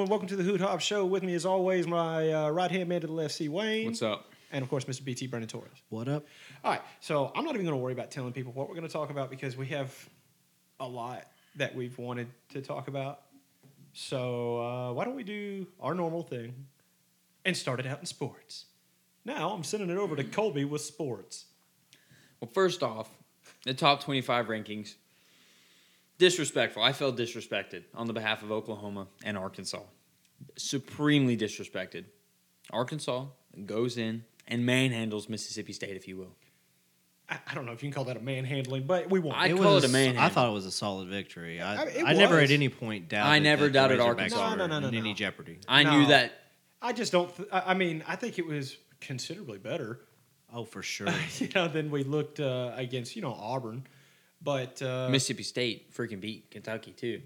right, 0.00 0.04
everyone, 0.04 0.10
welcome 0.10 0.28
to 0.28 0.36
the 0.36 0.50
Hoot 0.50 0.62
Hop 0.62 0.80
Show. 0.80 1.04
With 1.04 1.22
me, 1.22 1.34
as 1.34 1.44
always, 1.44 1.86
my 1.86 2.32
uh, 2.32 2.48
right 2.48 2.70
hand 2.70 2.88
man 2.88 3.02
to 3.02 3.06
the 3.06 3.12
left, 3.12 3.34
C. 3.34 3.50
Wayne. 3.50 3.84
What's 3.84 4.00
up? 4.00 4.32
And 4.50 4.62
of 4.62 4.70
course, 4.70 4.86
Mr. 4.86 5.04
BT 5.04 5.26
Brennan 5.26 5.46
Torres. 5.46 5.82
What 5.90 6.08
up? 6.08 6.24
All 6.64 6.72
right, 6.72 6.80
so 7.00 7.30
I'm 7.34 7.44
not 7.44 7.52
even 7.54 7.66
going 7.66 7.76
to 7.76 7.82
worry 7.82 7.92
about 7.92 8.10
telling 8.10 8.32
people 8.32 8.50
what 8.52 8.66
we're 8.66 8.76
going 8.76 8.86
to 8.86 8.92
talk 8.92 9.10
about 9.10 9.28
because 9.28 9.58
we 9.58 9.66
have 9.66 9.94
a 10.80 10.88
lot 10.88 11.26
that 11.56 11.74
we've 11.74 11.98
wanted 11.98 12.28
to 12.48 12.62
talk 12.62 12.88
about. 12.88 13.20
So 13.92 14.62
uh, 14.62 14.92
why 14.94 15.04
don't 15.04 15.16
we 15.16 15.22
do 15.22 15.66
our 15.80 15.94
normal 15.94 16.22
thing 16.22 16.54
and 17.44 17.54
start 17.54 17.78
it 17.78 17.86
out 17.86 18.00
in 18.00 18.06
sports? 18.06 18.64
Now 19.26 19.50
I'm 19.50 19.64
sending 19.64 19.90
it 19.90 19.98
over 19.98 20.16
to 20.16 20.24
Colby 20.24 20.64
with 20.64 20.80
sports. 20.80 21.44
Well, 22.40 22.50
first 22.50 22.82
off, 22.82 23.10
the 23.66 23.74
top 23.74 24.02
25 24.02 24.46
rankings. 24.46 24.94
Disrespectful. 26.20 26.82
I 26.82 26.92
felt 26.92 27.16
disrespected 27.16 27.84
on 27.94 28.06
the 28.06 28.12
behalf 28.12 28.42
of 28.42 28.52
Oklahoma 28.52 29.08
and 29.24 29.38
Arkansas. 29.38 29.80
Supremely 30.58 31.34
disrespected. 31.34 32.04
Arkansas 32.70 33.24
goes 33.64 33.96
in 33.96 34.24
and 34.46 34.62
manhandles 34.68 35.30
Mississippi 35.30 35.72
State, 35.72 35.96
if 35.96 36.06
you 36.06 36.18
will. 36.18 36.36
I, 37.26 37.38
I 37.50 37.54
don't 37.54 37.64
know 37.64 37.72
if 37.72 37.82
you 37.82 37.88
can 37.88 37.94
call 37.94 38.04
that 38.04 38.18
a 38.18 38.20
manhandling, 38.20 38.86
but 38.86 39.08
we 39.08 39.18
won. 39.18 39.34
I 39.34 39.46
It 39.46 39.56
call 39.56 39.78
it 39.78 39.84
a 39.84 39.86
was- 39.86 39.92
manhandle. 39.92 40.22
I 40.22 40.28
thought 40.28 40.50
it 40.50 40.52
was 40.52 40.66
a 40.66 40.70
solid 40.70 41.08
victory. 41.08 41.58
I, 41.58 41.76
I 41.76 41.84
mean, 41.86 42.06
I 42.06 42.12
never 42.12 42.38
at 42.38 42.50
any 42.50 42.68
point 42.68 43.08
doubted. 43.08 43.30
I 43.30 43.38
never 43.38 43.64
that 43.68 43.72
doubted 43.72 44.00
Arkansas. 44.00 44.50
No, 44.50 44.56
no, 44.56 44.66
no, 44.66 44.78
no, 44.80 44.88
in 44.88 44.94
any 44.96 45.14
jeopardy. 45.14 45.58
I 45.66 45.84
No. 45.84 45.98
knew 46.00 46.06
that. 46.08 46.32
I 46.82 46.92
just 46.92 47.12
don't. 47.12 47.34
Th- 47.34 47.48
I 47.50 47.62
I 47.68 47.74
mean, 47.74 48.04
I 48.06 48.16
think 48.16 48.38
it 48.38 48.46
was 48.46 48.76
considerably 49.00 49.56
better. 49.58 50.00
Oh, 50.52 50.64
for 50.64 50.82
sure. 50.94 51.08
you 51.38 51.48
know, 51.54 51.66
than 51.66 51.90
we 51.90 52.04
looked 52.04 52.40
uh, 52.40 52.72
against, 52.76 53.16
you 53.16 53.22
know, 53.22 53.32
Auburn. 53.32 53.86
But 54.42 54.80
uh, 54.82 55.08
Mississippi 55.10 55.42
State 55.42 55.94
freaking 55.94 56.20
beat 56.20 56.50
Kentucky, 56.50 56.92
too. 56.92 57.22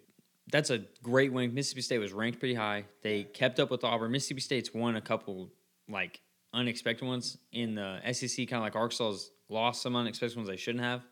That's 0.50 0.70
a 0.70 0.82
great 1.02 1.32
win. 1.32 1.54
Mississippi 1.54 1.82
State 1.82 1.98
was 1.98 2.12
ranked 2.12 2.38
pretty 2.38 2.54
high. 2.54 2.84
They 3.02 3.24
kept 3.24 3.60
up 3.60 3.70
with 3.70 3.84
Auburn. 3.84 4.10
Mississippi 4.10 4.40
State's 4.40 4.74
won 4.74 4.96
a 4.96 5.00
couple, 5.00 5.50
like, 5.88 6.20
unexpected 6.52 7.06
ones 7.06 7.38
in 7.52 7.74
the 7.74 8.00
SEC, 8.12 8.48
kind 8.48 8.54
of 8.54 8.62
like 8.62 8.76
Arkansas's 8.76 9.30
lost 9.48 9.82
some 9.82 9.96
unexpected 9.96 10.36
ones 10.36 10.48
they 10.48 10.56
shouldn't 10.56 10.84
have. 10.84 11.02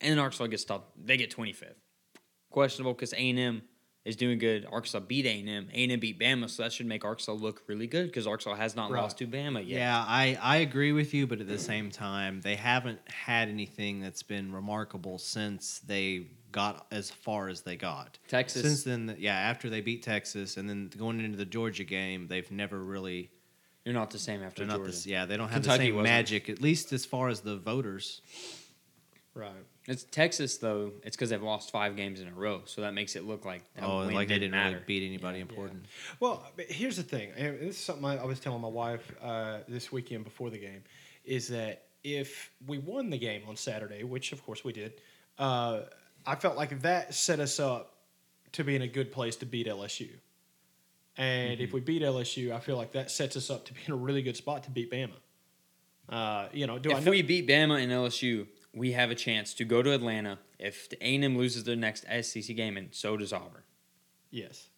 And 0.00 0.12
then 0.12 0.18
Arkansas 0.18 0.46
gets 0.48 0.62
stopped. 0.62 0.92
They 1.06 1.16
get 1.16 1.34
25th. 1.34 1.74
Questionable 2.50 2.94
because 2.94 3.12
A&M 3.12 3.62
is 4.04 4.16
doing 4.16 4.38
good. 4.38 4.66
Arkansas 4.70 5.00
beat 5.00 5.24
A&M. 5.24 5.68
A&M 5.72 5.98
beat 6.00 6.18
Bama, 6.20 6.48
so 6.50 6.62
that 6.62 6.72
should 6.72 6.86
make 6.86 7.04
Arkansas 7.04 7.32
look 7.32 7.62
really 7.66 7.86
good 7.86 8.06
because 8.06 8.26
Arkansas 8.26 8.54
has 8.54 8.76
not 8.76 8.90
Right. 8.90 9.00
lost 9.00 9.18
to 9.18 9.26
Bama 9.26 9.60
yet. 9.66 9.78
yeah, 9.78 10.04
I, 10.06 10.38
I 10.42 10.56
agree 10.58 10.92
with 10.92 11.14
you, 11.14 11.26
but 11.26 11.40
at 11.40 11.48
the 11.48 11.58
same 11.58 11.90
time, 11.90 12.40
they 12.42 12.54
haven't 12.56 13.00
had 13.08 13.48
anything 13.48 14.00
that's 14.00 14.22
been 14.22 14.52
remarkable 14.52 15.18
since 15.18 15.78
they 15.80 16.26
got 16.52 16.86
as 16.92 17.10
far 17.10 17.48
as 17.48 17.62
they 17.62 17.76
got. 17.76 18.18
Texas. 18.28 18.62
Since 18.62 18.84
then, 18.84 19.16
yeah, 19.18 19.34
after 19.36 19.70
they 19.70 19.80
beat 19.80 20.02
Texas 20.02 20.56
and 20.58 20.68
then 20.68 20.90
going 20.96 21.18
into 21.20 21.38
the 21.38 21.44
Georgia 21.46 21.84
game, 21.84 22.28
they've 22.28 22.50
never 22.50 22.78
really. 22.78 23.30
You're 23.84 23.94
not 23.94 24.10
the 24.10 24.18
same 24.18 24.42
after 24.42 24.60
They're 24.60 24.68
not 24.68 24.76
Georgia. 24.76 24.90
this. 24.92 25.06
Yeah, 25.06 25.26
they 25.26 25.36
don't 25.36 25.48
have 25.48 25.62
Kentucky 25.62 25.78
the 25.78 25.84
same 25.86 25.94
wasn't. 25.96 26.08
magic, 26.14 26.48
at 26.48 26.60
least 26.62 26.92
as 26.92 27.04
far 27.04 27.28
as 27.28 27.40
the 27.40 27.56
voters. 27.56 28.20
right. 29.34 29.50
It's 29.86 30.04
Texas 30.04 30.56
though. 30.58 30.92
It's 31.02 31.14
because 31.16 31.30
they've 31.30 31.42
lost 31.42 31.70
five 31.70 31.94
games 31.96 32.20
in 32.20 32.28
a 32.28 32.32
row, 32.32 32.62
so 32.64 32.80
that 32.80 32.94
makes 32.94 33.16
it 33.16 33.24
look 33.24 33.44
like 33.44 33.62
that 33.74 33.84
Oh, 33.84 33.98
win 34.06 34.14
like 34.14 34.28
they 34.28 34.34
didn't 34.34 34.52
didn't 34.52 34.52
matter. 34.52 34.70
really 34.76 34.84
beat 34.86 35.06
anybody 35.06 35.40
important. 35.40 35.84
Well, 36.20 36.42
but 36.56 36.66
here's 36.66 36.96
the 36.96 37.02
thing. 37.02 37.32
and 37.36 37.58
This 37.60 37.76
is 37.76 37.78
something 37.78 38.04
I, 38.06 38.16
I 38.18 38.24
was 38.24 38.40
telling 38.40 38.62
my 38.62 38.68
wife 38.68 39.12
uh, 39.22 39.58
this 39.68 39.92
weekend 39.92 40.24
before 40.24 40.48
the 40.50 40.58
game, 40.58 40.82
is 41.24 41.48
that 41.48 41.82
if 42.02 42.50
we 42.66 42.78
won 42.78 43.10
the 43.10 43.18
game 43.18 43.42
on 43.48 43.56
Saturday, 43.56 44.04
which 44.04 44.32
of 44.32 44.42
course 44.44 44.64
we 44.64 44.72
did, 44.72 44.94
uh, 45.38 45.80
I 46.26 46.34
felt 46.36 46.56
like 46.56 46.80
that 46.82 47.14
set 47.14 47.40
us 47.40 47.60
up 47.60 47.94
to 48.52 48.64
be 48.64 48.76
in 48.76 48.82
a 48.82 48.88
good 48.88 49.12
place 49.12 49.36
to 49.36 49.46
beat 49.46 49.66
LSU. 49.66 50.08
And 51.16 51.60
if 51.60 51.72
we 51.72 51.80
beat 51.80 52.02
LSU, 52.02 52.52
I 52.52 52.58
feel 52.60 52.76
like 52.76 52.92
that 52.92 53.10
sets 53.10 53.36
us 53.36 53.50
up 53.50 53.66
to 53.66 53.74
be 53.74 53.80
in 53.86 53.92
a 53.92 53.96
really 53.96 54.22
good 54.22 54.36
spot 54.36 54.64
to 54.64 54.70
beat 54.70 54.90
Bama. 54.90 55.10
Uh, 56.08 56.48
you 56.52 56.66
know, 56.66 56.78
do 56.78 56.90
I 56.92 56.98
if 56.98 57.04
know? 57.04 57.10
we 57.10 57.22
beat 57.22 57.46
Bama 57.48 57.82
and 57.82 57.90
LSU, 57.92 58.46
we 58.74 58.92
have 58.92 59.10
a 59.10 59.14
chance 59.14 59.54
to 59.54 59.64
go 59.64 59.82
to 59.82 59.92
Atlanta. 59.92 60.38
If 60.58 60.88
the 60.90 60.96
A&M 61.00 61.36
loses 61.36 61.64
their 61.64 61.76
next 61.76 62.04
SEC 62.22 62.54
game, 62.56 62.76
and 62.76 62.88
so 62.92 63.16
does 63.16 63.32
Auburn. 63.32 63.62
yes. 64.30 64.68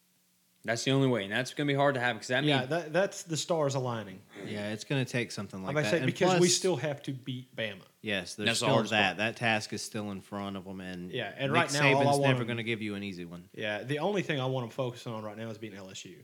That's 0.65 0.83
the 0.83 0.91
only 0.91 1.07
way, 1.07 1.23
and 1.23 1.33
that's 1.33 1.55
going 1.55 1.69
to 1.69 1.73
be 1.73 1.77
hard 1.79 1.95
to 1.95 2.01
have 2.01 2.17
because 2.17 2.27
that 2.27 2.43
means 2.43 2.49
Yeah, 2.63 2.67
that, 2.67 2.93
that's 2.93 3.23
the 3.23 3.37
stars 3.37 3.77
aligning. 3.77 4.19
Yeah, 4.49 4.73
it's 4.73 4.83
going 4.83 5.05
to 5.05 5.09
take 5.09 5.31
something 5.31 5.63
like 5.63 5.77
I'm 5.77 5.81
that. 5.85 5.91
say 5.93 5.97
And 5.99 6.07
because 6.07 6.41
we 6.41 6.49
still 6.49 6.75
have 6.75 7.01
to 7.05 7.13
beat 7.13 7.55
Bama. 7.55 7.77
Yes, 8.03 8.35
there's 8.35 8.49
That's 8.49 8.61
the 8.61 8.67
still 8.67 8.83
that. 8.83 9.05
part. 9.07 9.17
That 9.19 9.37
task 9.37 9.73
is 9.73 9.81
still 9.83 10.11
in 10.11 10.21
front 10.21 10.57
of 10.57 10.65
them, 10.65 10.81
and 10.81 11.13
Yeah, 11.13 11.31
and 11.39 11.53
Nick 11.53 11.61
right 11.63 11.73
now, 11.73 11.95
all 11.95 12.01
I 12.03 12.05
want 12.07 12.23
never 12.23 12.43
going 12.45 12.57
to 12.57 12.65
give 12.65 12.83
you 12.83 12.97
an 12.97 13.05
easy 13.05 13.25
one. 13.25 13.45
Yeah, 13.55 13.85
the 13.85 14.01
only 14.01 14.23
thing 14.23 14.41
I 14.41 14.47
want 14.47 14.65
them 14.65 14.71
focusing 14.71 15.13
on 15.13 15.23
right 15.23 15.39
now 15.39 15.49
is 15.51 15.57
beating 15.57 15.79
LSU. 15.79 16.17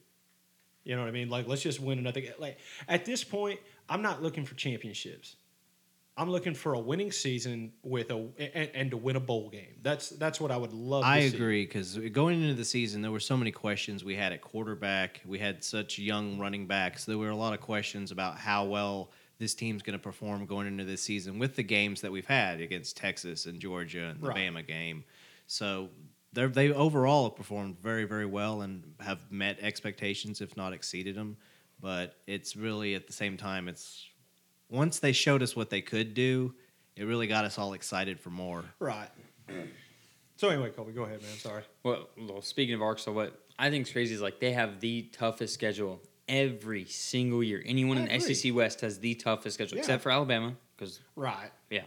You 0.82 0.96
know 0.96 1.02
what 1.02 1.08
I 1.08 1.12
mean? 1.12 1.30
Like, 1.30 1.46
let's 1.46 1.62
just 1.62 1.78
win 1.78 2.00
another. 2.00 2.20
ga- 2.22 2.34
Like 2.40 2.58
at 2.88 3.04
this 3.04 3.22
point, 3.22 3.60
I'm 3.88 4.02
not 4.02 4.24
looking 4.24 4.44
for 4.44 4.56
championships. 4.56 5.36
I'm 6.16 6.30
looking 6.30 6.54
for 6.54 6.74
a 6.74 6.78
winning 6.78 7.10
season 7.10 7.72
with 7.82 8.10
a 8.10 8.16
and, 8.38 8.70
and 8.74 8.90
to 8.90 8.96
win 8.96 9.16
a 9.16 9.20
bowl 9.20 9.48
game. 9.48 9.76
That's 9.82 10.10
that's 10.10 10.40
what 10.40 10.50
I 10.50 10.56
would 10.56 10.72
love. 10.72 11.04
I 11.04 11.28
see. 11.28 11.34
agree 11.34 11.64
because 11.64 11.96
going 11.96 12.42
into 12.42 12.54
the 12.54 12.64
season, 12.64 13.00
there 13.00 13.10
were 13.10 13.20
so 13.20 13.36
many 13.36 13.50
questions 13.50 14.04
we 14.04 14.14
had 14.14 14.32
at 14.32 14.42
quarterback. 14.42 15.22
We 15.24 15.38
had 15.38 15.64
such 15.64 15.98
young 15.98 16.38
running 16.38 16.66
backs. 16.66 17.04
There 17.06 17.16
were 17.18 17.30
a 17.30 17.36
lot 17.36 17.54
of 17.54 17.60
questions 17.60 18.10
about 18.10 18.36
how 18.36 18.64
well 18.66 19.10
this 19.38 19.54
team's 19.54 19.82
going 19.82 19.98
to 19.98 20.02
perform 20.02 20.46
going 20.46 20.66
into 20.66 20.84
this 20.84 21.02
season 21.02 21.38
with 21.38 21.56
the 21.56 21.62
games 21.62 22.00
that 22.02 22.12
we've 22.12 22.26
had 22.26 22.60
against 22.60 22.96
Texas 22.96 23.46
and 23.46 23.58
Georgia 23.58 24.04
and 24.04 24.20
the 24.20 24.28
Right. 24.28 24.52
Bama 24.52 24.66
game. 24.66 25.04
So 25.46 25.88
they're, 26.32 26.48
they 26.48 26.72
overall 26.72 27.24
have 27.28 27.36
performed 27.36 27.76
very, 27.82 28.04
very 28.04 28.26
well 28.26 28.62
and 28.62 28.84
have 29.00 29.18
met 29.32 29.58
expectations, 29.60 30.40
if 30.40 30.56
not 30.56 30.72
exceeded 30.72 31.16
them. 31.16 31.36
But 31.80 32.14
it's 32.28 32.54
really 32.54 32.94
at 32.94 33.08
the 33.08 33.12
same 33.12 33.36
time, 33.36 33.66
it's 33.66 34.06
once 34.72 34.98
they 34.98 35.12
showed 35.12 35.42
us 35.42 35.54
what 35.54 35.70
they 35.70 35.82
could 35.82 36.14
do, 36.14 36.54
it 36.96 37.04
really 37.04 37.26
got 37.26 37.44
us 37.44 37.58
all 37.58 37.74
excited 37.74 38.18
for 38.18 38.30
more. 38.30 38.64
Right. 38.80 39.08
So 40.38 40.48
anyway, 40.48 40.70
Colby, 40.70 40.90
go 40.92 41.04
ahead, 41.04 41.22
man. 41.22 41.30
Sorry. 41.38 41.62
Well, 41.84 42.08
well, 42.18 42.42
speaking 42.42 42.74
of 42.74 42.82
Arkansas, 42.82 43.12
what 43.12 43.40
I 43.60 43.70
think 43.70 43.86
is 43.86 43.92
crazy 43.92 44.12
is 44.12 44.20
like 44.20 44.40
they 44.40 44.50
have 44.50 44.80
the 44.80 45.02
toughest 45.12 45.54
schedule 45.54 46.00
every 46.26 46.84
single 46.86 47.44
year. 47.44 47.62
Anyone 47.64 47.96
I 47.96 48.00
in 48.06 48.10
agree. 48.20 48.34
SEC 48.34 48.52
West 48.52 48.80
has 48.80 48.98
the 48.98 49.14
toughest 49.14 49.54
schedule, 49.54 49.76
Yeah. 49.76 49.82
except 49.82 50.02
for 50.02 50.10
Alabama, 50.10 50.56
because 50.76 50.98
Right. 51.14 51.52
yeah. 51.70 51.84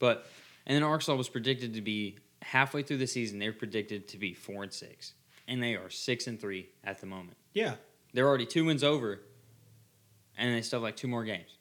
But 0.00 0.26
and 0.66 0.74
then 0.76 0.82
Arkansas 0.82 1.14
was 1.14 1.30
predicted 1.30 1.72
to 1.74 1.80
be 1.80 2.18
halfway 2.42 2.82
through 2.82 2.98
the 2.98 3.06
season. 3.06 3.38
They're 3.38 3.54
predicted 3.54 4.06
to 4.08 4.18
be 4.18 4.34
four 4.34 4.64
and 4.64 4.72
six, 4.72 5.14
and 5.46 5.62
they 5.62 5.74
are 5.74 5.88
six 5.88 6.26
and 6.26 6.38
three 6.38 6.68
at 6.84 7.00
the 7.00 7.06
moment. 7.06 7.38
Yeah. 7.54 7.76
They're 8.12 8.28
already 8.28 8.44
two 8.44 8.66
wins 8.66 8.84
over, 8.84 9.22
and 10.36 10.54
they 10.54 10.60
still 10.60 10.80
have 10.80 10.82
like 10.82 10.96
two 10.96 11.08
more 11.08 11.24
games. 11.24 11.56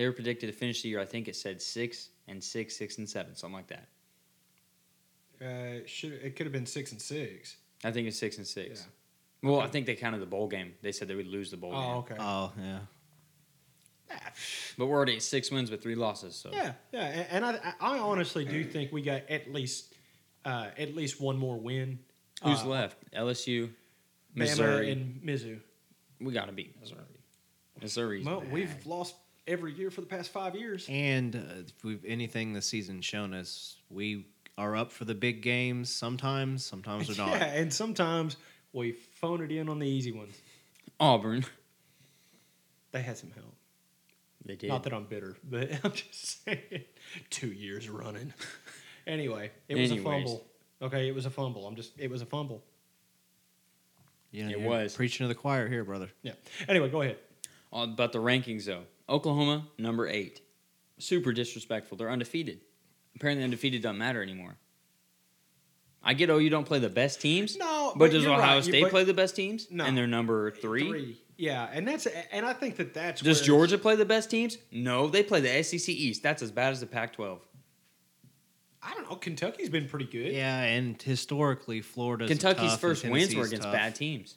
They 0.00 0.06
were 0.06 0.12
predicted 0.14 0.48
to 0.50 0.56
finish 0.56 0.80
the 0.80 0.88
year. 0.88 0.98
I 0.98 1.04
think 1.04 1.28
it 1.28 1.36
said 1.36 1.60
six 1.60 2.08
and 2.26 2.42
six, 2.42 2.74
six 2.74 2.96
and 2.96 3.06
seven, 3.06 3.36
something 3.36 3.52
like 3.54 3.66
that. 3.66 3.86
Uh, 5.44 5.86
should 5.86 6.12
it 6.14 6.36
could 6.36 6.46
have 6.46 6.54
been 6.54 6.64
six 6.64 6.90
and 6.92 6.98
six. 7.02 7.58
I 7.84 7.90
think 7.90 8.08
it's 8.08 8.18
six 8.18 8.38
and 8.38 8.46
six. 8.46 8.86
Yeah. 9.42 9.50
Well, 9.50 9.60
I 9.60 9.66
think 9.66 9.84
they 9.84 9.94
counted 9.94 10.20
the 10.20 10.26
bowl 10.26 10.48
game. 10.48 10.72
They 10.80 10.92
said 10.92 11.06
they 11.06 11.14
would 11.14 11.26
lose 11.26 11.50
the 11.50 11.58
bowl 11.58 11.72
game. 11.72 11.80
Oh, 11.82 11.98
okay. 11.98 12.14
Oh, 12.18 12.50
yeah. 12.58 12.78
Ah, 14.10 14.32
But 14.78 14.86
we're 14.86 14.96
already 14.96 15.16
at 15.16 15.22
six 15.22 15.50
wins 15.50 15.70
with 15.70 15.82
three 15.82 15.94
losses. 15.96 16.34
So 16.34 16.48
Yeah, 16.50 16.72
yeah, 16.94 17.00
a- 17.06 17.32
and 17.34 17.44
I, 17.44 17.74
I 17.78 17.98
honestly 17.98 18.46
do 18.46 18.64
think 18.64 18.92
we 18.92 19.02
got 19.02 19.28
at 19.28 19.52
least, 19.52 19.92
uh, 20.46 20.68
at 20.78 20.94
least 20.96 21.20
one 21.20 21.36
more 21.36 21.58
win. 21.58 21.98
who's 22.42 22.60
Uh, 22.62 22.68
left? 22.68 22.96
LSU, 23.12 23.66
Bama 23.66 23.72
Missouri. 24.36 24.92
and 24.92 25.20
Mizzou. 25.22 25.60
we 26.22 26.32
got 26.32 26.46
to 26.46 26.52
beat 26.52 26.80
Missouri. 26.80 27.00
Missouri. 27.82 28.24
Well, 28.24 28.40
bad. 28.40 28.50
we've 28.50 28.86
lost 28.86 29.14
every 29.50 29.72
year 29.74 29.90
for 29.90 30.00
the 30.00 30.06
past 30.06 30.30
five 30.30 30.54
years. 30.54 30.86
And 30.88 31.34
uh, 31.36 31.38
if 31.66 31.84
we've 31.84 32.04
anything 32.06 32.52
the 32.52 32.62
season's 32.62 33.04
shown 33.04 33.34
us, 33.34 33.76
we 33.90 34.26
are 34.56 34.76
up 34.76 34.92
for 34.92 35.04
the 35.04 35.14
big 35.14 35.42
games 35.42 35.92
sometimes, 35.94 36.64
sometimes 36.64 37.08
we're 37.08 37.16
not. 37.24 37.32
Yeah, 37.32 37.44
and 37.46 37.72
sometimes 37.72 38.36
we 38.72 38.92
phone 38.92 39.42
it 39.42 39.50
in 39.50 39.68
on 39.68 39.78
the 39.78 39.86
easy 39.88 40.12
ones. 40.12 40.34
Auburn. 40.98 41.44
They 42.92 43.02
had 43.02 43.16
some 43.18 43.30
help. 43.32 43.54
They 44.44 44.56
did. 44.56 44.68
Not 44.68 44.84
that 44.84 44.92
I'm 44.94 45.04
bitter, 45.04 45.36
but 45.48 45.70
I'm 45.84 45.92
just 45.92 46.44
saying, 46.44 46.84
two 47.30 47.48
years 47.52 47.88
running. 47.88 48.32
anyway, 49.06 49.50
it 49.68 49.76
was 49.76 49.90
Anyways. 49.90 50.06
a 50.06 50.10
fumble. 50.10 50.46
Okay, 50.82 51.08
it 51.08 51.14
was 51.14 51.26
a 51.26 51.30
fumble. 51.30 51.66
I'm 51.66 51.76
just, 51.76 51.92
it 51.98 52.10
was 52.10 52.22
a 52.22 52.26
fumble. 52.26 52.62
Yeah, 54.32 54.48
It 54.48 54.60
was. 54.60 54.94
preaching 54.94 55.24
to 55.24 55.28
the 55.28 55.34
choir 55.34 55.68
here, 55.68 55.84
brother. 55.84 56.08
Yeah. 56.22 56.32
Anyway, 56.68 56.88
go 56.88 57.02
ahead. 57.02 57.18
Uh, 57.72 57.86
About 57.92 58.12
the 58.12 58.20
rankings, 58.20 58.64
though, 58.64 58.82
Oklahoma 59.10 59.66
number 59.76 60.08
eight, 60.08 60.40
super 60.98 61.32
disrespectful. 61.32 61.98
They're 61.98 62.10
undefeated. 62.10 62.60
Apparently, 63.16 63.44
undefeated 63.44 63.82
doesn't 63.82 63.98
matter 63.98 64.22
anymore. 64.22 64.56
I 66.02 66.14
get, 66.14 66.30
oh, 66.30 66.38
you 66.38 66.48
don't 66.48 66.64
play 66.64 66.78
the 66.78 66.88
best 66.88 67.20
teams. 67.20 67.58
No, 67.58 67.90
but, 67.92 67.98
but 67.98 68.10
does 68.12 68.22
you're 68.24 68.32
Ohio 68.32 68.56
right. 68.56 68.64
State 68.64 68.82
but- 68.84 68.90
play 68.90 69.04
the 69.04 69.12
best 69.12 69.36
teams? 69.36 69.66
No. 69.70 69.84
and 69.84 69.96
they're 69.96 70.06
number 70.06 70.50
three. 70.52 71.20
Yeah, 71.36 71.68
and 71.72 71.88
that's, 71.88 72.06
and 72.32 72.44
I 72.44 72.52
think 72.52 72.76
that 72.76 72.94
that's. 72.94 73.22
Does 73.22 73.40
Georgia 73.40 73.78
play 73.78 73.96
the 73.96 74.04
best 74.04 74.30
teams? 74.30 74.58
No, 74.70 75.08
they 75.08 75.22
play 75.22 75.40
the 75.40 75.62
SEC 75.62 75.88
East. 75.88 76.22
That's 76.22 76.42
as 76.42 76.50
bad 76.50 76.72
as 76.72 76.80
the 76.80 76.86
Pac-12. 76.86 77.38
I 78.82 78.94
don't 78.94 79.08
know. 79.08 79.16
Kentucky's 79.16 79.68
been 79.68 79.88
pretty 79.88 80.06
good. 80.06 80.32
Yeah, 80.32 80.60
and 80.62 81.00
historically, 81.00 81.80
Florida's 81.82 82.28
Kentucky's 82.28 82.62
tough 82.62 82.72
and 82.72 82.80
first 82.80 83.08
wins 83.08 83.34
were 83.34 83.44
against 83.44 83.64
tough. 83.64 83.72
bad 83.72 83.94
teams. 83.94 84.36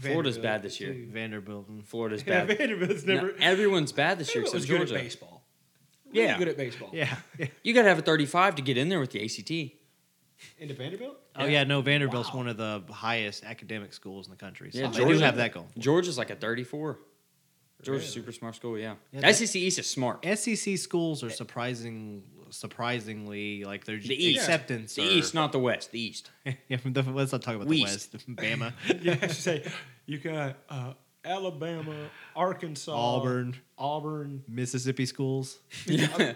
Huh. 0.00 0.08
Florida's 0.08 0.38
bad 0.38 0.62
this 0.62 0.80
year. 0.80 0.92
too. 0.92 1.08
Vanderbilt. 1.10 1.68
and- 1.68 1.86
Florida's 1.86 2.22
Yeah, 2.26 2.44
bad. 2.46 2.58
Vanderbilt's 2.58 3.04
No, 3.04 3.14
never. 3.14 3.34
everyone's 3.40 3.92
bad 3.92 4.18
this 4.18 4.34
year 4.34 4.44
Vanderbilt 4.44 4.62
except 4.64 4.70
good 4.70 4.86
Georgia. 4.88 4.94
at 4.96 5.04
baseball. 5.04 5.44
Really 6.12 6.26
Yeah. 6.26 6.38
good 6.38 6.48
at 6.48 6.56
baseball. 6.56 6.90
Yeah. 6.92 7.16
yeah. 7.38 7.46
You 7.62 7.74
got 7.74 7.82
to 7.82 7.88
have 7.88 7.98
a 7.98 8.02
35 8.02 8.56
to 8.56 8.62
get 8.62 8.76
in 8.78 8.88
there 8.88 9.00
with 9.00 9.10
the 9.10 9.22
ACT. 9.24 9.72
Into 10.58 10.74
Vanderbilt. 10.74 11.16
Oh 11.34 11.46
yeah, 11.46 11.64
no. 11.64 11.80
Vanderbilt's 11.80 12.30
Wow. 12.30 12.36
one 12.38 12.48
of 12.48 12.56
the 12.56 12.82
highest 12.92 13.42
academic 13.44 13.92
schools 13.92 14.26
in 14.26 14.30
the 14.30 14.36
country. 14.36 14.70
So 14.72 14.78
Yeah, 14.78 14.86
they 14.88 14.98
do 14.98 15.04
Georgia- 15.04 15.24
have 15.26 15.36
that 15.36 15.52
going. 15.52 15.66
Georgia's 15.78 16.16
like 16.16 16.30
a 16.30 16.36
34. 16.36 16.98
Georgia's 17.82 18.02
Really? 18.04 18.12
super 18.12 18.32
smart 18.32 18.54
school, 18.56 18.78
yeah. 18.78 18.94
Yeah, 19.12 19.20
that- 19.20 19.34
SEC 19.36 19.56
East 19.60 19.78
is 19.78 19.88
smart. 19.90 20.24
SEC 20.24 20.76
schools 20.76 21.22
are 21.24 21.30
surprising, 21.30 22.22
surprisingly 22.50 23.64
like 23.64 23.84
their 23.84 23.98
The 23.98 24.14
East. 24.14 24.40
acceptance. 24.40 24.94
The 24.94 25.02
are- 25.02 25.10
East, 25.10 25.34
not 25.34 25.52
the 25.52 25.58
West. 25.58 25.90
The 25.92 26.00
East. 26.00 26.30
yeah, 26.68 26.78
the, 26.84 27.02
let's 27.02 27.32
not 27.32 27.42
talk 27.42 27.56
about 27.56 27.68
West. 27.68 28.12
the 28.12 28.18
West. 28.18 28.28
Bama, 28.36 28.72
yeah, 29.02 29.16
I 29.20 29.26
should 29.26 29.32
say 29.36 29.70
you 30.06 30.18
got 30.18 30.56
uh, 30.68 30.92
Alabama, 31.24 31.94
Arkansas, 32.34 32.92
Auburn, 32.92 33.56
Auburn. 33.76 34.44
Mississippi 34.48 35.06
schools. 35.06 35.58
Yeah. 35.86 36.34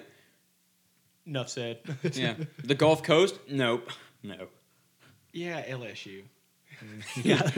Enough 1.27 1.49
said. 1.51 1.79
yeah. 2.15 2.35
The 2.65 2.75
Gulf 2.75 3.03
Coast? 3.03 3.39
Nope. 3.49 3.89
No. 4.25 4.49
yeah, 5.33 5.63
LSU. 5.69 6.23
yeah, 7.23 7.49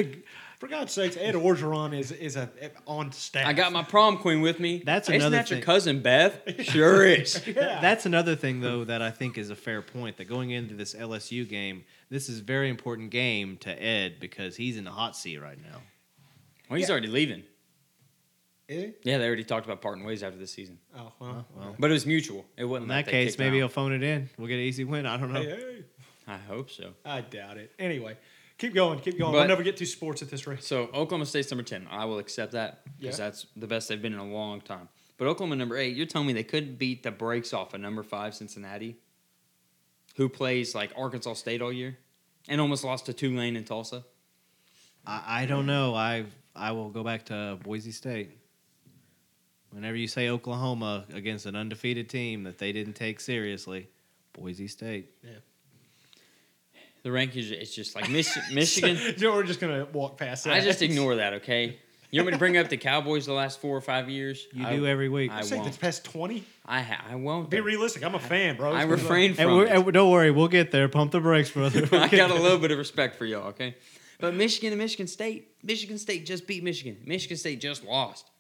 For 0.64 0.70
God's 0.70 0.92
sakes, 0.94 1.18
Ed 1.18 1.34
Orgeron 1.34 1.94
is 1.94 2.10
is 2.10 2.36
a 2.36 2.48
on 2.86 3.12
staff. 3.12 3.46
I 3.46 3.52
got 3.52 3.70
my 3.70 3.82
prom 3.82 4.16
queen 4.16 4.40
with 4.40 4.58
me. 4.58 4.82
That's 4.82 5.10
another 5.10 5.10
thing. 5.10 5.16
Isn't 5.20 5.26
another 5.34 5.42
that 5.42 5.50
your 5.50 5.60
cousin 5.60 6.00
Beth? 6.00 6.64
Sure 6.64 7.04
is. 7.04 7.46
Yeah. 7.54 7.80
That's 7.82 8.06
another 8.06 8.34
thing, 8.34 8.62
though, 8.62 8.82
that 8.84 9.02
I 9.02 9.10
think 9.10 9.36
is 9.36 9.50
a 9.50 9.56
fair 9.56 9.82
point. 9.82 10.16
That 10.16 10.24
going 10.24 10.52
into 10.52 10.72
this 10.74 10.94
LSU 10.94 11.46
game, 11.46 11.84
this 12.08 12.30
is 12.30 12.40
a 12.40 12.42
very 12.42 12.70
important 12.70 13.10
game 13.10 13.58
to 13.58 13.70
Ed 13.70 14.14
because 14.20 14.56
he's 14.56 14.78
in 14.78 14.84
the 14.84 14.90
hot 14.90 15.16
seat 15.18 15.36
right 15.36 15.58
now. 15.62 15.82
Well, 16.70 16.78
he's 16.78 16.88
Yeah. 16.88 16.92
already 16.92 17.08
leaving. 17.08 17.42
Is 18.66 18.84
he? 18.84 18.92
Yeah, 19.02 19.18
they 19.18 19.26
already 19.26 19.44
talked 19.44 19.66
about 19.66 19.82
parting 19.82 20.04
ways 20.06 20.22
after 20.22 20.38
the 20.38 20.46
season. 20.46 20.78
Oh 20.96 21.12
well. 21.20 21.46
Oh, 21.54 21.58
well. 21.58 21.76
But 21.78 21.90
it 21.90 21.92
was 21.92 22.06
mutual. 22.06 22.46
It 22.56 22.64
wasn't 22.64 22.84
In 22.84 22.96
like 22.96 23.04
that 23.04 23.10
case, 23.10 23.32
kicked 23.32 23.40
him 23.40 23.46
maybe 23.48 23.58
he'll 23.58 23.68
phone 23.68 23.92
it 23.92 24.02
in. 24.02 24.30
We'll 24.38 24.48
get 24.48 24.54
an 24.54 24.60
easy 24.60 24.84
win. 24.84 25.04
I 25.04 25.18
don't 25.18 25.30
know. 25.30 25.42
Hey, 25.42 25.50
hey. 25.50 25.84
I 26.26 26.38
hope 26.38 26.70
so. 26.70 26.94
I 27.04 27.20
doubt 27.20 27.58
it. 27.58 27.70
Anyway, 27.78 28.16
keep 28.58 28.74
going. 28.74 28.98
Keep 29.00 29.18
going. 29.18 29.32
But- 29.32 29.38
we'll 29.38 29.48
never 29.48 29.62
get 29.62 29.76
to 29.78 29.86
sports 29.86 30.22
at 30.22 30.30
this 30.30 30.46
rate. 30.46 30.62
So 30.62 30.84
Oklahoma 30.94 31.26
State's 31.26 31.50
number 31.50 31.64
ten. 31.64 31.86
I 31.90 32.04
will 32.04 32.18
accept 32.18 32.52
that 32.52 32.84
because 32.98 33.18
Yeah. 33.18 33.26
that's 33.26 33.46
the 33.56 33.66
best 33.66 33.88
they've 33.88 34.00
been 34.00 34.12
in 34.12 34.18
a 34.18 34.26
long 34.26 34.60
time. 34.60 34.88
But 35.16 35.28
Oklahoma 35.28 35.56
number 35.56 35.76
eight, 35.76 35.96
you're 35.96 36.06
telling 36.06 36.26
me 36.26 36.32
they 36.32 36.42
couldn't 36.44 36.76
beat 36.76 37.02
the 37.04 37.10
brakes 37.12 37.52
off 37.52 37.72
of 37.74 37.80
number 37.80 38.02
five 38.02 38.34
Cincinnati, 38.34 38.96
who 40.16 40.28
plays 40.28 40.74
like 40.74 40.92
Arkansas 40.96 41.34
State 41.34 41.62
all 41.62 41.72
year, 41.72 41.98
and 42.48 42.60
almost 42.60 42.82
lost 42.84 43.06
to 43.06 43.12
Tulane 43.12 43.54
and 43.56 43.66
Tulsa. 43.66 44.04
I, 45.06 45.42
I 45.42 45.46
don't 45.46 45.66
know. 45.66 45.94
I 45.94 46.26
I 46.56 46.72
will 46.72 46.90
go 46.90 47.02
back 47.04 47.26
to 47.26 47.58
Boise 47.62 47.92
State. 47.92 48.30
Whenever 49.70 49.96
you 49.96 50.06
say 50.06 50.28
Oklahoma 50.28 51.04
against 51.12 51.46
an 51.46 51.56
undefeated 51.56 52.08
team 52.08 52.44
that 52.44 52.58
they 52.58 52.70
didn't 52.72 52.92
take 52.94 53.18
seriously, 53.20 53.88
Boise 54.32 54.68
State. 54.68 55.10
The 57.04 57.10
rankings, 57.10 57.52
it's 57.52 57.74
just 57.74 57.94
like 57.94 58.10
Mich- 58.10 58.36
Michigan. 58.52 58.96
So 59.18 59.32
we're 59.32 59.44
just 59.44 59.60
gonna 59.60 59.86
walk 59.92 60.16
past 60.18 60.44
that. 60.44 60.54
I 60.54 60.60
just 60.60 60.82
ignore 60.88 61.16
that. 61.16 61.34
Okay, 61.34 61.78
you 62.10 62.20
want 62.20 62.26
me 62.26 62.32
to 62.32 62.38
bring 62.38 62.56
up 62.56 62.68
the 62.68 62.76
Cowboys 62.76 63.26
the 63.26 63.32
last 63.32 63.60
four 63.60 63.76
or 63.76 63.80
five 63.80 64.08
years? 64.08 64.46
You 64.52 64.66
I, 64.66 64.74
do 64.76 64.86
every 64.86 65.08
week. 65.08 65.30
I 65.30 65.38
I 65.38 65.40
say 65.42 65.56
the 65.56 65.62
won't. 65.62 65.80
past 65.80 66.04
twenty. 66.04 66.44
I 66.64 66.80
ha- 66.80 67.04
I 67.08 67.14
won't. 67.16 67.50
Be 67.50 67.60
realistic. 67.60 68.02
I'm 68.04 68.14
a 68.14 68.18
fan, 68.18 68.56
bro. 68.56 68.72
I 68.72 68.82
It's 68.82 68.90
refrain 68.90 69.34
from 69.34 69.54
we're, 69.54 69.66
it. 69.66 69.72
and 69.72 69.92
don't 69.92 70.10
worry, 70.10 70.30
we'll 70.30 70.48
get 70.48 70.72
there. 70.72 70.88
Pump 70.88 71.12
the 71.12 71.20
brakes, 71.20 71.50
brother. 71.50 71.86
We'll 71.92 72.00
I 72.00 72.08
get 72.08 72.16
got 72.16 72.30
a 72.30 72.42
little 72.42 72.58
bit 72.58 72.70
of 72.70 72.78
respect 72.78 73.16
for 73.16 73.26
y'all, 73.26 73.48
okay? 73.48 73.76
But 74.18 74.34
Michigan 74.34 74.72
and 74.72 74.80
Michigan 74.80 75.06
State, 75.06 75.48
Michigan 75.62 75.98
State 75.98 76.24
just 76.24 76.46
beat 76.46 76.64
Michigan. 76.64 76.96
Michigan 77.04 77.36
State 77.36 77.60
just 77.60 77.84
lost. 77.84 78.30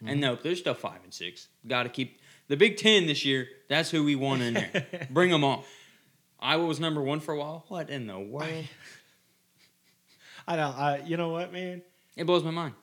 And 0.00 0.10
mm-hmm. 0.10 0.20
no, 0.20 0.34
they're 0.36 0.56
still 0.56 0.74
five 0.74 0.98
and 1.04 1.14
six. 1.14 1.48
Got 1.66 1.84
to 1.84 1.88
keep 1.88 2.18
the 2.48 2.56
Big 2.56 2.76
Ten 2.76 3.06
this 3.06 3.24
year. 3.24 3.46
That's 3.68 3.90
who 3.90 4.04
we 4.04 4.16
want 4.16 4.42
in 4.42 4.54
there. 4.54 4.86
Bring 5.10 5.30
them 5.30 5.44
all. 5.44 5.64
Iowa 6.40 6.66
was 6.66 6.78
number 6.80 7.02
one 7.02 7.20
for 7.20 7.34
a 7.34 7.38
while. 7.38 7.64
What 7.68 7.90
in 7.90 8.06
the 8.06 8.18
world? 8.18 8.64
I 10.46 10.56
don't. 10.56 10.74
I, 10.76 11.02
you 11.04 11.16
know 11.16 11.30
what, 11.30 11.52
man? 11.52 11.82
It 12.16 12.24
blows 12.24 12.44
my 12.44 12.50
mind. 12.50 12.74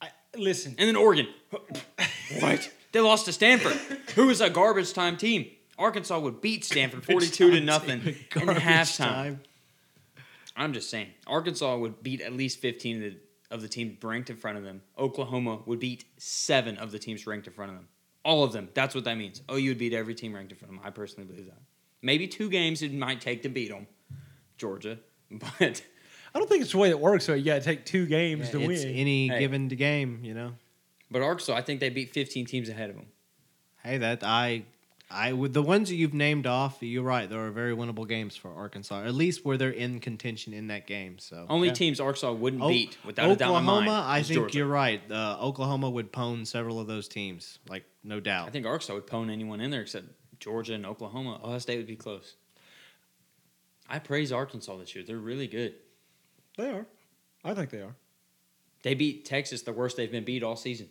I, 0.00 0.08
listen. 0.36 0.74
And 0.78 0.88
then 0.88 0.96
Oregon. 0.96 1.26
what? 2.40 2.70
They 2.92 3.00
lost 3.00 3.26
to 3.26 3.32
Stanford, 3.32 3.72
who 4.14 4.26
was 4.26 4.40
a 4.40 4.50
garbage 4.50 4.92
time 4.92 5.16
team. 5.16 5.50
Arkansas 5.78 6.18
would 6.18 6.40
beat 6.40 6.64
Stanford 6.64 7.04
forty-two 7.04 7.50
to 7.50 7.60
nothing 7.60 8.00
in 8.00 8.14
halftime. 8.14 8.96
time. 8.96 9.40
I'm 10.56 10.72
just 10.72 10.90
saying, 10.90 11.08
Arkansas 11.26 11.76
would 11.78 12.02
beat 12.02 12.20
at 12.20 12.34
least 12.34 12.60
15 12.60 12.96
of 12.96 13.02
the, 13.02 13.16
of 13.50 13.62
the 13.62 13.68
teams 13.68 14.02
ranked 14.04 14.28
in 14.28 14.36
front 14.36 14.58
of 14.58 14.64
them. 14.64 14.82
Oklahoma 14.98 15.60
would 15.64 15.80
beat 15.80 16.04
seven 16.18 16.76
of 16.76 16.92
the 16.92 16.98
teams 16.98 17.26
ranked 17.26 17.46
in 17.46 17.52
front 17.54 17.70
of 17.70 17.78
them. 17.78 17.88
All 18.24 18.44
of 18.44 18.52
them. 18.52 18.68
That's 18.74 18.94
what 18.94 19.04
that 19.04 19.16
means. 19.16 19.40
Oh, 19.48 19.56
you 19.56 19.70
would 19.70 19.78
beat 19.78 19.94
every 19.94 20.14
team 20.14 20.34
ranked 20.34 20.52
in 20.52 20.58
front 20.58 20.74
of 20.74 20.78
them. 20.78 20.86
I 20.86 20.90
personally 20.90 21.26
believe 21.26 21.46
that. 21.46 21.58
Maybe 22.02 22.26
two 22.28 22.50
games 22.50 22.82
it 22.82 22.92
might 22.92 23.20
take 23.20 23.42
to 23.44 23.48
beat 23.48 23.70
them, 23.70 23.86
Georgia, 24.58 24.98
but 25.30 25.82
I 26.34 26.38
don't 26.38 26.48
think 26.48 26.62
it's 26.62 26.72
the 26.72 26.78
way 26.78 26.90
it 26.90 26.98
works. 27.00 27.24
So 27.24 27.34
you 27.34 27.44
got 27.44 27.54
to 27.56 27.60
take 27.60 27.84
two 27.86 28.06
games 28.06 28.50
to 28.50 28.60
It's 28.60 28.84
win. 28.84 28.94
any 28.94 29.28
Hey. 29.28 29.38
given 29.38 29.68
game, 29.68 30.20
you 30.24 30.34
know. 30.34 30.52
but 31.10 31.22
Arkansas, 31.22 31.54
I 31.54 31.62
think 31.62 31.80
they 31.80 31.90
beat 31.90 32.12
15 32.12 32.46
teams 32.46 32.68
ahead 32.68 32.90
of 32.90 32.96
them. 32.96 33.06
Hey, 33.84 33.98
that 33.98 34.22
I, 34.24 34.64
I 35.10 35.32
with 35.34 35.52
the 35.52 35.62
ones 35.62 35.88
that 35.90 35.96
you've 35.96 36.14
named 36.14 36.46
off, 36.46 36.78
you're 36.80 37.02
right. 37.02 37.28
There 37.28 37.40
are 37.46 37.50
very 37.50 37.74
winnable 37.74 38.08
games 38.08 38.34
for 38.36 38.52
Arkansas, 38.52 39.02
at 39.04 39.14
least 39.14 39.44
where 39.44 39.56
they're 39.56 39.70
in 39.70 39.98
contention 40.00 40.52
in 40.54 40.68
that 40.68 40.86
game. 40.86 41.18
So 41.18 41.46
Only 41.48 41.68
yeah. 41.68 41.74
teams 41.74 42.00
Arkansas 42.00 42.32
wouldn't 42.32 42.62
O- 42.62 42.68
beat 42.68 42.96
without 43.04 43.30
a 43.30 43.36
doubt 43.36 43.50
in 43.50 43.56
Oklahoma, 43.56 43.86
my. 43.86 44.00
I 44.06 44.18
is 44.20 44.28
think 44.28 44.38
Georgia. 44.40 44.58
you're 44.58 44.66
right. 44.68 45.00
Uh, 45.10 45.36
Oklahoma 45.40 45.90
would 45.90 46.12
pwn 46.12 46.46
several 46.46 46.80
of 46.80 46.86
those 46.86 47.08
teams, 47.08 47.58
like 47.68 47.84
no 48.04 48.20
doubt. 48.20 48.48
I 48.48 48.50
think 48.50 48.64
Arkansas 48.66 48.94
would 48.94 49.06
pwn 49.06 49.30
anyone 49.30 49.60
in 49.60 49.70
there 49.70 49.82
except 49.82 50.06
Georgia 50.42 50.74
and 50.74 50.84
Oklahoma. 50.84 51.40
Ohio 51.42 51.58
State 51.58 51.76
would 51.78 51.86
be 51.86 51.96
close. 51.96 52.34
I 53.88 53.98
praise 54.00 54.32
Arkansas 54.32 54.76
this 54.78 54.94
year. 54.94 55.04
They're 55.06 55.16
really 55.16 55.46
good. 55.46 55.74
they 56.58 56.68
are. 56.70 56.86
I 57.44 57.54
think 57.54 57.70
they 57.70 57.80
are. 57.80 57.94
They 58.82 58.94
beat 58.94 59.24
Texas 59.24 59.62
the 59.62 59.72
worst 59.72 59.96
they've 59.96 60.10
been 60.10 60.24
beat 60.24 60.42
all 60.42 60.56
season. 60.56 60.88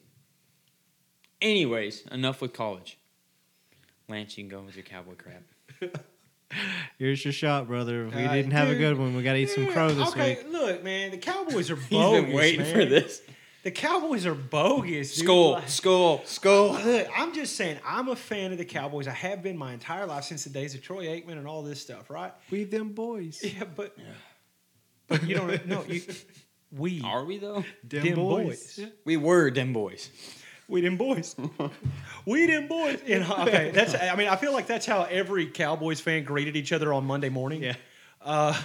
Anyways, 1.42 2.04
enough 2.12 2.42
with 2.42 2.54
college. 2.54 2.98
Lance, 4.08 4.38
you 4.38 4.44
can 4.46 4.50
go 4.50 4.62
with 4.64 4.76
your 4.76 4.84
cowboy 4.86 5.16
crap. 5.16 5.44
Here's 6.98 7.24
your 7.24 7.32
shot, 7.34 7.68
brother. 7.68 8.06
If 8.08 8.16
we 8.16 8.24
Uh, 8.26 8.34
didn't 8.34 8.52
have 8.52 8.70
a 8.70 8.76
good 8.76 8.98
one, 8.98 9.16
we 9.16 9.24
got 9.24 9.34
to 9.34 9.40
eat 9.40 9.50
some 9.50 9.68
crow 9.68 9.90
this 9.90 10.10
okay, 10.10 10.36
week. 10.44 10.52
look, 10.52 10.84
man. 10.84 11.12
The 11.12 11.18
Cowboys 11.18 11.70
are 11.72 11.76
bogus. 11.78 11.90
He's 11.90 12.26
been 12.26 12.34
waiting 12.36 12.62
man. 12.62 12.74
for 12.74 12.86
this. 12.86 13.22
The 13.64 13.72
Cowboys 13.72 14.26
are 14.26 14.34
bogus. 14.34 15.16
dude. 15.16 15.24
School, 15.26 15.52
Like- 15.52 15.70
skull, 15.70 16.22
skull. 16.26 16.74
Look, 16.84 17.08
I'm 17.16 17.34
just 17.34 17.56
saying, 17.56 17.80
I'm 17.86 18.08
a 18.10 18.16
fan 18.16 18.52
of 18.52 18.58
the 18.58 18.66
Cowboys. 18.66 19.08
I 19.08 19.12
have 19.12 19.44
been 19.44 19.56
my 19.58 19.74
entire 19.74 20.06
life 20.08 20.24
since 20.24 20.44
the 20.44 20.50
days 20.50 20.74
of 20.74 20.82
Troy 20.82 21.06
Aikman 21.06 21.34
and 21.38 21.48
all 21.48 21.62
this 21.62 21.80
stuff, 21.80 22.10
right? 22.10 22.34
We 22.50 22.64
them 22.64 22.90
boys. 22.94 23.44
Yeah, 23.44 23.66
but 23.76 23.96
but 25.08 25.24
you 25.28 25.36
don't 25.36 25.66
know. 25.68 25.84
You, 25.88 26.02
we 26.72 27.02
Are 27.04 27.24
we 27.26 27.38
though? 27.38 27.64
Them, 27.84 28.04
them 28.04 28.16
boys. 28.16 28.78
boys. 28.78 28.88
We 29.06 29.18
were 29.18 29.52
them 29.52 29.74
boys. 29.74 30.10
we 30.68 30.82
them 30.82 30.98
boys. 30.98 31.36
we 32.26 32.48
them 32.48 32.68
boys. 32.68 33.00
You 33.06 33.20
know, 33.20 33.36
okay, 33.42 33.72
that's. 33.72 33.94
I 33.94 34.16
mean, 34.16 34.28
I 34.30 34.38
feel 34.38 34.54
like 34.54 34.68
that's 34.68 34.86
how 34.86 35.04
every 35.04 35.46
Cowboys 35.48 36.00
fan 36.00 36.24
greeted 36.24 36.56
each 36.56 36.72
other 36.72 36.94
on 36.94 37.06
Monday 37.06 37.30
morning. 37.30 37.62
Yeah. 37.64 37.76
Uh, 38.22 38.60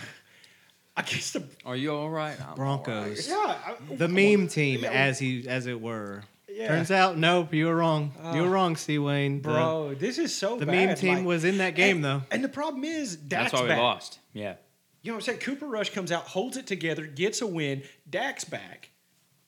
I 0.97 1.03
guess 1.03 1.33
the 1.33 1.45
Are 1.65 1.77
you 1.77 1.93
all 1.95 2.09
right? 2.11 2.41
I'm 2.41 2.49
all 2.51 2.57
Broncos. 2.57 3.29
yeah 3.29 3.35
I- 3.67 3.95
The 3.97 4.09
meme 4.09 4.49
team, 4.49 4.81
Yeah. 4.83 4.91
as 4.91 5.19
he 5.19 5.47
as 5.49 5.67
it 5.67 5.81
were. 5.81 6.23
Yeah. 6.49 6.69
Turns 6.69 6.91
out, 6.91 7.19
nope, 7.19 7.53
you 7.53 7.67
were 7.67 7.77
wrong. 7.77 8.13
you 8.35 8.43
were 8.43 8.49
wrong, 8.49 8.77
C. 8.77 8.99
Wayne. 8.99 9.43
The- 9.43 9.49
bro. 9.51 9.95
This 9.95 10.17
is 10.17 10.35
so 10.35 10.57
the, 10.59 10.65
bad. 10.65 10.87
meme 10.89 10.97
team 10.97 11.15
like- 11.17 11.25
was 11.27 11.45
in 11.45 11.59
that 11.59 11.75
game 11.75 11.97
and, 11.97 12.05
though. 12.05 12.23
And 12.31 12.43
the 12.43 12.49
problem 12.49 12.83
is 12.85 13.17
That's 13.29 13.51
Dak's 13.51 13.53
why 13.53 13.63
we 13.63 13.69
back. 13.69 13.79
lost. 13.79 14.19
Yeah. 14.33 14.55
You 15.03 15.13
know 15.13 15.17
what 15.17 15.25
I'm 15.25 15.27
saying? 15.27 15.39
Cooper 15.41 15.67
Rush 15.67 15.91
comes 15.91 16.11
out, 16.11 16.23
holds 16.23 16.57
it 16.57 16.67
together, 16.67 17.07
gets 17.07 17.41
a 17.43 17.47
win. 17.47 17.83
Dak's 18.09 18.45
back, 18.45 18.89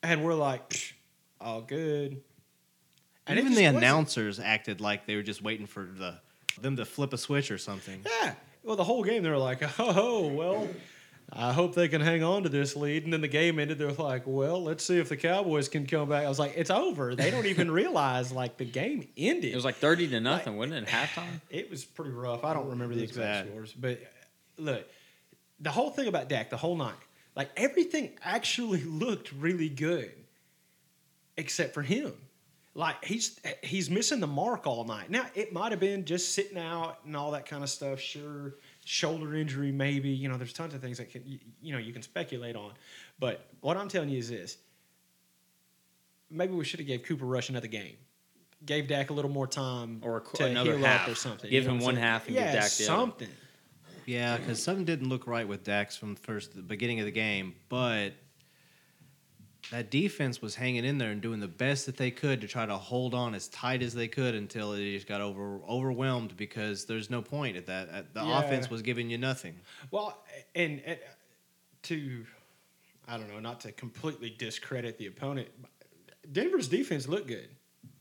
and 0.03 0.23
we're 0.23 0.35
like, 0.35 0.69
"Psh, 0.69 0.93
all 1.41 1.61
good. 1.61 2.21
And 3.27 3.37
it 3.37 3.41
Even 3.41 3.51
just 3.53 3.57
the 3.59 3.65
wasn't. 3.65 3.77
announcers 3.83 4.39
acted 4.39 4.79
like 4.79 5.05
they 5.05 5.15
were 5.15 5.23
just 5.23 5.41
waiting 5.41 5.65
for 5.65 5.83
the 5.83 6.19
them 6.61 6.75
to 6.77 6.85
flip 6.85 7.11
a 7.13 7.17
switch 7.17 7.49
or 7.51 7.57
something. 7.57 8.05
Yeah. 8.05 8.35
Well, 8.63 8.75
the 8.75 8.83
whole 8.83 9.03
game 9.03 9.23
they 9.23 9.29
were 9.29 9.37
like, 9.37 9.61
oh 9.79 10.27
well. 10.27 10.67
I 11.31 11.53
hope 11.53 11.75
they 11.75 11.87
can 11.87 12.01
hang 12.01 12.23
on 12.23 12.43
to 12.43 12.49
this 12.49 12.75
lead. 12.75 13.03
And 13.03 13.13
then 13.13 13.21
the 13.21 13.27
game 13.27 13.59
ended. 13.59 13.77
They're 13.77 13.91
like, 13.91 14.23
well, 14.25 14.63
let's 14.63 14.83
see 14.83 14.97
if 14.97 15.09
the 15.09 15.17
Cowboys 15.17 15.69
can 15.69 15.85
come 15.85 16.09
back. 16.09 16.25
I 16.25 16.29
was 16.29 16.39
like, 16.39 16.53
it's 16.55 16.71
over. 16.71 17.15
They 17.15 17.29
don't 17.29 17.45
even 17.45 17.69
realize 17.81 18.31
like 18.31 18.57
the 18.57 18.65
game 18.65 19.07
ended. 19.15 19.51
It 19.51 19.55
was 19.55 19.65
like 19.65 19.75
30 19.75 20.07
to 20.09 20.19
nothing, 20.19 20.57
wasn't 20.57 20.87
it? 20.87 20.93
At 20.93 21.09
halftime? 21.09 21.41
It 21.49 21.69
was 21.69 21.85
pretty 21.85 22.11
rough. 22.11 22.43
I 22.43 22.53
don't 22.53 22.69
remember 22.69 22.95
the 22.95 23.03
exact 23.03 23.47
scores, 23.47 23.73
but 23.73 23.99
uh, 24.01 24.61
look, 24.61 24.87
the 25.59 25.71
whole 25.71 25.89
thing 25.91 26.07
about 26.07 26.29
Dak, 26.29 26.49
the 26.49 26.57
whole 26.57 26.75
night, 26.75 26.95
like 27.35 27.49
everything 27.57 28.11
actually 28.23 28.83
looked 28.85 29.31
really 29.33 29.69
good, 29.69 30.11
except 31.37 31.73
for 31.73 31.81
him. 31.81 32.13
Like 32.75 33.03
he's 33.03 33.39
he's 33.63 33.89
missing 33.89 34.19
the 34.19 34.27
mark 34.27 34.67
all 34.67 34.85
night. 34.85 35.09
Now 35.09 35.25
it 35.35 35.51
might 35.51 35.71
have 35.71 35.81
been 35.81 36.05
just 36.05 36.33
sitting 36.33 36.57
out 36.57 36.99
and 37.05 37.15
all 37.15 37.31
that 37.31 37.45
kind 37.45 37.63
of 37.63 37.69
stuff. 37.69 37.99
Sure, 37.99 38.53
shoulder 38.89 39.35
injury, 39.35 39.71
maybe. 39.71 40.09
You 40.09 40.29
know, 40.29 40.37
there's 40.37 40.51
tons 40.51 40.73
of 40.73 40.81
things 40.81 40.97
that 40.97 41.11
can 41.11 41.21
you, 41.23 41.37
you 41.61 41.73
know 41.73 41.79
you 41.79 41.93
can 41.93 42.01
speculate 42.01 42.55
on. 42.55 42.71
But 43.19 43.45
what 43.61 43.77
I'm 43.77 43.87
telling 43.87 44.09
you 44.09 44.17
is 44.17 44.29
this: 44.29 44.57
maybe 46.31 46.53
we 46.53 46.65
should 46.65 46.79
have 46.79 46.87
gave 46.87 47.03
Cooper 47.03 47.25
Rush 47.25 47.49
another 47.49 47.67
game. 47.67 47.95
Gave 48.65 48.87
Dak 48.87 49.09
a 49.09 49.13
little 49.13 49.31
more 49.31 49.47
time 49.47 49.99
Or 50.01 50.17
a 50.17 50.21
qu- 50.21 50.37
to 50.37 50.45
another 50.47 50.75
heal 50.77 50.85
half. 50.85 51.03
up 51.07 51.13
or 51.13 51.15
something. 51.15 51.49
Give 51.49 51.63
you 51.63 51.69
know 51.69 51.75
him 51.75 51.81
one 51.81 51.95
saying? 51.95 52.05
half 52.05 52.27
and 52.27 52.35
give 52.35 52.43
yeah, 52.43 52.53
Dak 52.53 52.63
something. 52.63 53.29
Yeah, 54.05 54.37
because 54.37 54.61
something 54.61 54.83
didn't 54.85 55.07
look 55.07 55.27
right 55.27 55.47
with 55.47 55.63
Dak's 55.63 55.95
from 55.95 56.15
the 56.15 56.19
first 56.19 56.55
the 56.55 56.61
beginning 56.63 56.99
of 56.99 57.05
the 57.05 57.11
game, 57.11 57.53
but 57.69 58.13
that 59.71 59.91
defense 59.91 60.41
was 60.41 60.55
hanging 60.55 60.83
in 60.85 60.97
there 60.97 61.11
and 61.11 61.21
doing 61.21 61.39
the 61.39 61.47
best 61.47 61.85
that 61.85 61.95
they 61.97 62.09
could 62.11 62.41
to 62.41 62.47
try 62.47 62.65
to 62.65 62.75
hold 62.75 63.13
on 63.13 63.35
as 63.35 63.47
tight 63.49 63.81
as 63.83 63.93
they 63.93 64.07
could 64.07 64.33
until 64.35 64.73
it 64.73 64.91
just 64.93 65.07
got 65.07 65.21
over 65.21 65.59
overwhelmed 65.67 66.35
because 66.37 66.85
there's 66.85 67.09
no 67.09 67.21
point 67.21 67.55
at 67.55 67.65
that. 67.67 67.89
At- 67.89 68.13
The 68.13 68.23
Yeah. 68.23 68.39
offense 68.43 68.69
was 68.69 68.81
giving 68.81 69.09
you 69.09 69.17
nothing. 69.17 69.55
Well, 69.91 70.17
and, 70.55 70.81
and 70.85 70.97
to, 71.83 72.25
I 73.07 73.17
don't 73.17 73.29
know, 73.29 73.39
not 73.39 73.59
to 73.61 73.71
completely 73.71 74.31
discredit 74.37 74.97
the 74.97 75.05
opponent, 75.07 75.49
Denver's 76.31 76.67
defense 76.67 77.07
looked 77.07 77.27
good. 77.27 77.49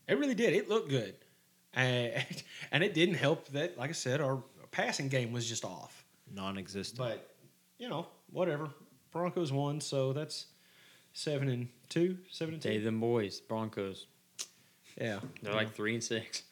It 0.09 0.19
really 0.19 0.35
did. 0.35 0.55
It 0.55 0.69
looked 0.69 0.89
good. 0.89 1.15
And, 1.75 2.25
and 2.73 2.83
it 2.83 2.95
didn't 2.95 3.17
help 3.17 3.47
that, 3.49 3.77
like 3.79 3.91
I 3.91 3.95
said, 3.95 4.21
our 4.21 4.43
passing 4.71 5.09
game 5.09 5.33
was 5.33 5.47
just 5.49 5.65
off. 5.65 6.05
Non-existent. 6.35 6.99
But, 6.99 7.35
you 7.79 7.89
know, 7.89 8.07
whatever. 8.31 8.71
Broncos 9.13 9.53
won, 9.53 9.81
so 9.81 10.13
that's 10.13 10.47
seven 11.13 11.49
and 11.49 11.69
two, 11.89 12.19
seven 12.31 12.55
and 12.55 12.63
They 12.63 12.79
two. 12.79 12.85
them 12.85 13.01
boys, 13.01 13.41
Broncos. 13.41 14.07
Yeah. 15.01 15.21
They're 15.43 15.55
like 15.55 15.75
three 15.75 15.95
and 15.95 16.03
six. 16.05 16.43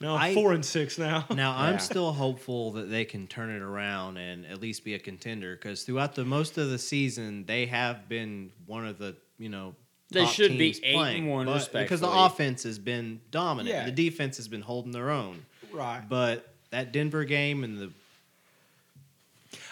No, 0.00 0.16
I- 0.16 0.34
four 0.34 0.52
and 0.52 0.64
six 0.64 0.98
now. 0.98 1.26
Now 1.34 1.56
I'm 1.56 1.78
still 1.78 2.12
hopeful 2.12 2.72
that 2.72 2.90
they 2.90 3.04
can 3.04 3.26
turn 3.26 3.50
it 3.50 3.62
around 3.62 4.16
and 4.16 4.44
at 4.46 4.60
least 4.60 4.84
be 4.84 4.94
a 4.94 4.98
contender 4.98 5.54
because 5.54 5.84
throughout 5.84 6.14
the 6.14 6.24
most 6.24 6.58
of 6.58 6.70
the 6.70 6.78
season 6.78 7.44
they 7.46 7.66
have 7.66 8.08
been 8.08 8.50
one 8.66 8.84
of 8.86 8.98
the 8.98 9.16
you 9.38 9.48
know 9.48 9.74
They 10.10 10.24
top 10.24 10.32
should 10.32 10.50
be 10.58 10.72
teams 10.72 10.80
eight 10.82 10.88
and 10.94 10.96
playing, 10.98 11.28
one, 11.28 11.46
but- 11.46 11.72
because 11.72 12.00
the 12.00 12.06
respectfully. 12.08 12.26
offense 12.26 12.62
has 12.64 12.78
been 12.78 13.20
dominant. 13.30 13.74
Yeah. 13.74 13.84
The 13.84 13.92
defense 13.92 14.36
has 14.38 14.48
been 14.48 14.62
holding 14.62 14.92
their 14.92 15.10
own. 15.10 15.44
right. 15.72 16.02
But 16.08 16.48
that 16.70 16.92
Denver 16.92 17.24
game 17.24 17.62
and 17.64 17.78
the 17.78 17.92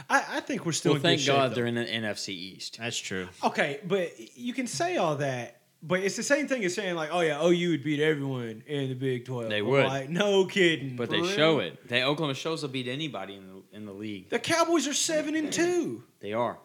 I, 0.09 0.25
I 0.37 0.41
think 0.41 0.65
we're 0.65 0.73
still 0.73 0.93
Well, 0.93 0.97
in 0.97 1.03
thank 1.03 1.19
good 1.21 1.25
shape, 1.27 1.35
God 1.35 1.51
though. 1.51 1.55
they're 1.57 1.67
in 1.67 1.75
the 1.75 1.85
NFC 1.85 2.31
East. 2.31 2.79
that's 2.79 2.97
true. 2.99 3.29
Okay, 3.45 3.81
but 3.87 4.13
you 4.37 4.53
can 4.53 4.67
say 4.67 4.97
all 4.97 5.17
that, 5.17 5.61
but 5.83 6.01
it's 6.01 6.17
the 6.17 6.23
same 6.23 6.47
thing 6.49 6.65
as 6.65 6.75
saying 6.75 6.95
like, 6.95 7.11
"Oh 7.13 7.21
yeah, 7.21 7.43
OU 7.45 7.71
would 7.71 7.83
beat 7.85 8.01
everyone 8.01 8.63
in 8.67 8.89
the 8.89 8.95
Big 8.95 9.25
12. 9.25 9.49
They 9.49 9.59
I'm 9.59 9.67
would. 9.67 9.87
Like, 9.87 10.09
no 10.11 10.45
kidding. 10.47 10.97
But 10.97 11.11
they 11.11 11.21
real? 11.21 11.31
show 11.31 11.59
it. 11.61 11.89
They 11.89 12.03
Oklahoma 12.03 12.35
shows 12.35 12.63
they'll 12.63 12.71
beat 12.71 12.89
anybody 12.89 13.35
in 13.37 13.47
the 13.47 13.77
in 13.77 13.87
the 13.87 13.93
league. 13.93 14.29
The 14.31 14.39
Cowboys 14.39 14.87
are 14.89 14.95
seven 14.95 15.35
and 15.37 15.53
two. 15.53 16.03
They 16.21 16.33
are. 16.33 16.59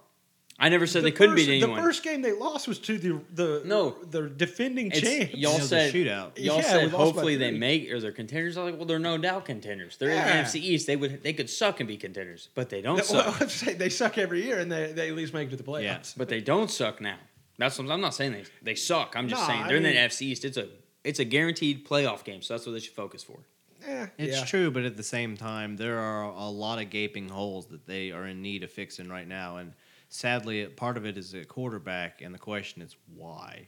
I 0.57 0.69
never 0.69 0.88
said 0.88 1.01
The 1.01 1.07
they 1.07 1.12
couldn't 1.12 1.35
first- 1.35 1.47
beat 1.47 1.62
anyone. 1.63 1.75
The 1.75 1.81
first 1.83 2.03
game 2.03 2.21
they 2.21 2.31
lost 2.31 2.65
was 2.67 2.79
to 2.79 2.97
the 2.97 3.19
the 3.33 3.62
No. 3.65 3.97
the 4.09 4.29
defending 4.29 4.88
It's- 4.88 5.01
champs. 5.01 5.33
y'all 5.35 5.51
It 5.51 5.55
was 5.57 5.65
a 5.65 5.67
said 5.67 5.93
shootout. 5.93 6.38
Y'all 6.38 6.55
Yeah, 6.57 6.62
said 6.62 6.75
we 6.77 6.81
lost 6.83 6.91
by 6.93 6.97
hopefully 6.97 7.35
they 7.35 7.51
make 7.51 7.91
or 7.91 8.00
they're 8.00 8.13
contenders. 8.13 8.55
I 8.57 8.63
was 8.63 8.71
like, 8.71 8.79
well, 8.79 8.88
they're 8.88 8.97
no 9.00 9.17
doubt 9.17 9.43
contenders. 9.45 9.97
They're 9.97 10.09
Yeah. 10.12 10.21
in 10.21 10.27
the 10.27 10.33
NFC 10.43 10.62
East. 10.62 10.88
They 10.88 10.95
would 10.95 11.24
they 11.24 11.33
could 11.33 11.50
suck 11.50 11.81
and 11.81 11.88
be 11.89 11.97
contenders, 11.97 12.47
but 12.55 12.69
they 12.69 12.81
don't 12.81 12.95
Well, 12.95 13.03
suck. 13.03 13.39
let's 13.41 13.53
say 13.53 13.74
they 13.74 13.89
suck 13.89 14.17
every 14.17 14.43
year, 14.45 14.59
and 14.59 14.71
they, 14.71 14.93
they 14.93 15.09
at 15.09 15.15
least 15.15 15.33
make 15.33 15.47
it 15.50 15.51
to 15.51 15.57
the 15.57 15.63
playoffs. 15.63 15.83
Yeah. 15.83 16.00
But 16.15 16.29
they 16.29 16.39
don't 16.39 16.71
suck 16.71 17.01
now. 17.01 17.17
That's 17.57 17.77
what 17.77 17.89
I'm 17.91 18.01
not 18.01 18.13
saying 18.15 18.31
they 18.31 18.43
they 18.62 18.75
suck. 18.75 19.13
I'm 19.17 19.27
just 19.27 19.41
No, 19.41 19.47
saying 19.47 19.67
they're 19.67 19.77
in 19.77 19.83
mean- 19.83 19.93
the 19.95 20.00
NFC 20.00 20.27
East. 20.27 20.45
It's 20.45 20.57
a 20.57 20.69
it's 21.03 21.19
a 21.19 21.25
guaranteed 21.25 21.85
playoff 21.85 22.24
game, 22.24 22.41
so 22.41 22.53
that's 22.53 22.65
what 22.65 22.71
they 22.71 22.79
should 22.79 22.95
focus 22.95 23.24
for. 23.24 23.39
Eh, 23.85 24.07
It's 24.17 24.38
yeah. 24.38 24.45
true, 24.45 24.71
but 24.71 24.83
at 24.85 24.95
the 24.97 25.03
same 25.03 25.35
time, 25.38 25.75
there 25.75 26.00
are 26.00 26.24
a 26.24 26.50
lot 26.50 26.81
of 26.81 26.89
gaping 26.89 27.27
holes 27.29 27.67
that 27.67 27.85
they 27.85 28.12
are 28.12 28.25
in 28.25 28.41
need 28.41 28.63
of 28.63 28.71
fixing 28.71 29.09
right 29.09 29.27
now, 29.27 29.57
and 29.57 29.74
sadly, 30.15 30.65
part 30.67 30.98
of 30.98 31.05
it 31.05 31.17
is 31.17 31.34
at 31.34 31.48
quarterback, 31.48 32.22
and 32.22 32.34
the 32.34 32.39
question 32.39 32.81
is 32.81 32.95
why. 33.15 33.67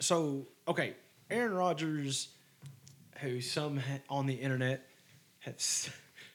So 0.00 0.46
okay, 0.68 0.94
Aaron 1.30 1.54
Rodgers, 1.54 2.28
who 3.20 3.40
some 3.40 3.80
on 4.08 4.26
the 4.26 4.34
internet 4.34 4.86
have 5.40 5.54
s- 5.54 5.90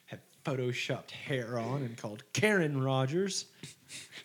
have 0.06 0.20
photoshopped 0.44 1.10
hair 1.10 1.58
on 1.58 1.82
and 1.82 1.96
called 1.96 2.22
Karen 2.32 2.82
Rodgers. 2.82 3.46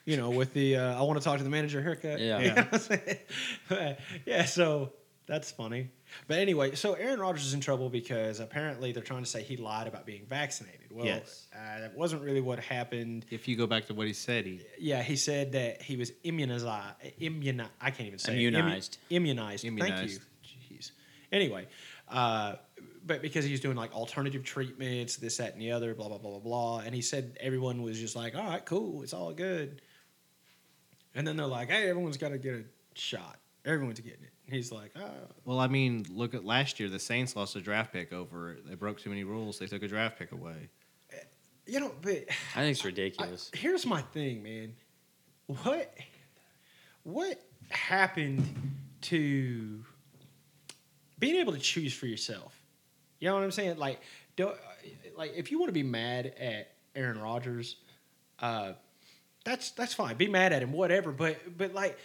You 0.06 0.16
know, 0.18 0.30
with 0.30 0.54
the 0.54 0.78
uh, 0.78 0.98
I 1.00 1.02
want 1.02 1.20
to 1.20 1.24
talk 1.24 1.38
to 1.38 1.44
the 1.44 1.50
manager 1.50 1.82
haircut. 1.82 2.20
Yeah. 2.20 2.40
You 2.40 2.48
know 2.48 2.56
what 2.70 2.74
I'm 2.74 2.80
saying? 2.80 3.98
yeah. 4.26 4.46
So 4.46 4.94
that's 5.28 5.52
funny. 5.52 5.90
But 6.28 6.40
anyway, 6.40 6.74
so 6.76 6.94
Aaron 6.94 7.20
Rodgers 7.20 7.46
is 7.46 7.54
in 7.54 7.60
trouble 7.60 7.90
because 7.90 8.40
apparently 8.40 8.92
they're 8.94 9.04
trying 9.04 9.24
to 9.24 9.30
say 9.30 9.44
he 9.44 9.58
lied 9.58 9.86
about 9.88 10.06
being 10.06 10.26
vaccinated. 10.26 10.92
Well, 10.92 11.06
Yes. 11.06 11.48
uh, 11.54 11.82
that 11.82 11.98
wasn't 11.98 12.22
really 12.24 12.40
what 12.42 12.60
happened. 12.60 13.26
If 13.30 13.48
you 13.48 13.56
go 13.58 13.68
back 13.68 13.86
to 13.88 13.94
what 13.94 14.08
he 14.08 14.14
said, 14.14 14.46
he 14.46 14.62
Yeah, 14.80 15.04
he 15.04 15.16
said 15.18 15.52
that 15.52 15.82
he 15.82 15.98
was 15.98 16.12
immunized. 16.24 16.66
Immuni- 16.66 17.70
I 17.82 17.92
can't 17.92 18.08
even 18.08 18.20
say 18.20 18.34
it. 18.34 18.38
Immu- 18.38 18.48
Immunized. 18.48 18.98
immunized. 19.10 19.64
Thank 19.64 20.10
you. 20.72 20.78
Jeez. 20.78 20.92
Anyway, 21.32 21.68
uh, 22.08 22.56
but 23.06 23.22
because 23.22 23.44
he 23.44 23.52
was 23.52 23.60
doing 23.60 23.76
like 23.76 23.94
alternative 23.94 24.44
treatments, 24.46 25.18
this, 25.18 25.38
that, 25.38 25.52
and 25.54 25.62
the 25.62 25.72
other, 25.72 25.94
blah 25.94 26.08
blah 26.08 26.18
blah 26.18 26.32
blah 26.32 26.40
blah, 26.40 26.80
and 26.80 26.96
he 26.96 27.02
said 27.02 27.38
everyone 27.42 27.82
was 27.82 28.00
just 28.00 28.16
like, 28.16 28.34
"All 28.36 28.44
right, 28.46 28.66
cool, 28.66 29.04
it's 29.04 29.14
all 29.14 29.34
good." 29.34 29.82
And 31.16 31.28
then 31.28 31.36
they're 31.36 31.46
like, 31.48 31.70
"Hey, 31.70 31.90
everyone's 31.90 32.18
got 32.18 32.30
to 32.30 32.38
get 32.38 32.54
a 32.56 32.64
shot. 32.94 33.40
Everyone's 33.66 34.00
getting 34.00 34.24
it." 34.24 34.32
And 34.48 34.56
he's 34.56 34.72
like, 34.72 34.92
"Oh, 34.96 35.10
Well, 35.46 35.60
I 35.60 35.68
mean, 35.68 36.06
look 36.10 36.34
at 36.34 36.46
last 36.46 36.80
year. 36.80 36.88
The 36.90 37.00
Saints 37.00 37.36
lost 37.36 37.56
a 37.56 37.62
draft 37.62 37.92
pick 37.92 38.14
over 38.14 38.54
it. 38.54 38.68
They 38.68 38.76
broke 38.76 39.00
too 39.00 39.10
many 39.10 39.24
rules. 39.26 39.60
They 39.60 39.68
took 39.68 39.84
a 39.84 39.88
draft 39.88 40.18
pick 40.18 40.32
away. 40.32 40.70
you 41.66 41.80
know." 41.82 41.92
But 42.02 42.26
I 42.56 42.62
think 42.62 42.72
it's 42.72 42.84
I, 42.84 42.88
ridiculous. 42.88 43.52
here's 43.54 43.86
my 43.86 44.02
thing, 44.02 44.42
man. 44.44 44.74
What 45.64 45.94
what 47.04 47.42
happened 47.70 48.44
to 49.02 49.84
being 51.20 51.36
able 51.36 51.54
to 51.54 51.60
choose 51.60 51.94
for 51.94 52.06
yourself? 52.06 52.54
You 53.20 53.28
know 53.30 53.36
what 53.36 53.44
I'm 53.44 53.52
saying? 53.52 53.78
Like, 53.78 54.00
do, 54.36 54.52
like 55.18 55.34
if 55.36 55.52
you 55.52 55.60
want 55.60 55.70
to 55.70 55.74
be 55.74 55.84
mad 55.84 56.28
at 56.40 56.72
Aaron 56.96 57.20
Rodgers, 57.20 57.78
uh, 58.40 58.74
that's 59.44 59.72
that's 59.72 59.94
fine. 59.94 60.16
Be 60.18 60.28
mad 60.28 60.54
at 60.54 60.62
him, 60.62 60.72
whatever. 60.72 61.12
But 61.12 61.58
but 61.58 61.74
like 61.74 61.98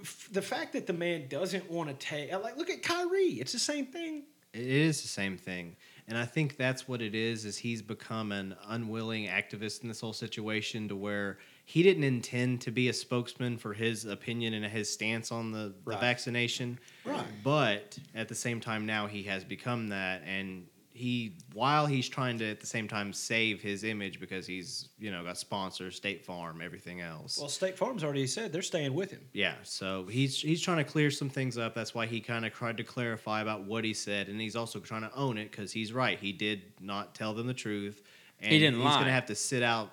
f- 0.00 0.28
the 0.32 0.42
fact 0.42 0.72
that 0.74 0.86
the 0.86 0.92
man 0.92 1.28
doesn't 1.28 1.70
want 1.70 1.88
to 1.88 1.94
take 2.06 2.32
uh, 2.32 2.40
like 2.40 2.56
look 2.56 2.70
at 2.70 2.82
Kyrie. 2.82 3.38
It's 3.40 3.52
the 3.52 3.58
same 3.58 3.86
thing. 3.86 4.24
It 4.52 4.66
is 4.66 5.00
the 5.00 5.08
same 5.08 5.38
thing, 5.38 5.76
and 6.06 6.18
I 6.18 6.26
think 6.26 6.58
that's 6.58 6.86
what 6.86 7.00
it 7.00 7.14
is. 7.14 7.46
Is 7.46 7.56
he's 7.56 7.80
become 7.80 8.30
an 8.32 8.54
unwilling 8.68 9.26
activist 9.26 9.82
in 9.82 9.88
this 9.88 10.00
whole 10.02 10.12
situation, 10.12 10.88
to 10.88 10.96
where 10.96 11.38
he 11.64 11.82
didn't 11.82 12.04
intend 12.04 12.60
to 12.62 12.70
be 12.70 12.88
a 12.90 12.92
spokesman 12.92 13.56
for 13.56 13.72
his 13.72 14.04
opinion 14.04 14.52
and 14.52 14.64
his 14.66 14.92
stance 14.92 15.32
on 15.32 15.52
the, 15.52 15.58
the 15.68 15.92
Right. 15.92 16.00
vaccination. 16.00 16.78
Right. 17.06 17.24
But 17.42 17.98
at 18.14 18.28
the 18.28 18.34
same 18.34 18.60
time, 18.60 18.84
now 18.84 19.06
he 19.06 19.22
has 19.22 19.42
become 19.42 19.88
that, 19.88 20.22
and 20.26 20.66
he 20.94 21.38
while 21.54 21.86
he's 21.86 22.08
trying 22.08 22.38
to 22.38 22.50
at 22.50 22.60
the 22.60 22.66
same 22.66 22.86
time 22.86 23.12
save 23.12 23.60
his 23.62 23.82
image 23.82 24.20
because 24.20 24.46
he's 24.46 24.90
you 24.98 25.10
know 25.10 25.24
got 25.24 25.38
sponsors, 25.38 25.96
State 25.96 26.24
Farm, 26.24 26.60
everything 26.62 27.00
else. 27.00 27.38
Well, 27.38 27.48
State 27.48 27.78
Farm's 27.78 28.04
already 28.04 28.26
said 28.26 28.52
they're 28.52 28.62
staying 28.62 28.94
with 28.94 29.10
him. 29.10 29.20
Yeah, 29.32 29.54
so 29.62 30.06
he's 30.06 30.38
he's 30.40 30.60
trying 30.60 30.78
to 30.78 30.84
clear 30.84 31.10
some 31.10 31.30
things 31.30 31.56
up. 31.56 31.74
That's 31.74 31.94
why 31.94 32.06
he 32.06 32.20
kind 32.20 32.44
of 32.44 32.52
tried 32.52 32.76
to 32.76 32.84
clarify 32.84 33.40
about 33.40 33.64
what 33.64 33.84
he 33.84 33.94
said, 33.94 34.28
and 34.28 34.40
he's 34.40 34.56
also 34.56 34.80
trying 34.80 35.02
to 35.02 35.14
own 35.14 35.38
it 35.38 35.50
because 35.50 35.72
he's 35.72 35.92
right. 35.92 36.18
He 36.18 36.32
did 36.32 36.62
not 36.80 37.14
tell 37.14 37.32
them 37.32 37.46
the 37.46 37.54
truth, 37.54 38.02
and 38.40 38.52
He 38.52 38.58
didn't 38.58 38.76
he's 38.76 38.84
lie. 38.84 38.94
going 38.96 39.06
to 39.06 39.12
have 39.12 39.26
to 39.26 39.34
sit 39.34 39.62
out. 39.62 39.90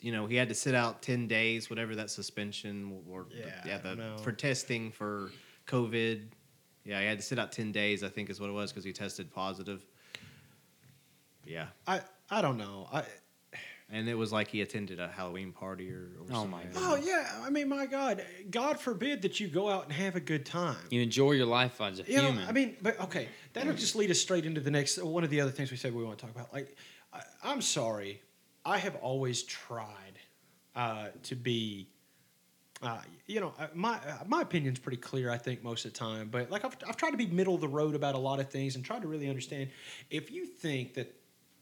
You 0.00 0.12
know, 0.12 0.26
he 0.26 0.36
had 0.36 0.48
to 0.48 0.54
sit 0.54 0.74
out 0.74 1.02
ten 1.02 1.26
days, 1.28 1.68
whatever 1.68 1.94
that 1.96 2.10
suspension 2.10 3.02
or 3.10 3.26
Yeah, 3.36 3.46
yeah, 3.66 3.78
the, 3.78 4.18
for 4.22 4.32
testing 4.32 4.92
for 4.92 5.30
COVID. 5.66 6.22
Yeah, 6.84 7.00
he 7.00 7.06
had 7.06 7.18
to 7.18 7.24
sit 7.24 7.38
out 7.38 7.52
ten 7.52 7.72
days. 7.72 8.02
I 8.02 8.08
think 8.08 8.30
is 8.30 8.40
what 8.40 8.50
it 8.50 8.54
was 8.54 8.72
because 8.72 8.84
he 8.84 8.92
tested 8.92 9.30
positive. 9.30 9.84
Yeah, 11.44 11.66
I 11.86 12.00
I 12.30 12.42
don't 12.42 12.58
know. 12.58 12.88
I 12.92 13.04
and 13.92 14.08
it 14.08 14.14
was 14.14 14.32
like 14.32 14.48
he 14.48 14.62
attended 14.62 15.00
a 15.00 15.08
Halloween 15.08 15.52
party 15.52 15.90
or. 15.90 16.10
or 16.18 16.26
Oh 16.30 16.34
something 16.34 16.50
my 16.50 16.62
God. 16.64 16.72
Oh 16.76 16.94
yeah, 16.96 17.28
I 17.42 17.50
mean, 17.50 17.68
my 17.68 17.86
God, 17.86 18.24
God 18.50 18.78
forbid 18.78 19.22
that 19.22 19.40
you 19.40 19.48
go 19.48 19.68
out 19.68 19.84
and 19.84 19.92
have 19.92 20.14
a 20.14 20.20
good 20.20 20.46
time. 20.46 20.76
You 20.90 21.00
enjoy 21.02 21.32
your 21.32 21.46
life 21.46 21.80
as 21.80 21.98
a 21.98 22.04
You 22.04 22.18
know, 22.18 22.22
human. 22.30 22.48
I 22.48 22.52
mean, 22.52 22.76
but 22.82 23.00
okay, 23.00 23.28
that'll 23.52 23.74
just 23.74 23.96
lead 23.96 24.10
us 24.10 24.20
straight 24.20 24.46
into 24.46 24.60
the 24.60 24.70
next 24.70 25.02
one 25.02 25.24
of 25.24 25.30
the 25.30 25.40
other 25.40 25.50
things 25.50 25.70
we 25.70 25.76
said 25.76 25.94
we 25.94 26.04
want 26.04 26.18
to 26.18 26.26
talk 26.26 26.34
about. 26.34 26.52
Like, 26.52 26.76
I, 27.12 27.22
I'm 27.42 27.60
sorry, 27.60 28.22
I 28.64 28.78
have 28.78 28.94
always 28.96 29.42
tried 29.42 30.18
uh, 30.76 31.08
to 31.24 31.34
be. 31.34 31.88
Uh, 32.82 32.98
you 33.26 33.40
know, 33.40 33.52
uh, 33.58 33.66
my 33.74 33.96
uh, 33.96 34.24
my 34.26 34.40
opinion's 34.40 34.78
pretty 34.78 34.96
clear. 34.96 35.30
I 35.30 35.36
think 35.36 35.62
most 35.62 35.84
of 35.84 35.92
the 35.92 35.98
time, 35.98 36.28
but 36.30 36.50
like 36.50 36.64
I've, 36.64 36.76
I've 36.88 36.96
tried 36.96 37.10
to 37.10 37.18
be 37.18 37.26
middle 37.26 37.54
of 37.54 37.60
the 37.60 37.68
road 37.68 37.94
about 37.94 38.14
a 38.14 38.18
lot 38.18 38.40
of 38.40 38.48
things 38.48 38.74
and 38.74 38.84
tried 38.84 39.02
to 39.02 39.08
really 39.08 39.28
understand. 39.28 39.68
If 40.08 40.30
you 40.30 40.46
think 40.46 40.94
that 40.94 41.14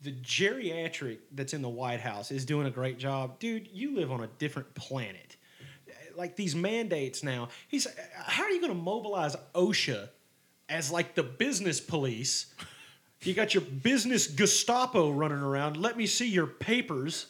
the 0.03 0.13
geriatric 0.13 1.19
that's 1.33 1.55
in 1.55 1.63
the 1.63 1.69
White 1.69 2.01
House 2.01 2.31
is 2.31 2.45
doing 2.45 2.69
a 2.69 2.71
great 2.71 2.99
job, 2.99 3.41
dude, 3.41 3.69
you 3.73 3.97
live 3.97 4.13
on 4.13 4.23
a 4.23 4.29
different 4.39 4.73
planet. 4.75 5.37
Like 6.15 6.37
these 6.37 6.55
mandates 6.55 7.25
now, 7.25 7.49
he's 7.67 7.87
how 8.15 8.45
are 8.45 8.51
you 8.51 8.61
going 8.61 8.73
to 8.73 8.79
mobilize 8.79 9.35
OSHA 9.55 10.09
as 10.69 10.91
like 10.93 11.17
the 11.17 11.25
business 11.25 11.81
police? 11.81 12.55
You 13.23 13.35
got 13.35 13.55
your 13.55 13.63
business 13.63 14.29
Gestapo 14.29 15.11
running 15.11 15.39
around. 15.39 15.77
Let 15.77 15.97
me 15.97 16.07
see 16.07 16.29
your 16.29 16.47
papers. 16.47 17.27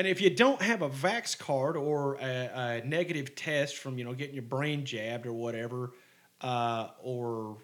And 0.00 0.08
if 0.08 0.22
you 0.22 0.30
don't 0.30 0.62
have 0.62 0.80
a 0.80 0.88
vax 0.88 1.36
card 1.38 1.76
or 1.76 2.14
a, 2.14 2.50
a 2.54 2.86
negative 2.86 3.34
test 3.34 3.76
from 3.76 3.98
you 3.98 4.04
know 4.06 4.14
getting 4.14 4.34
your 4.34 4.44
brain 4.44 4.86
jabbed 4.86 5.26
or 5.26 5.34
whatever, 5.34 5.92
uh, 6.40 6.88
or 7.02 7.58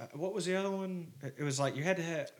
uh, 0.00 0.06
what 0.14 0.32
was 0.32 0.46
the 0.46 0.56
other 0.56 0.70
one? 0.70 1.12
It 1.22 1.44
was 1.44 1.60
like 1.60 1.76
you 1.76 1.82
had 1.82 1.98
to 1.98 2.02
have 2.02 2.32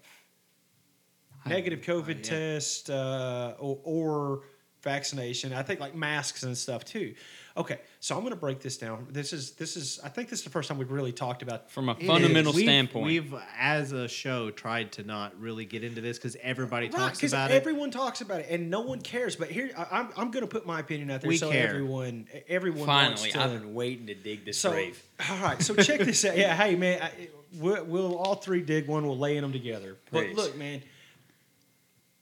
negative 1.44 1.82
COVID 1.82 2.24
yeah. 2.24 2.54
test 2.54 2.88
uh, 2.88 3.52
or, 3.58 3.78
or 3.84 4.40
vaccination. 4.80 5.52
I 5.52 5.62
think 5.62 5.80
like 5.80 5.94
masks 5.94 6.44
and 6.44 6.56
stuff 6.56 6.86
too. 6.86 7.14
Okay, 7.54 7.78
so 8.00 8.14
I'm 8.14 8.22
going 8.22 8.32
to 8.32 8.40
break 8.40 8.60
this 8.60 8.78
down. 8.78 9.06
This 9.10 9.34
is 9.34 9.50
this 9.52 9.76
is 9.76 10.00
I 10.02 10.08
think 10.08 10.30
this 10.30 10.38
is 10.38 10.44
the 10.44 10.50
first 10.50 10.70
time 10.70 10.78
we've 10.78 10.90
really 10.90 11.12
talked 11.12 11.42
about 11.42 11.70
From 11.70 11.90
a 11.90 11.92
It 11.92 12.06
fundamental 12.06 12.50
is. 12.52 12.56
We've- 12.56 12.66
standpoint, 12.66 13.04
we've 13.06 13.34
as 13.58 13.92
a 13.92 14.08
show 14.08 14.50
tried 14.50 14.92
to 14.92 15.02
not 15.04 15.38
really 15.38 15.66
get 15.66 15.84
into 15.84 16.00
this 16.00 16.16
because 16.16 16.34
everybody 16.40 16.86
Right, 16.86 16.94
talks 16.96 17.20
'cause 17.20 17.32
about 17.34 17.50
it. 17.50 17.54
everyone 17.54 17.90
talks 17.90 18.22
about 18.22 18.40
it, 18.40 18.46
and 18.48 18.70
no 18.70 18.80
one 18.80 19.02
cares. 19.02 19.36
But 19.36 19.50
here, 19.50 19.70
I, 19.76 19.86
I'm, 20.00 20.08
I'm 20.16 20.30
going 20.30 20.44
to 20.44 20.46
put 20.50 20.64
my 20.64 20.80
opinion 20.80 21.10
out 21.10 21.20
there, 21.20 21.28
We 21.28 21.36
so 21.36 21.50
care. 21.50 21.68
everyone, 21.68 22.26
everyone 22.48 22.86
finally, 22.86 23.10
wants 23.20 23.32
to. 23.34 23.40
I've 23.40 23.52
been 23.60 23.74
waiting 23.74 24.06
to 24.06 24.14
dig 24.14 24.46
this 24.46 24.58
so, 24.58 24.70
grave. 24.70 25.02
all 25.30 25.38
right, 25.42 25.60
so 25.60 25.74
check 25.74 26.00
this 26.00 26.24
out. 26.24 26.38
Yeah, 26.38 26.56
hey 26.56 26.74
man, 26.74 27.02
I, 27.02 27.28
we'll, 27.58 27.84
we'll 27.84 28.16
all 28.16 28.36
three 28.36 28.62
dig 28.62 28.86
one. 28.88 29.06
We'll 29.06 29.18
lay 29.18 29.36
in 29.36 29.42
them 29.42 29.52
together. 29.52 29.98
But 30.10 30.30
look, 30.30 30.56
man, 30.56 30.82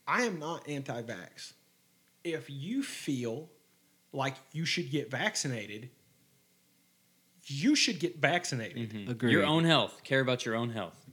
I 0.09 0.23
am 0.25 0.41
not 0.41 0.69
anti-vax. 0.69 1.53
If 2.25 2.51
you 2.51 2.83
feel 2.83 3.49
like 4.13 4.35
you 4.53 4.65
should 4.65 4.91
get 4.91 5.11
vaccinated, 5.11 5.91
you 7.45 7.75
should 7.75 7.99
get 7.99 8.19
vaccinated. 8.19 8.91
Mhm. 8.91 9.09
Agreed. 9.09 9.33
Your 9.33 9.45
own 9.45 9.65
health. 9.65 10.03
Care 10.05 10.21
about 10.21 10.45
your 10.45 10.55
own 10.55 10.71
health. 10.71 11.07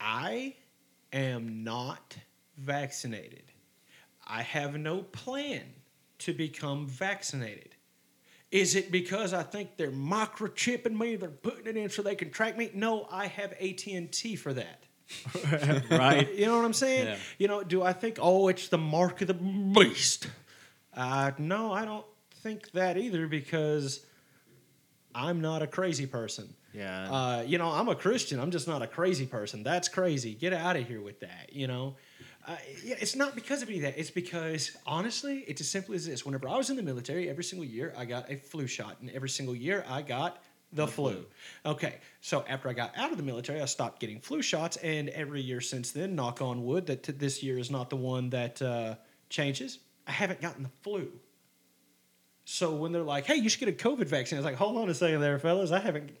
I 0.00 0.56
am 1.12 1.62
not 1.64 2.16
vaccinated. 2.56 3.44
I 4.26 4.42
have 4.42 4.76
no 4.76 5.02
plan 5.02 5.74
to 6.18 6.32
become 6.32 6.86
vaccinated. 6.88 7.76
Is 8.50 8.74
it 8.74 8.90
because 8.92 9.32
I 9.32 9.42
think 9.42 9.76
they're 9.76 9.90
microchipping 9.90 10.98
me? 10.98 11.16
They're 11.16 11.30
putting 11.30 11.66
it 11.66 11.76
in 11.76 11.88
so 11.88 12.02
they 12.02 12.14
can 12.14 12.30
track 12.30 12.56
me? 12.56 12.70
No, 12.74 13.06
I 13.10 13.26
have 13.26 13.52
AT 13.52 13.86
and 13.94 14.12
T 14.12 14.36
for 14.36 14.52
that. 14.52 14.84
right? 15.90 16.32
You 16.34 16.46
know 16.46 16.56
what 16.56 16.64
I'm 16.64 16.72
saying? 16.72 17.06
Yeah. 17.06 17.16
You 17.38 17.48
know, 17.48 17.62
do 17.62 17.82
I 17.82 17.92
think 17.92 18.18
oh 18.20 18.48
it's 18.48 18.68
the 18.68 18.78
mark 18.78 19.20
of 19.22 19.28
the 19.28 19.34
beast? 19.34 20.28
Uh, 20.94 21.32
no, 21.38 21.72
I 21.72 21.84
don't 21.84 22.06
think 22.42 22.70
that 22.72 22.96
either 22.96 23.26
because 23.26 24.04
I'm 25.14 25.40
not 25.40 25.62
a 25.62 25.66
crazy 25.66 26.06
person. 26.06 26.54
Yeah. 26.72 27.10
Uh, 27.10 27.42
you 27.42 27.58
know, 27.58 27.68
I'm 27.70 27.88
a 27.88 27.94
Christian. 27.94 28.40
I'm 28.40 28.50
just 28.50 28.66
not 28.66 28.82
a 28.82 28.86
crazy 28.86 29.26
person. 29.26 29.62
That's 29.62 29.88
crazy. 29.88 30.34
Get 30.34 30.52
out 30.52 30.76
of 30.76 30.86
here 30.86 31.02
with 31.02 31.20
that. 31.20 31.50
You 31.52 31.66
know, 31.66 31.96
uh, 32.46 32.56
yeah, 32.82 32.96
it's 32.98 33.14
not 33.14 33.34
because 33.34 33.62
of 33.62 33.68
any 33.68 33.78
of 33.78 33.82
that. 33.82 33.98
It's 33.98 34.10
because 34.10 34.76
honestly, 34.86 35.44
it's 35.46 35.60
as 35.60 35.68
simple 35.68 35.94
as 35.94 36.06
this. 36.06 36.24
Whenever 36.24 36.48
I 36.48 36.56
was 36.56 36.70
in 36.70 36.76
the 36.76 36.82
military, 36.82 37.28
every 37.28 37.44
single 37.44 37.66
year 37.66 37.92
I 37.96 38.04
got 38.04 38.30
a 38.30 38.36
flu 38.36 38.66
shot, 38.66 38.96
and 39.00 39.10
every 39.10 39.28
single 39.28 39.54
year 39.54 39.84
I 39.88 40.02
got 40.02 40.42
the, 40.72 40.86
flu. 40.86 41.26
Okay, 41.66 41.96
so 42.22 42.44
after 42.48 42.68
I 42.68 42.72
got 42.72 42.96
out 42.96 43.10
of 43.10 43.18
the 43.18 43.22
military, 43.22 43.60
I 43.60 43.66
stopped 43.66 44.00
getting 44.00 44.20
flu 44.20 44.40
shots, 44.40 44.78
and 44.78 45.10
every 45.10 45.42
year 45.42 45.60
since 45.60 45.90
then, 45.90 46.14
knock 46.14 46.40
on 46.40 46.64
wood, 46.64 46.86
that 46.86 47.02
t- 47.02 47.12
this 47.12 47.42
year 47.42 47.58
is 47.58 47.70
not 47.70 47.90
the 47.90 47.96
one 47.96 48.30
that 48.30 48.62
uh, 48.62 48.94
changes. 49.28 49.78
I 50.06 50.12
haven't 50.12 50.40
gotten 50.40 50.62
the 50.62 50.70
flu. 50.82 51.10
So 52.44 52.74
when 52.74 52.92
they're 52.92 53.02
like, 53.02 53.26
"Hey, 53.26 53.36
you 53.36 53.48
should 53.48 53.60
get 53.60 53.68
a 53.68 53.72
COVID 53.72 54.06
vaccine," 54.06 54.36
I 54.36 54.40
was 54.40 54.46
like, 54.46 54.56
"Hold 54.56 54.76
on 54.76 54.88
a 54.90 54.94
second, 54.94 55.20
there, 55.20 55.38
fellas. 55.38 55.70
I 55.70 55.78
haven't. 55.78 56.16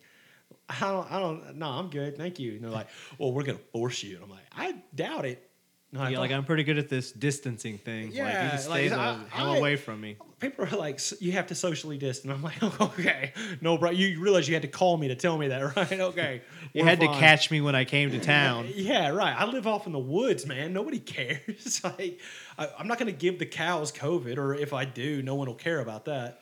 I 0.68 0.80
don't. 0.80 1.10
I 1.10 1.18
don't. 1.18 1.56
No, 1.56 1.68
I'm 1.68 1.90
good. 1.90 2.16
Thank 2.16 2.38
you." 2.38 2.52
And 2.54 2.64
they're 2.64 2.70
like, 2.70 2.88
"Well, 3.18 3.32
we're 3.32 3.42
gonna 3.42 3.58
force 3.72 4.02
you." 4.02 4.16
And 4.16 4.24
I'm 4.24 4.30
like, 4.30 4.46
"I 4.52 4.82
doubt 4.94 5.24
it." 5.24 5.50
No, 5.94 6.00
I 6.00 6.08
yeah, 6.08 6.20
like 6.20 6.30
I'm 6.32 6.44
pretty 6.46 6.64
good 6.64 6.78
at 6.78 6.88
this 6.88 7.12
distancing 7.12 7.76
thing. 7.76 8.06
like, 8.06 8.16
Yeah, 8.16 8.44
you 8.44 8.50
can 8.50 8.58
stay 8.60 8.70
like, 8.70 8.90
the 8.90 8.96
I- 8.98 9.18
hell 9.28 9.52
I- 9.52 9.56
away 9.58 9.76
from 9.76 10.00
me. 10.00 10.16
people 10.40 10.64
are 10.64 10.70
like, 10.76 11.00
"You 11.20 11.32
have 11.32 11.48
to 11.48 11.54
socially 11.54 11.98
distance." 11.98 12.32
I'm 12.32 12.42
like, 12.42 12.62
"Okay, 12.80 13.34
no, 13.60 13.76
bro. 13.76 13.90
You 13.90 14.18
realize 14.18 14.48
you 14.48 14.54
had 14.54 14.62
to 14.62 14.68
call 14.68 14.96
me 14.96 15.08
to 15.08 15.14
tell 15.14 15.36
me 15.36 15.48
that, 15.48 15.60
right? 15.76 15.92
Okay, 16.00 16.40
You 16.72 16.82
we're 16.82 16.88
had 16.88 17.00
to 17.00 17.08
catch 17.08 17.50
me 17.50 17.60
when 17.60 17.74
I 17.74 17.84
came 17.84 18.10
to 18.12 18.18
town. 18.20 18.68
Yeah, 18.74 19.08
right. 19.10 19.34
I 19.38 19.44
live 19.44 19.66
off 19.66 19.86
in 19.86 19.92
the 19.92 19.98
woods, 19.98 20.46
man. 20.46 20.72
Nobody 20.72 20.98
cares. 20.98 21.82
like, 21.84 22.18
I, 22.58 22.68
I'm 22.78 22.88
not 22.88 22.98
going 22.98 23.12
to 23.12 23.18
give 23.18 23.38
the 23.38 23.44
cows 23.46 23.92
COVID, 23.92 24.38
or 24.38 24.54
if 24.54 24.72
I 24.72 24.86
do, 24.86 25.20
no 25.22 25.34
one 25.34 25.46
will 25.46 25.54
care 25.54 25.80
about 25.80 26.06
that. 26.06 26.40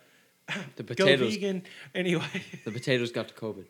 The 0.77 0.85
potatoes. 0.85 1.19
Go 1.21 1.41
vegan. 1.41 1.63
Anyway, 1.95 2.23
The 2.65 2.71
potatoes 2.71 3.11
got 3.11 3.27
the 3.29 3.35
COVID. 3.35 3.65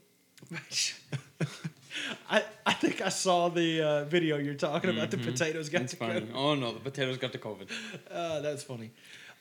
I, 2.28 2.44
I 2.66 2.72
think 2.72 3.00
I 3.00 3.08
saw 3.08 3.48
the 3.48 3.82
uh, 3.82 4.04
video 4.04 4.38
you're 4.38 4.54
talking 4.54 4.90
about. 4.90 5.10
The 5.10 5.18
potatoes 5.18 5.68
got 5.68 5.80
That's 5.80 5.92
to 5.92 5.98
funny. 5.98 6.20
go. 6.20 6.34
Oh 6.34 6.54
no, 6.54 6.72
the 6.72 6.80
potatoes 6.80 7.18
got 7.18 7.32
to 7.32 7.38
COVID. 7.38 7.68
Uh, 8.10 8.40
that's 8.40 8.62
funny. 8.62 8.90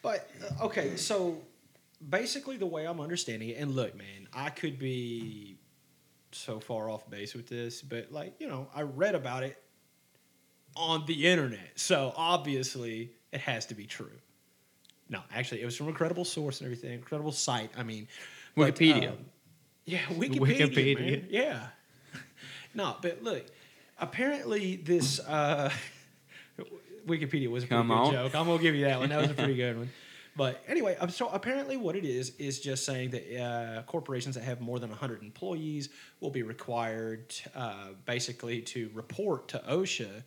But 0.02 0.30
uh, 0.60 0.66
okay, 0.66 0.96
so 0.96 1.42
basically 2.10 2.58
the 2.58 2.66
way 2.66 2.86
I'm 2.86 3.00
understanding 3.00 3.50
it, 3.50 3.58
and 3.58 3.76
look, 3.76 3.96
man, 3.96 4.28
I 4.34 4.50
could 4.50 4.80
be 4.80 5.58
so 6.32 6.60
far 6.60 6.90
off 6.90 7.10
base 7.10 7.34
with 7.34 7.48
this, 7.48 7.82
but 7.82 8.12
like 8.12 8.36
you 8.40 8.48
know, 8.48 8.68
I 8.74 8.84
read 8.84 9.16
about 9.16 9.44
it 9.44 9.62
on 10.76 11.06
the 11.06 11.28
internet, 11.28 11.72
so 11.76 12.14
obviously 12.16 13.12
it 13.32 13.42
has 13.42 13.66
to 13.68 13.76
be 13.76 13.86
true. 13.86 14.12
No, 15.10 15.22
actually, 15.34 15.62
it 15.62 15.66
was 15.66 15.76
from 15.76 15.88
a 15.88 15.94
credible 15.94 16.26
source 16.26 16.62
and 16.62 16.66
everything, 16.68 16.94
incredible 16.94 17.32
site. 17.32 17.72
I 17.76 17.84
mean, 17.84 18.08
but, 18.56 18.76
Wikipedia. 18.76 19.10
um, 19.10 19.18
yeah, 19.86 20.00
Wikipedia. 20.10 20.70
Wikipedia. 20.70 21.26
Yeah. 21.30 21.68
No, 22.74 22.96
but 23.02 23.24
look, 23.24 23.46
apparently 24.00 24.76
this 24.78 25.20
uh, 25.20 25.72
Wikipedia 27.08 27.50
was 27.50 27.64
a 27.64 27.68
pretty 27.68 27.80
Come 27.82 27.88
good 27.88 27.94
on. 27.94 28.12
joke. 28.14 28.36
I'm 28.36 28.46
gonna 28.46 28.62
give 28.62 28.76
you 28.76 28.86
that 28.86 29.00
one. 29.00 29.10
That 29.10 29.22
was 29.22 29.32
a 29.32 29.34
pretty 29.34 29.56
good 29.58 29.78
one. 29.78 29.90
But 30.36 30.64
anyway, 30.68 30.96
um, 31.00 31.10
so 31.10 31.28
apparently 31.28 31.76
what 31.76 31.96
it 31.96 32.06
is 32.06 32.32
is 32.38 32.60
just 32.60 32.86
saying 32.86 33.10
that 33.10 33.42
uh, 33.44 33.82
corporations 33.84 34.36
that 34.36 34.44
have 34.46 34.62
more 34.62 34.80
than 34.80 34.90
100 34.90 35.22
employees 35.22 35.90
will 36.22 36.30
be 36.30 36.44
required 36.44 37.34
uh, 37.56 37.88
basically 38.06 38.62
to 38.62 38.90
report 38.94 39.50
to 39.50 39.58
OSHA 39.68 40.24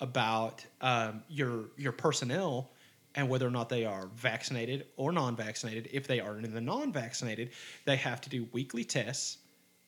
about 0.00 0.64
um, 0.80 1.22
your 1.28 1.66
your 1.76 1.92
personnel 1.92 2.72
and 3.14 3.28
whether 3.28 3.46
or 3.46 3.50
not 3.50 3.68
they 3.68 3.84
are 3.84 4.08
vaccinated 4.16 4.86
or 4.96 5.12
non-vaccinated. 5.12 5.88
If 5.92 6.08
they 6.08 6.20
are 6.20 6.36
in 6.36 6.52
the 6.52 6.60
non-vaccinated, 6.60 7.50
they 7.84 7.96
have 7.96 8.20
to 8.22 8.28
do 8.28 8.48
weekly 8.52 8.84
tests 8.84 9.38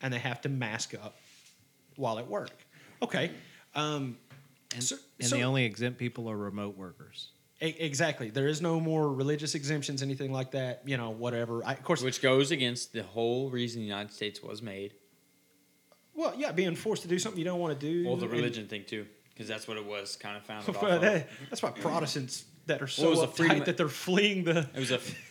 and 0.00 0.14
they 0.14 0.20
have 0.20 0.40
to 0.42 0.48
mask 0.48 0.94
up 0.94 1.16
while 1.96 2.18
at 2.18 2.26
work. 2.28 2.50
Okay. 3.02 3.30
Um, 3.74 4.18
And, 4.74 4.82
so- 4.82 4.96
and 5.20 5.28
so- 5.28 5.36
the 5.36 5.42
only 5.42 5.64
exempt 5.64 5.98
people 5.98 6.28
are 6.30 6.36
remote 6.36 6.76
workers. 6.76 7.30
E- 7.62 7.74
Exactly. 7.78 8.28
There 8.30 8.48
is 8.48 8.60
no 8.60 8.78
more 8.80 9.10
religious 9.12 9.54
exemptions, 9.54 10.02
anything 10.02 10.32
like 10.32 10.50
that. 10.50 10.82
You 10.84 10.96
know, 10.98 11.10
whatever. 11.10 11.64
I, 11.64 11.72
of 11.72 11.82
course, 11.84 12.02
Which 12.02 12.20
goes 12.20 12.50
against 12.50 12.92
the 12.92 13.02
whole 13.02 13.48
reason 13.50 13.80
the 13.80 13.86
United 13.86 14.12
States 14.12 14.42
was 14.42 14.60
made. 14.62 14.94
well, 16.14 16.34
yeah, 16.36 16.52
being 16.52 16.74
forced 16.74 17.02
to 17.02 17.08
do 17.08 17.18
something 17.18 17.38
you 17.38 17.44
don't 17.44 17.60
want 17.60 17.78
to 17.78 17.86
do. 17.86 18.06
Well, 18.06 18.16
the 18.16 18.24
and- 18.24 18.32
religion 18.32 18.66
thing 18.68 18.84
too, 18.86 19.06
because 19.30 19.48
that's 19.48 19.66
what 19.68 19.76
it 19.76 19.84
was 19.86 20.16
kind 20.16 20.36
of 20.40 20.42
founded 20.44 20.76
off 20.76 20.82
Well, 20.82 21.02
of. 21.04 21.24
that's 21.50 21.62
why 21.62 21.70
Protestants 21.70 22.44
that 22.66 22.82
are 22.82 22.86
so 22.86 23.14
What 23.14 23.36
freedom- 23.36 23.58
uptight 23.60 23.64
that 23.66 23.76
they're 23.76 23.88
fleeing 23.88 24.44
the. 24.44 24.68
It 24.74 24.78
was 24.80 24.90
a. 24.90 25.00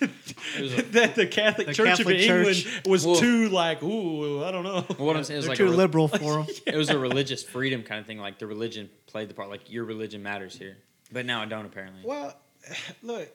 It 0.58 0.62
was 0.62 0.74
a. 0.74 0.82
that 0.94 1.16
the 1.16 1.28
Catholic 1.28 1.68
The 1.68 1.74
Church 1.74 1.88
Catholic 1.98 2.16
of 2.16 2.22
England 2.22 2.56
Church- 2.58 2.82
was 2.86 3.06
Well- 3.06 3.16
too 3.18 3.50
like, 3.50 3.84
ooh, 3.84 4.44
I 4.44 4.52
don't 4.52 4.64
know. 4.64 4.86
Well, 4.98 5.08
what 5.08 5.18
I'm 5.18 5.24
saying 5.24 5.40
is 5.40 5.46
They're 5.46 5.50
like 5.50 5.58
too 5.58 5.68
a 5.68 5.72
re- 5.72 5.76
liberal 5.78 6.08
for 6.08 6.18
them. 6.44 6.48
it 6.66 6.76
was 6.76 6.90
a 6.90 6.98
religious 6.98 7.44
freedom 7.44 7.84
kind 7.84 8.00
of 8.00 8.06
thing. 8.08 8.20
Like 8.20 8.40
the 8.40 8.48
religion 8.48 8.90
played 9.08 9.30
the 9.30 9.34
part. 9.34 9.50
Like 9.50 9.70
your 9.72 9.84
religion 9.86 10.24
matters 10.24 10.58
here, 10.58 10.78
but 11.12 11.26
now 11.26 11.44
it 11.44 11.50
don't 11.50 11.66
apparently. 11.66 12.02
Well, 12.04 12.36
look, 13.04 13.28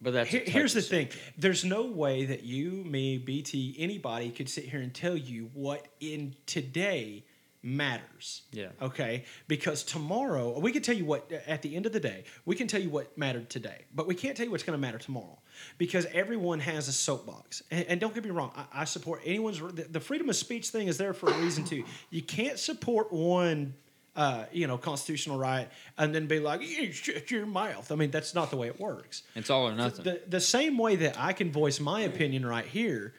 But 0.00 0.12
that's 0.12 0.30
Here- 0.30 0.44
here's 0.46 0.74
the 0.74 0.80
touchy 0.80 1.06
thing 1.06 1.20
there's 1.36 1.64
no 1.64 1.82
way 1.86 2.24
that 2.26 2.44
you 2.44 2.70
me 2.84 3.18
bt 3.18 3.74
anybody 3.78 4.30
could 4.30 4.48
sit 4.48 4.64
here 4.64 4.80
and 4.80 4.94
tell 4.94 5.16
you 5.16 5.50
what 5.54 5.86
in 6.00 6.34
today 6.46 7.24
matters 7.62 8.42
Yeah. 8.52 8.68
okay 8.80 9.24
because 9.48 9.82
tomorrow 9.82 10.58
we 10.60 10.70
can 10.72 10.80
tell 10.82 10.94
you 10.94 11.04
what 11.04 11.30
at 11.46 11.62
the 11.62 11.74
end 11.74 11.86
of 11.86 11.92
the 11.92 12.00
day 12.00 12.24
we 12.44 12.54
can 12.54 12.66
tell 12.68 12.80
you 12.80 12.88
what 12.88 13.16
mattered 13.18 13.50
today 13.50 13.84
but 13.94 14.06
we 14.06 14.14
can't 14.14 14.36
tell 14.36 14.46
you 14.46 14.52
what's 14.52 14.62
going 14.62 14.76
to 14.76 14.80
matter 14.80 14.98
tomorrow 14.98 15.38
because 15.76 16.06
everyone 16.12 16.60
has 16.60 16.86
a 16.88 16.92
soapbox 16.92 17.62
and, 17.70 17.84
and 17.88 18.00
don't 18.00 18.14
get 18.14 18.24
me 18.24 18.30
wrong 18.30 18.52
I, 18.56 18.82
I 18.82 18.84
support 18.84 19.22
anyone's 19.24 19.58
the, 19.58 19.86
the 19.90 20.00
freedom 20.00 20.28
of 20.28 20.36
speech 20.36 20.68
thing 20.68 20.86
is 20.86 20.98
there 20.98 21.12
for 21.12 21.28
a 21.30 21.38
reason 21.38 21.64
too 21.64 21.84
you 22.10 22.22
can't 22.22 22.58
support 22.58 23.12
one 23.12 23.74
uh, 24.16 24.46
you 24.50 24.66
know, 24.66 24.76
constitutional 24.76 25.38
right, 25.38 25.68
and 25.96 26.12
then 26.12 26.26
be 26.26 26.40
like, 26.40 26.60
"You 26.60 26.90
shut 26.90 27.30
your 27.30 27.46
mouth." 27.46 27.92
I 27.92 27.94
mean, 27.94 28.10
that's 28.10 28.34
not 28.34 28.50
the 28.50 28.56
way 28.56 28.66
it 28.66 28.80
works. 28.80 29.22
It's 29.36 29.48
all 29.48 29.68
or 29.68 29.74
nothing. 29.76 30.02
The, 30.04 30.20
the 30.26 30.40
same 30.40 30.76
way 30.76 30.96
that 30.96 31.16
I 31.16 31.32
can 31.32 31.52
voice 31.52 31.78
my 31.78 32.00
opinion 32.00 32.44
right 32.44 32.64
here, 32.64 33.14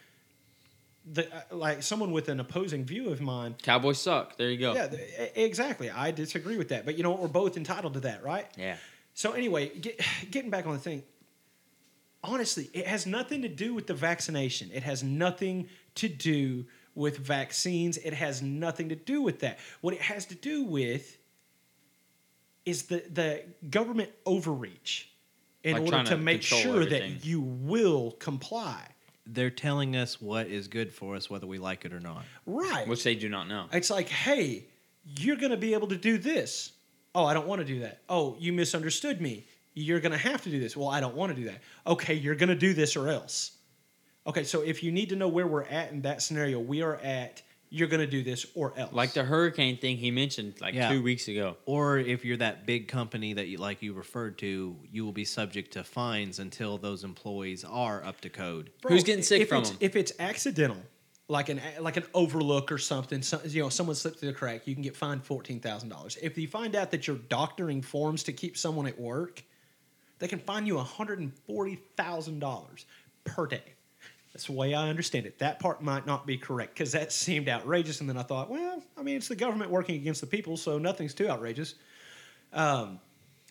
the, 1.12 1.34
uh, 1.34 1.42
like 1.56 1.82
someone 1.84 2.12
with 2.12 2.30
an 2.30 2.40
opposing 2.40 2.86
view 2.86 3.10
of 3.10 3.22
mine, 3.22 3.56
Cowboys 3.62 4.00
suck. 4.00 4.38
There 4.38 4.50
you 4.50 4.58
go. 4.58 4.74
yeah, 4.74 4.88
exactly. 5.36 5.90
I 5.90 6.12
disagree 6.12 6.58
with 6.58 6.70
that, 6.70 6.86
but 6.86 6.98
you 6.98 7.04
know? 7.04 7.14
We're 7.16 7.28
both 7.28 7.58
entitled 7.58 7.94
to 7.96 8.00
that, 8.02 8.24
right? 8.24 8.48
Yeah. 8.58 8.78
So 9.14 9.32
anyway, 9.34 9.70
get, 9.70 10.00
getting 10.32 10.50
back 10.50 10.66
on 10.68 10.74
the 10.74 10.80
thing. 10.80 11.04
Honestly, 12.24 12.70
it 12.74 12.86
has 12.86 13.06
nothing 13.06 13.42
to 13.44 13.48
do 13.50 13.74
with 13.74 13.88
the 13.88 13.94
vaccination. 13.94 14.70
It 14.74 14.84
has 14.84 15.04
nothing 15.04 15.70
to 15.96 16.10
do 16.10 16.66
with 16.94 17.18
vaccines. 17.18 17.98
It 17.98 18.14
has 18.14 18.42
nothing 18.42 18.90
to 18.90 18.96
do 18.96 19.22
with 19.22 19.40
that. 19.40 19.60
What 19.80 19.94
it 19.94 20.02
has 20.02 20.26
to 20.26 20.36
do 20.36 20.64
with 20.66 21.18
is 22.66 22.84
the 22.84 23.04
the 23.12 23.44
government 23.70 24.12
overreach 24.26 25.10
in 25.64 25.74
Like 25.74 25.84
order 25.84 26.04
to 26.04 26.10
to 26.12 26.18
make 26.18 26.42
sure 26.42 26.82
everything. 26.82 27.14
that 27.14 27.26
you 27.26 27.40
will 27.42 28.12
comply. 28.20 28.82
They're 29.32 29.50
telling 29.50 29.96
us 29.96 30.22
what 30.22 30.48
is 30.48 30.68
good 30.68 30.92
for 30.92 31.16
us, 31.16 31.30
whether 31.30 31.46
we 31.46 31.60
like 31.60 31.86
it 31.86 31.94
or 31.94 32.00
not. 32.00 32.24
Right. 32.46 32.88
which 32.88 33.04
they 33.04 33.16
do 33.16 33.30
not 33.30 33.48
know. 33.48 33.68
It's 33.72 33.90
like, 33.90 34.10
hey, 34.10 34.66
you're 35.04 35.36
going 35.36 35.52
to 35.52 35.58
be 35.58 35.74
able 35.74 35.88
to 35.88 35.98
do 35.98 36.18
this. 36.18 36.72
Oh, 37.14 37.26
I 37.26 37.34
don't 37.34 37.48
want 37.48 37.60
to 37.60 37.66
do 37.66 37.80
that. 37.82 38.02
Oh, 38.10 38.36
you 38.40 38.54
misunderstood 38.54 39.22
me. 39.22 39.46
You're 39.74 40.00
going 40.00 40.12
to 40.12 40.18
have 40.18 40.42
to 40.44 40.50
do 40.50 40.60
this. 40.60 40.76
Well, 40.76 40.90
I 40.90 41.00
don't 41.00 41.16
want 41.16 41.34
to 41.34 41.40
do 41.40 41.48
that. 41.48 41.62
Okay, 41.88 42.14
you're 42.14 42.36
going 42.36 42.50
to 42.50 42.56
do 42.56 42.74
this 42.74 42.96
or 42.96 43.10
else. 43.10 43.52
Okay, 44.28 44.44
so 44.44 44.62
if 44.62 44.84
you 44.84 44.92
need 44.92 45.10
to 45.10 45.16
know 45.16 45.28
where 45.28 45.48
we're 45.48 45.64
at 45.64 45.92
in 45.92 46.02
that 46.02 46.22
scenario, 46.22 46.60
we 46.60 46.82
are 46.82 46.98
at 46.98 47.42
you're 47.70 47.88
going 47.88 48.00
to 48.00 48.08
do 48.08 48.24
this 48.24 48.46
or 48.56 48.74
else. 48.78 48.94
Like 48.94 49.14
the 49.14 49.24
hurricane 49.24 49.78
thing 49.78 49.98
he 49.98 50.10
mentioned 50.12 50.56
like 50.60 50.74
Yeah. 50.74 50.90
two 50.90 51.04
weeks 51.04 51.28
ago. 51.28 51.58
Or 51.66 52.00
if 52.00 52.26
you're 52.26 52.38
that 52.38 52.66
big 52.66 52.88
company 52.88 53.34
that 53.34 53.48
you 53.48 53.58
like 53.58 53.82
you 53.84 53.94
referred 53.94 54.38
to, 54.40 54.76
you 54.92 55.06
will 55.06 55.12
be 55.12 55.26
subject 55.26 55.74
to 55.74 55.84
fines 55.84 56.40
until 56.40 56.78
those 56.78 57.04
employees 57.04 57.64
are 57.64 58.04
up 58.04 58.22
to 58.22 58.30
code. 58.30 58.72
Who's 58.88 59.04
getting 59.04 59.24
sick 59.24 59.42
if 59.42 59.50
from 59.50 59.60
it's, 59.60 59.70
them? 59.70 59.78
If 59.82 59.96
it's 59.96 60.14
accidental, 60.20 60.82
like 61.28 61.50
an 61.50 61.62
like 61.80 61.98
an 61.98 62.06
overlook 62.16 62.72
or 62.72 62.80
something, 62.80 63.22
some, 63.22 63.42
you 63.46 63.62
know, 63.62 63.70
someone 63.70 63.96
slipped 63.96 64.20
through 64.20 64.30
the 64.30 64.36
crack, 64.36 64.66
you 64.66 64.74
can 64.74 64.82
get 64.82 64.96
fined 64.96 65.24
fourteen 65.24 65.60
thousand 65.60 65.90
dollars. 65.90 66.18
If 66.22 66.40
you 66.40 66.48
find 66.48 66.76
out 66.76 66.90
that 66.90 67.06
you're 67.08 67.18
doctoring 67.18 67.84
forms 67.84 68.24
to 68.24 68.34
keep 68.34 68.58
someone 68.58 68.88
at 68.88 69.00
work, 69.00 69.44
they 70.18 70.28
can 70.28 70.40
fine 70.40 70.66
you 70.66 70.78
one 70.78 70.86
hundred 70.86 71.20
and 71.20 71.32
forty 71.46 71.80
thousand 71.96 72.40
dollars 72.40 72.88
per 73.26 73.46
day. 73.46 73.76
That's 74.34 74.46
the 74.46 74.52
way 74.52 74.74
I 74.74 74.90
understand 74.90 75.26
it. 75.26 75.40
That 75.40 75.60
part 75.60 75.82
might 75.82 76.06
not 76.06 76.28
be 76.28 76.38
correct 76.38 76.74
because 76.76 76.92
that 76.92 77.12
seemed 77.12 77.50
outrageous, 77.50 78.00
and 78.02 78.10
then 78.10 78.18
I 78.18 78.24
thought, 78.24 78.50
well, 78.50 78.82
I 78.98 79.02
mean, 79.02 79.18
it's 79.18 79.28
the 79.28 79.36
government 79.36 79.72
working 79.72 79.96
against 79.96 80.22
the 80.22 80.28
people, 80.28 80.56
so 80.56 80.78
nothing's 80.78 81.14
too 81.14 81.28
outrageous. 81.28 81.76
Um, 82.54 83.00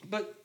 but 0.08 0.40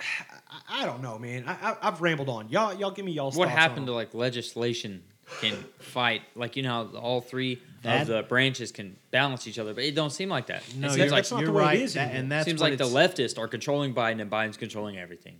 I, 0.49 0.81
I 0.81 0.85
don't 0.85 1.01
know, 1.01 1.19
man. 1.19 1.45
I, 1.47 1.71
I, 1.71 1.77
I've 1.83 2.01
rambled 2.01 2.29
on. 2.29 2.49
Y'all, 2.49 2.73
y'all, 2.73 2.91
give 2.91 3.05
me 3.05 3.11
y'all's 3.11 3.35
What 3.35 3.49
happened 3.49 3.81
on 3.81 3.87
to 3.87 3.93
like 3.93 4.13
legislation 4.13 5.03
can 5.39 5.53
fight 5.79 6.21
like 6.35 6.55
you 6.57 6.63
know 6.63 6.89
all 6.95 7.21
three 7.21 7.61
That- 7.83 8.01
of 8.01 8.07
the 8.07 8.23
branches 8.23 8.71
can 8.71 8.97
balance 9.11 9.47
each 9.47 9.59
other, 9.59 9.73
but 9.73 9.83
it 9.83 9.95
don't 9.95 10.09
seem 10.09 10.29
like 10.29 10.47
that. 10.47 10.63
No, 10.75 10.87
it 10.87 10.89
you're, 10.89 10.97
seems 10.97 11.11
like 11.11 11.17
that's 11.19 11.31
not 11.31 11.39
you're 11.41 11.47
the 11.47 11.53
way 11.53 11.63
it 11.63 11.65
right, 11.65 11.81
is 11.81 11.93
that- 11.93 12.13
and 12.15 12.31
that's 12.31 12.45
seems 12.45 12.59
what 12.59 12.71
like 12.71 12.79
the 12.79 12.85
leftists 12.85 13.37
are 13.37 13.47
controlling 13.47 13.93
Biden 13.93 14.21
and 14.21 14.29
Biden's 14.31 14.57
controlling 14.57 14.97
everything. 14.97 15.39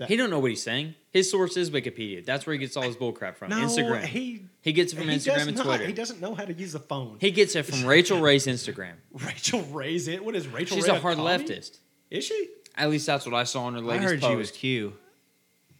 That- 0.00 0.08
he 0.08 0.16
don't 0.16 0.30
know 0.30 0.40
what 0.40 0.50
he's 0.50 0.62
saying. 0.62 0.94
His 1.12 1.30
source 1.30 1.56
is 1.56 1.70
Wikipedia. 1.70 2.24
That's 2.24 2.46
where 2.46 2.54
he 2.54 2.58
gets 2.58 2.76
all 2.76 2.82
his 2.82 2.96
bullcrap 2.96 3.36
from. 3.36 3.50
No, 3.50 3.56
Instagram. 3.58 4.02
He 4.04 4.42
He 4.62 4.72
gets 4.72 4.92
it 4.92 4.96
from 4.96 5.06
Instagram 5.08 5.48
and 5.48 5.56
not. 5.58 5.66
Twitter. 5.66 5.86
He 5.86 5.92
doesn't 5.92 6.20
know 6.20 6.34
how 6.34 6.44
to 6.44 6.52
use 6.52 6.72
the 6.72 6.78
phone. 6.80 7.18
He 7.20 7.30
gets 7.30 7.54
it 7.54 7.64
from 7.66 7.86
Rachael 7.86 8.20
Ray's 8.22 8.46
Instagram. 8.46 8.94
Rachael 9.12 9.62
Ray's 9.64 10.08
it. 10.08 10.24
What 10.24 10.34
is 10.34 10.48
Rachael? 10.48 10.76
She's 10.76 10.88
Ray 10.88 10.96
a 10.96 11.00
hard 11.00 11.16
commie? 11.16 11.28
leftist. 11.44 11.78
Is 12.10 12.24
she? 12.24 12.48
At 12.76 12.90
least 12.90 13.06
that's 13.06 13.26
what 13.26 13.34
I 13.34 13.44
saw 13.44 13.64
on 13.64 13.74
her 13.74 13.80
I 13.80 13.82
latest 13.82 14.08
heard 14.08 14.20
post. 14.20 14.30
she 14.32 14.36
was 14.36 14.50
Q. 14.50 14.92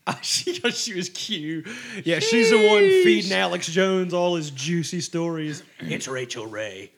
she 0.22 0.52
thought 0.54 0.74
she 0.74 0.94
was 0.94 1.08
cute. 1.10 1.68
Yeah, 2.04 2.18
she's 2.18 2.50
the 2.50 2.56
one 2.68 2.80
feeding 2.82 3.32
Alex 3.32 3.68
Jones 3.68 4.12
all 4.12 4.34
his 4.36 4.50
juicy 4.50 5.00
stories. 5.00 5.62
It's 5.78 6.08
Rachael 6.08 6.46
Ray. 6.46 6.92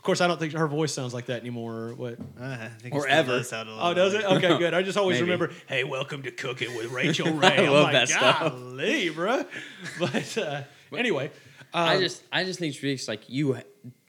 Of 0.00 0.04
course, 0.04 0.22
I 0.22 0.26
don't 0.28 0.40
think 0.40 0.54
her 0.54 0.66
voice 0.66 0.94
sounds 0.94 1.12
like 1.12 1.26
that 1.26 1.42
anymore. 1.42 1.74
Or 1.88 1.94
what? 1.94 2.18
Uh, 2.40 2.44
I 2.44 2.68
think 2.80 2.94
Or 2.94 3.06
ever. 3.06 3.32
does 3.32 3.50
sound 3.50 3.68
a 3.68 3.76
Oh, 3.78 3.92
does 3.92 4.14
it? 4.14 4.24
Okay, 4.24 4.56
good. 4.58 4.72
I 4.72 4.80
just 4.82 4.96
always 4.96 5.16
Maybe. 5.20 5.30
remember, 5.30 5.52
hey, 5.66 5.84
welcome 5.84 6.22
to 6.22 6.30
Cooking 6.30 6.74
with 6.74 6.90
Rachael 6.90 7.32
Ray. 7.34 7.48
I 7.48 7.56
I'm 7.66 7.70
love 7.70 7.82
like, 7.84 7.92
that 7.92 8.08
stuff. 8.08 8.38
golly, 8.40 9.10
bruh. 9.10 9.46
But 10.00 10.38
uh, 10.38 10.62
anyway, 10.96 11.30
I 11.74 11.96
um, 11.96 12.00
just 12.00 12.22
I 12.32 12.44
just 12.44 12.58
think 12.58 12.72
it's 12.74 12.82
ridiculous. 12.82 13.08
Like 13.08 13.28
you, 13.28 13.58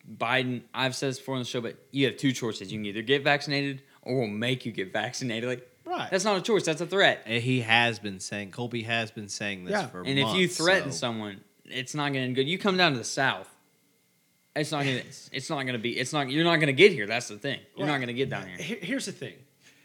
Biden. 0.10 0.62
I've 0.73 0.95
said 0.95 1.10
this 1.10 1.19
before 1.19 1.36
on 1.36 1.41
the 1.41 1.45
show, 1.45 1.60
but 1.60 1.75
you 1.91 2.06
have 2.06 2.15
two 2.15 2.32
choices. 2.32 2.71
You 2.71 2.80
can 2.80 2.86
either 2.86 3.01
get 3.01 3.25
vaccinated 3.25 3.82
or 4.01 4.17
we'll 4.19 4.27
make 4.27 4.65
you 4.65 4.71
get 4.71 4.93
vaccinated. 4.93 5.49
Like 5.49 5.67
Right. 5.86 6.10
that's 6.10 6.23
not 6.23 6.38
a 6.38 6.41
choice. 6.41 6.63
That's 6.63 6.80
a 6.80 6.88
threat. 6.88 7.23
Uh, 7.27 7.32
He 7.32 7.62
has 7.62 7.99
been 7.99 8.21
saying 8.21 8.51
Colby 8.51 8.84
has 8.84 9.12
been 9.12 9.27
saying 9.27 9.65
this 9.65 9.73
Yeah. 9.73 9.88
for 9.88 10.04
And 10.04 10.17
months. 10.17 10.36
if 10.36 10.39
you 10.39 10.47
threaten 10.47 10.91
so- 10.93 10.97
someone, 10.99 11.41
it's 11.65 11.93
not 11.93 12.13
going 12.13 12.30
to 12.30 12.34
good. 12.34 12.47
You 12.47 12.58
come 12.58 12.77
down 12.77 12.93
to 12.93 12.97
the 12.97 13.04
South. 13.04 13.49
It's 14.55 14.71
not 14.71 14.83
gonna. 14.83 15.01
It's 15.31 15.49
not 15.49 15.65
gonna 15.65 15.77
be. 15.79 15.97
It's 15.97 16.11
not. 16.11 16.29
You're 16.29 16.43
not 16.43 16.57
gonna 16.57 16.73
get 16.73 16.91
here. 16.91 17.07
That's 17.07 17.29
the 17.29 17.37
thing. 17.37 17.59
You're 17.77 17.87
not 17.87 17.99
gonna 17.99 18.13
get 18.13 18.29
down 18.29 18.47
here. 18.47 18.57
Here- 18.57 18.79
here's 18.81 19.05
the 19.05 19.11
thing. 19.11 19.35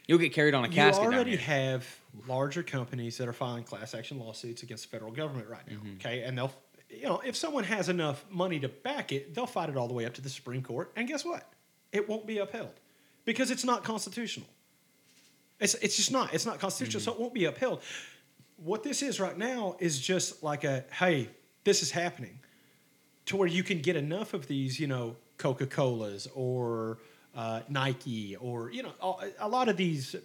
You'll 0.07 0.17
get 0.19 0.33
carried 0.33 0.53
on 0.53 0.63
a 0.65 0.67
You 0.67 0.73
casket 0.73 1.03
down 1.03 1.13
already 1.13 1.35
have 1.37 1.85
larger 2.27 2.63
companies 2.63 3.17
that 3.17 3.27
are 3.27 3.33
filing 3.33 3.63
class 3.63 3.93
action 3.93 4.19
lawsuits 4.19 4.63
against 4.63 4.83
the 4.85 4.89
federal 4.89 5.11
government 5.11 5.47
right 5.49 5.65
now. 5.69 5.75
Mm-hmm. 5.77 5.95
Okay, 5.95 6.21
and 6.23 6.37
they'll, 6.37 6.51
you 6.89 7.03
know, 7.03 7.21
if 7.25 7.35
someone 7.35 7.63
has 7.65 7.89
enough 7.89 8.25
money 8.29 8.59
to 8.59 8.69
back 8.69 9.11
it, 9.11 9.33
they'll 9.35 9.45
fight 9.45 9.69
it 9.69 9.77
all 9.77 9.87
the 9.87 9.93
way 9.93 10.05
up 10.05 10.13
to 10.15 10.21
the 10.21 10.29
Supreme 10.29 10.61
Court, 10.63 10.91
and 10.95 11.07
guess 11.07 11.23
what? 11.25 11.51
It 11.91 12.07
won't 12.07 12.25
be 12.27 12.37
upheld 12.37 12.73
because 13.25 13.51
it's 13.51 13.63
not 13.63 13.83
constitutional. 13.83 14.47
It's 15.59 15.73
it's 15.75 15.95
just 15.95 16.11
not. 16.11 16.33
It's 16.33 16.45
not 16.45 16.59
constitutional, 16.59 17.01
so 17.01 17.13
it 17.13 17.19
won't 17.19 17.33
be 17.33 17.45
upheld. 17.45 17.81
What 18.57 18.83
this 18.83 19.01
is 19.01 19.19
right 19.19 19.37
now 19.37 19.75
is 19.79 19.99
just 19.99 20.43
like 20.43 20.63
a 20.63 20.83
hey, 20.91 21.29
this 21.63 21.81
is 21.81 21.91
happening, 21.91 22.39
to 23.27 23.37
where 23.37 23.47
you 23.47 23.63
can 23.63 23.79
get 23.79 23.95
enough 23.95 24.33
of 24.33 24.47
these, 24.47 24.79
you 24.79 24.87
know, 24.87 25.15
Coca 25.37 25.67
Colas 25.67 26.27
or 26.33 26.97
uh, 27.35 27.61
Nike 27.69 28.35
or 28.37 28.71
you 28.71 28.81
know 28.83 28.93
a, 29.01 29.29
a 29.41 29.47
lot 29.47 29.69
of 29.69 29.77
these. 29.77 30.15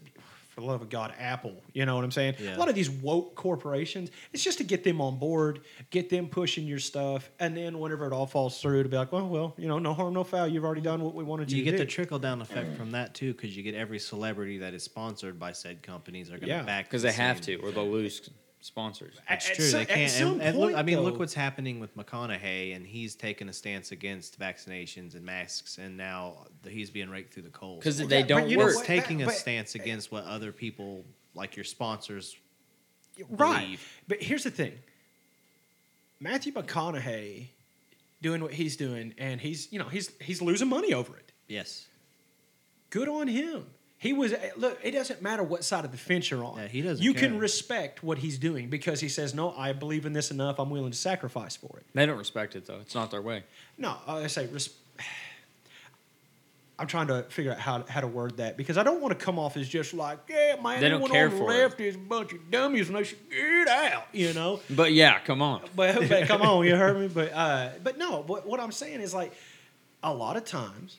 For 0.54 0.60
the 0.60 0.66
love 0.66 0.82
of 0.82 0.90
God, 0.90 1.14
Apple. 1.18 1.54
You 1.72 1.86
know 1.86 1.94
what 1.96 2.04
I'm 2.04 2.10
saying? 2.10 2.34
Yeah. 2.38 2.56
A 2.56 2.58
lot 2.58 2.68
of 2.68 2.74
these 2.74 2.90
woke 2.90 3.34
corporations. 3.34 4.10
It's 4.34 4.44
just 4.44 4.58
to 4.58 4.64
get 4.64 4.84
them 4.84 5.00
on 5.00 5.18
board, 5.18 5.60
get 5.88 6.10
them 6.10 6.28
pushing 6.28 6.66
your 6.66 6.78
stuff, 6.78 7.30
and 7.40 7.56
then 7.56 7.78
whenever 7.78 8.06
it 8.06 8.12
all 8.12 8.26
falls 8.26 8.60
through, 8.60 8.82
to 8.82 8.88
be 8.90 8.98
like, 8.98 9.12
well, 9.12 9.26
well, 9.26 9.54
you 9.56 9.66
know, 9.66 9.78
no 9.78 9.94
harm, 9.94 10.12
no 10.12 10.24
foul. 10.24 10.46
You've 10.46 10.66
already 10.66 10.82
done 10.82 11.00
what 11.02 11.14
we 11.14 11.24
wanted 11.24 11.50
you, 11.50 11.56
you 11.56 11.64
to 11.64 11.70
do. 11.70 11.72
You 11.72 11.78
get 11.78 11.84
the 11.86 11.90
trickle 11.90 12.18
down 12.18 12.42
effect 12.42 12.76
from 12.76 12.90
that 12.90 13.14
too, 13.14 13.32
because 13.32 13.56
you 13.56 13.62
get 13.62 13.74
every 13.74 13.98
celebrity 13.98 14.58
that 14.58 14.74
is 14.74 14.82
sponsored 14.82 15.38
by 15.40 15.52
said 15.52 15.82
companies 15.82 16.28
are 16.28 16.32
going 16.32 16.40
to 16.42 16.46
Yeah. 16.48 16.62
back 16.64 16.84
because 16.84 17.00
the 17.00 17.08
they 17.08 17.14
have 17.14 17.40
to, 17.40 17.54
or 17.62 17.70
they'll 17.70 17.90
lose 17.90 18.28
sponsors. 18.64 19.14
It's 19.28 19.48
At 19.50 19.54
true. 19.56 19.64
some- 19.64 19.80
they 19.80 19.86
can't. 19.86 20.20
and, 20.20 20.42
and 20.42 20.58
look, 20.58 20.74
I 20.74 20.82
mean, 20.82 21.00
look 21.00 21.18
what's 21.18 21.34
happening 21.34 21.80
with 21.80 21.96
McConaughey, 21.96 22.74
and 22.76 22.86
he's 22.86 23.14
taken 23.14 23.48
a 23.48 23.52
stance 23.52 23.92
against 23.92 24.38
vaccinations 24.38 25.14
and 25.14 25.24
masks, 25.24 25.78
and 25.78 25.96
now 25.96 26.46
he's 26.66 26.90
being 26.90 27.10
raked 27.10 27.34
through 27.34 27.42
the 27.44 27.50
coals. 27.50 27.80
Because 27.80 27.98
Well, 27.98 28.08
they 28.08 28.20
yeah, 28.20 28.26
don't 28.26 28.48
you 28.48 28.58
work. 28.58 28.68
It's 28.68 28.76
what? 28.78 28.86
taking 28.86 29.22
a 29.22 29.26
But- 29.26 29.34
stance 29.34 29.74
against 29.74 30.10
what 30.12 30.24
other 30.24 30.52
people, 30.52 31.04
like 31.34 31.56
your 31.56 31.64
sponsors, 31.64 32.36
right. 33.28 33.60
believe. 33.62 34.02
But 34.08 34.22
here's 34.22 34.44
the 34.44 34.50
thing: 34.50 34.78
Matthew 36.20 36.52
McConaughey 36.52 37.48
doing 38.20 38.40
what 38.42 38.52
he's 38.54 38.76
doing, 38.76 39.14
and 39.18 39.40
he's 39.40 39.72
you 39.72 39.78
know 39.78 39.88
he's 39.88 40.10
he's 40.20 40.40
losing 40.40 40.68
money 40.68 40.94
over 40.94 41.16
it. 41.16 41.32
Yes. 41.48 41.86
Good 42.90 43.08
on 43.08 43.26
him. 43.26 43.66
He 44.02 44.12
was 44.12 44.34
look. 44.56 44.80
It 44.82 44.90
doesn't 44.90 45.22
matter 45.22 45.44
what 45.44 45.62
side 45.62 45.84
of 45.84 45.92
the 45.92 45.96
fence 45.96 46.28
you're 46.28 46.44
on. 46.44 46.58
Yeah, 46.58 46.66
he 46.66 46.82
doesn't 46.82 47.04
You 47.04 47.14
can 47.14 47.38
respect 47.38 48.02
what 48.02 48.18
he's 48.18 48.36
doing 48.36 48.68
because 48.68 48.98
he 48.98 49.08
says, 49.08 49.32
"No, 49.32 49.54
I 49.56 49.72
believe 49.72 50.06
in 50.06 50.12
this 50.12 50.32
enough. 50.32 50.58
I'm 50.58 50.70
willing 50.70 50.90
to 50.90 50.98
sacrifice 50.98 51.54
for 51.54 51.76
it." 51.76 51.86
They 51.94 52.04
don't 52.04 52.18
respect 52.18 52.56
it 52.56 52.66
though. 52.66 52.80
It's 52.80 52.96
not 52.96 53.12
their 53.12 53.22
way. 53.22 53.44
No, 53.78 53.96
I 54.08 54.26
say 54.26 54.48
res- 54.48 54.74
I'm 56.80 56.88
trying 56.88 57.06
to 57.06 57.22
figure 57.28 57.52
out 57.52 57.60
how, 57.60 57.84
how 57.88 58.00
to 58.00 58.08
word 58.08 58.38
that 58.38 58.56
because 58.56 58.76
I 58.76 58.82
don't 58.82 59.00
want 59.00 59.16
to 59.16 59.24
come 59.24 59.38
off 59.38 59.56
as 59.56 59.68
just 59.68 59.94
like, 59.94 60.18
yeah, 60.28 60.56
man, 60.60 60.80
They 60.80 60.88
don't 60.88 60.94
everyone 61.02 61.10
care 61.12 61.26
on 61.26 61.30
the 61.30 61.36
for 61.38 61.44
left 61.44 61.80
is 61.80 61.94
a 61.94 61.98
bunch 61.98 62.32
of 62.32 62.50
dummies 62.50 62.88
and 62.88 62.98
they 62.98 63.04
should 63.04 63.30
get 63.30 63.68
out, 63.68 64.08
you 64.12 64.32
know. 64.32 64.58
But 64.68 64.92
yeah, 64.92 65.20
come 65.20 65.42
on. 65.42 65.60
But, 65.76 66.08
but 66.08 66.26
come 66.26 66.42
on, 66.42 66.66
you 66.66 66.74
heard 66.74 66.98
me. 66.98 67.06
But 67.06 67.32
uh, 67.32 67.68
but 67.84 67.98
no, 67.98 68.22
what, 68.22 68.48
what 68.48 68.58
I'm 68.58 68.72
saying 68.72 69.00
is 69.00 69.14
like 69.14 69.32
a 70.02 70.12
lot 70.12 70.36
of 70.36 70.44
times, 70.44 70.96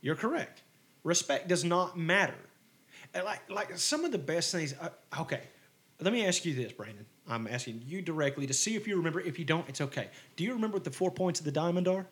you're 0.00 0.16
correct. 0.16 0.62
Respect 1.04 1.48
does 1.48 1.64
not 1.64 1.98
matter. 1.98 2.34
And 3.14 3.24
like 3.24 3.40
like 3.50 3.76
some 3.78 4.04
of 4.04 4.12
the 4.12 4.18
best 4.18 4.52
things. 4.52 4.74
Uh, 4.80 4.88
okay, 5.20 5.42
let 6.00 6.12
me 6.12 6.26
ask 6.26 6.44
you 6.44 6.54
this, 6.54 6.72
Brandon. 6.72 7.04
I'm 7.28 7.46
asking 7.46 7.82
you 7.86 8.02
directly 8.02 8.46
to 8.46 8.54
see 8.54 8.74
if 8.74 8.86
you 8.88 8.96
remember. 8.96 9.20
If 9.20 9.38
you 9.38 9.44
don't, 9.44 9.68
it's 9.68 9.80
okay. 9.80 10.08
Do 10.36 10.44
you 10.44 10.52
remember 10.54 10.76
what 10.76 10.84
the 10.84 10.90
four 10.90 11.10
points 11.10 11.40
of 11.40 11.44
the 11.46 11.52
diamond 11.52 11.88
are? 11.88 12.06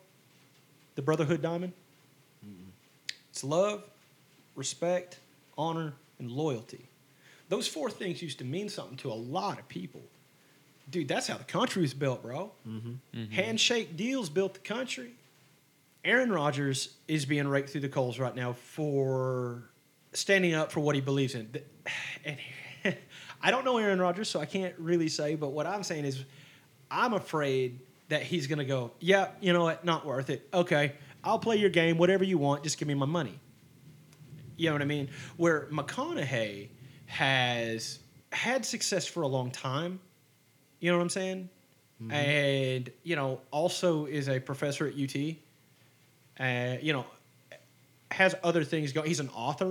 The 0.95 1.01
Brotherhood 1.01 1.41
Diamond. 1.41 1.73
It's 3.29 3.43
love, 3.43 3.83
respect, 4.55 5.19
honor, 5.57 5.93
and 6.19 6.29
loyalty. 6.29 6.85
Those 7.49 7.67
four 7.67 7.89
things 7.89 8.21
used 8.21 8.37
to 8.39 8.45
mean 8.45 8.69
something 8.69 8.97
to 8.97 9.11
a 9.11 9.15
lot 9.15 9.57
of 9.59 9.67
people. 9.67 10.01
Dude, 10.89 11.07
that's 11.07 11.27
how 11.27 11.37
the 11.37 11.43
country 11.45 11.81
was 11.81 11.93
built, 11.93 12.21
bro. 12.21 12.51
Handshake 13.31 13.95
deals 13.95 14.29
built 14.29 14.53
the 14.53 14.59
country. 14.59 15.11
Aaron 16.03 16.31
Rodgers 16.31 16.97
is 17.07 17.25
being 17.25 17.47
raked 17.47 17.69
through 17.69 17.81
the 17.81 17.89
coals 17.89 18.17
right 18.19 18.35
now 18.35 18.53
for 18.53 19.69
standing 20.13 20.53
up 20.53 20.71
for 20.71 20.79
what 20.79 20.95
he 20.95 21.01
believes 21.01 21.35
in. 21.35 21.49
And 22.23 22.37
I 23.41 23.51
don't 23.51 23.65
know 23.65 23.77
Aaron 23.77 23.99
Rodgers, 23.99 24.29
so 24.29 24.39
I 24.39 24.45
can't 24.45 24.75
really 24.77 25.07
say. 25.07 25.35
But 25.35 25.49
what 25.49 25.65
I'm 25.65 25.83
saying 25.83 26.05
is, 26.05 26.23
I'm 26.89 27.13
afraid 27.13 27.79
that 28.09 28.23
he's 28.23 28.47
going 28.47 28.59
to 28.59 28.65
go, 28.65 28.91
yeah, 28.99 29.29
you 29.39 29.53
know 29.53 29.63
what, 29.63 29.85
not 29.85 30.05
worth 30.05 30.29
it. 30.29 30.47
Okay, 30.53 30.93
I'll 31.23 31.39
play 31.39 31.55
your 31.55 31.69
game, 31.69 31.97
whatever 31.97 32.23
you 32.23 32.37
want, 32.37 32.63
just 32.63 32.77
give 32.77 32.87
me 32.87 32.93
my 32.93 33.05
money. 33.05 33.39
You 34.57 34.69
know 34.69 34.75
what 34.75 34.81
I 34.81 34.85
mean? 34.85 35.09
Where 35.37 35.67
McConaughey 35.71 36.69
has 37.07 37.99
had 38.31 38.65
success 38.65 39.07
for 39.07 39.23
a 39.23 39.27
long 39.27 39.49
time. 39.51 39.99
You 40.79 40.91
know 40.91 40.97
what 40.97 41.03
I'm 41.03 41.09
saying? 41.09 41.49
Mm-hmm. 42.01 42.11
And, 42.11 42.91
you 43.03 43.15
know, 43.15 43.41
also 43.51 44.05
is 44.05 44.29
a 44.29 44.39
professor 44.39 44.87
at 44.87 44.93
UT. 44.93 45.35
Uh, 46.39 46.77
you 46.81 46.93
know, 46.93 47.05
has 48.09 48.35
other 48.43 48.63
things 48.63 48.91
going. 48.93 49.07
He's 49.07 49.19
an 49.19 49.29
author. 49.29 49.65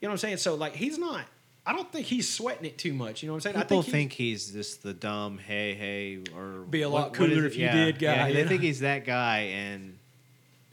You 0.00 0.06
know 0.06 0.08
what 0.08 0.12
I'm 0.12 0.18
saying? 0.18 0.36
So 0.38 0.54
like 0.54 0.74
he's 0.74 0.98
not. 0.98 1.24
I 1.66 1.72
don't 1.74 1.90
think 1.92 2.06
he's 2.06 2.28
sweating 2.28 2.64
it 2.64 2.78
too 2.78 2.94
much. 2.94 3.22
You 3.22 3.26
know 3.28 3.34
what 3.34 3.44
I'm 3.46 3.52
saying? 3.52 3.62
People 3.62 3.78
I 3.80 3.82
think, 3.82 3.92
think, 3.92 4.12
he's- 4.12 4.46
he's 4.46 4.52
just 4.54 4.82
the 4.82 4.94
dumb 4.94 5.38
hey 5.38 5.74
hey 5.74 6.18
or 6.34 6.60
Be 6.62 6.82
a 6.82 6.88
lot 6.88 6.94
what- 6.94 7.02
what 7.10 7.14
cooler 7.30 7.44
it? 7.44 7.46
if 7.46 7.56
you 7.56 7.68
did 7.68 7.98
guy, 7.98 8.14
Yeah, 8.14 8.26
you 8.28 8.34
they 8.34 8.42
know? 8.44 8.48
think 8.48 8.62
he's 8.62 8.80
that 8.80 9.04
guy, 9.04 9.38
and 9.52 9.98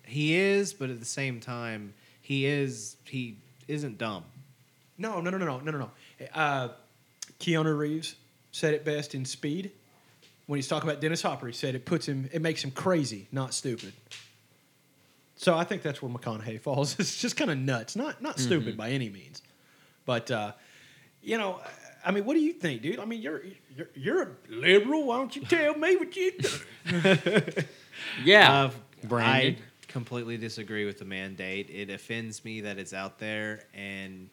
he 0.06 0.36
is, 0.36 0.74
but 0.74 0.90
at 0.90 1.00
the 1.00 1.06
same 1.06 1.40
time, 1.40 1.94
he 2.22 2.46
is 2.46 2.96
he 3.06 3.36
isn't 3.68 3.98
dumb. 3.98 4.24
no, 4.98 5.20
no, 5.20 5.30
no, 5.30 5.38
no, 5.38 5.46
no, 5.46 5.60
no, 5.60 5.72
no, 5.72 5.78
no. 5.80 5.92
Uh, 6.34 6.70
Keanu 7.40 7.78
Reeves 7.78 8.16
said 8.54 8.74
it 8.74 8.86
best 8.86 9.14
in 9.16 9.26
Speed 9.26 9.72
when 10.48 10.58
he's 10.58 10.68
talking 10.70 10.90
about 10.90 11.02
Dennis 11.02 11.22
Hopper. 11.22 11.48
He 11.48 11.54
said 11.54 11.76
it 11.76 11.84
puts 11.86 12.08
him, 12.08 12.30
it 12.32 12.42
makes 12.42 12.64
him 12.64 12.72
crazy, 12.72 13.28
not 13.34 13.54
stupid. 13.54 13.92
So 15.36 15.58
I 15.58 15.64
think 15.66 15.82
that's 15.82 16.02
where 16.02 16.12
McConaughey 16.12 16.60
falls. 16.68 16.98
It's 17.00 17.20
just 17.22 17.36
kind 17.38 17.52
of 17.52 17.58
nuts, 17.58 17.96
not 17.96 18.22
not 18.22 18.40
stupid 18.40 18.78
by 18.78 18.90
any 18.92 19.10
means, 19.10 19.42
but 20.06 20.32
uh, 20.32 20.54
you 21.22 21.38
know, 21.38 21.60
I 22.06 22.12
mean, 22.12 22.24
what 22.26 22.36
do 22.36 22.40
you 22.40 22.54
think, 22.54 22.82
dude? 22.82 23.00
I 23.00 23.06
mean, 23.06 23.22
you're 23.22 23.42
you're, 23.76 23.90
you're 23.96 24.22
a 24.24 24.28
liberal. 24.50 25.06
Why 25.08 25.18
don't 25.18 25.36
you 25.36 25.42
tell 25.44 25.76
me 25.76 25.96
what 25.98 26.16
you 26.16 26.32
think? 26.32 27.68
Yeah, 28.24 28.52
Uh, 28.66 28.72
Brandon. 29.08 29.56
I 29.56 29.88
completely 29.88 30.38
disagree 30.38 30.86
with 30.86 31.00
the 31.00 31.06
mandate. 31.06 31.70
It 31.70 31.90
offends 31.90 32.44
me 32.46 32.62
that 32.62 32.78
it's 32.78 32.94
out 32.94 33.20
there, 33.20 33.64
and 33.74 34.30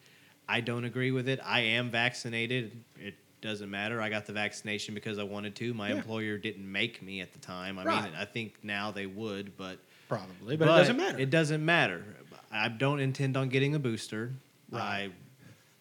I 0.49 0.61
don't 0.61 0.85
agree 0.85 1.11
with 1.13 1.29
it. 1.29 1.39
I 1.45 1.61
am 1.61 1.91
vaccinated. 1.91 2.83
It 2.99 3.15
doesn't 3.41 3.71
matter. 3.71 4.01
I 4.03 4.09
got 4.09 4.27
the 4.27 4.33
vaccination 4.33 4.95
because 4.95 5.19
I 5.19 5.23
wanted 5.23 5.55
to. 5.57 5.75
My 5.75 5.91
Yeah. 5.91 5.97
employer 5.97 6.39
didn't 6.39 6.71
make 6.71 7.03
me 7.03 7.21
at 7.21 7.33
the 7.33 7.39
time. 7.39 7.79
I 7.79 7.85
Right. 7.85 8.05
mean, 8.05 8.15
I 8.17 8.25
think 8.25 8.55
now 8.63 8.91
they 8.91 9.07
would, 9.07 9.57
but 9.57 9.79
Probably, 10.13 10.57
but, 10.57 10.69
it 10.69 10.71
doesn't 10.71 10.97
matter. 10.97 11.19
It 11.19 11.31
doesn't 11.31 11.65
matter. 11.65 12.05
I 12.51 12.69
don't 12.69 13.01
intend 13.01 13.37
on 13.37 13.49
getting 13.49 13.75
a 13.75 13.79
booster. 13.79 14.35
Right. 14.71 15.11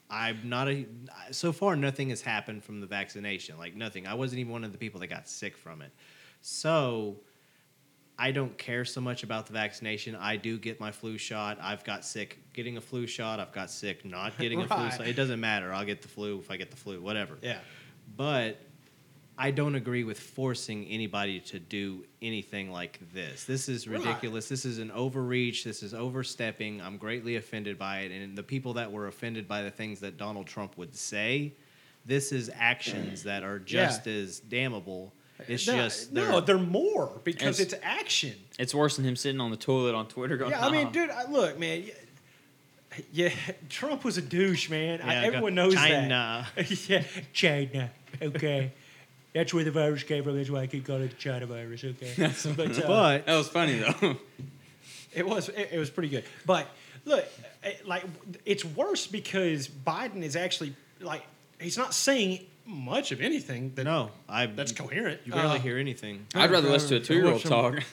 I, 0.09 0.29
I'm 0.29 0.47
not 0.47 0.69
a. 0.69 0.85
So 1.31 1.51
far, 1.51 1.75
nothing 1.75 2.09
has 2.09 2.21
happened 2.21 2.63
from 2.63 2.79
the 2.79 2.87
vaccination. 2.87 3.57
Like 3.57 3.75
nothing. 3.75 4.07
I 4.07 4.13
wasn't 4.13 4.39
even 4.39 4.53
one 4.53 4.63
of 4.63 4.71
the 4.71 4.77
people 4.77 4.99
that 5.01 5.07
got 5.07 5.27
sick 5.27 5.57
from 5.57 5.81
it. 5.81 5.91
So, 6.41 7.17
I 8.17 8.31
don't 8.31 8.57
care 8.57 8.85
so 8.85 9.01
much 9.01 9.23
about 9.23 9.47
the 9.47 9.53
vaccination. 9.53 10.15
I 10.15 10.37
do 10.37 10.57
get 10.57 10.79
my 10.79 10.91
flu 10.91 11.17
shot. 11.17 11.57
I've 11.61 11.83
got 11.83 12.05
sick 12.05 12.39
getting 12.53 12.77
a 12.77 12.81
flu 12.81 13.07
shot. 13.07 13.39
I've 13.39 13.51
got 13.51 13.69
sick 13.69 14.05
not 14.05 14.37
getting 14.37 14.61
a 14.61 14.67
flu 14.67 14.91
shot. 14.91 15.07
It 15.07 15.15
doesn't 15.15 15.39
matter. 15.39 15.73
I'll 15.73 15.85
get 15.85 16.01
the 16.01 16.07
flu 16.07 16.39
if 16.39 16.49
I 16.51 16.55
get 16.57 16.71
the 16.71 16.77
flu. 16.77 17.01
Whatever 17.01 17.37
yeah. 17.41 17.59
but 18.15 18.59
I 19.43 19.49
don't 19.49 19.73
agree 19.73 20.03
with 20.03 20.19
forcing 20.19 20.85
anybody 20.85 21.39
to 21.39 21.57
do 21.59 22.05
anything 22.21 22.71
like 22.71 22.99
this. 23.11 23.43
This 23.45 23.67
is 23.67 23.87
ridiculous. 23.87 24.47
This 24.47 24.65
is 24.65 24.77
an 24.77 24.91
overreach. 24.91 25.63
This 25.63 25.81
is 25.81 25.95
overstepping. 25.95 26.79
I'm 26.79 26.97
greatly 26.97 27.37
offended 27.37 27.79
by 27.79 28.01
it. 28.01 28.11
And 28.11 28.37
the 28.37 28.43
people 28.43 28.73
that 28.73 28.91
were 28.91 29.07
offended 29.07 29.47
by 29.47 29.63
the 29.63 29.71
things 29.71 29.99
that 30.01 30.17
Donald 30.17 30.45
Trump 30.45 30.77
would 30.77 30.95
say, 30.95 31.53
this 32.05 32.31
is 32.31 32.51
actions 32.55 33.23
that 33.23 33.43
are 33.43 33.57
just 33.57 34.05
as 34.05 34.39
damnable. 34.41 35.11
It's 35.47 35.65
no, 35.65 35.75
just 35.75 36.11
no, 36.13 36.33
they're- 36.33 36.41
they're 36.41 36.57
more 36.63 37.19
because 37.23 37.59
It's- 37.59 37.73
it's, 37.73 37.83
action. 37.83 38.35
it's 38.59 38.75
worse 38.75 38.95
than 38.97 39.05
him 39.05 39.15
sitting 39.15 39.41
on 39.41 39.49
the 39.49 39.57
toilet 39.57 39.95
on 39.95 40.07
Twitter 40.07 40.37
going. 40.37 40.51
Yeah, 40.51 40.67
I 40.67 40.69
mean, 40.71 40.91
dude, 40.91 41.09
I, 41.09 41.25
look, 41.31 41.57
man. 41.57 41.85
Yeah, 43.11 43.29
Trump 43.69 44.03
was 44.03 44.17
a 44.17 44.21
douche, 44.21 44.69
man. 44.69 45.01
I, 45.01 45.25
everyone 45.25 45.55
go- 45.55 45.63
knows 45.63 45.73
China. 45.73 46.47
that. 46.55 46.89
yeah, 46.89 47.03
China. 47.33 47.89
Okay, 48.21 48.71
that's 49.33 49.53
where 49.53 49.63
the 49.63 49.71
virus 49.71 50.03
came 50.03 50.23
from. 50.23 50.35
That's 50.37 50.49
why 50.49 50.61
I 50.61 50.67
keep 50.67 50.85
calling 50.85 51.03
it 51.03 51.09
the 51.11 51.15
China 51.17 51.45
virus. 51.45 51.83
Okay, 51.83 52.13
but, 52.55 52.77
uh, 52.83 52.87
but 52.87 53.25
that 53.25 53.35
was 53.37 53.47
funny 53.49 53.79
though. 53.79 54.17
It 55.13 55.27
was 55.27 55.49
it, 55.49 55.69
it 55.73 55.77
was 55.77 55.89
pretty 55.89 56.07
good. 56.07 56.23
But 56.45 56.67
look, 57.03 57.25
like 57.85 58.05
it's 58.45 58.63
worse 58.63 59.07
because 59.07 59.67
Biden 59.67 60.23
is 60.23 60.37
actually 60.37 60.73
like 61.01 61.23
he's 61.59 61.77
not 61.77 61.93
saying 61.93 62.45
much 62.65 63.11
of 63.11 63.19
anything 63.19 63.73
that 63.75 63.83
no, 63.83 64.11
I 64.29 64.45
that's 64.45 64.71
coherent. 64.71 65.19
You 65.25 65.33
barely 65.33 65.57
Uh, 65.57 65.59
hear 65.59 65.77
anything. 65.77 66.25
I'd 66.33 66.49
rather 66.49 66.69
listen 66.69 66.89
to 66.91 66.95
a 66.95 66.99
two-year-old 67.01 67.41
some- 67.41 67.49
talk. 67.51 67.83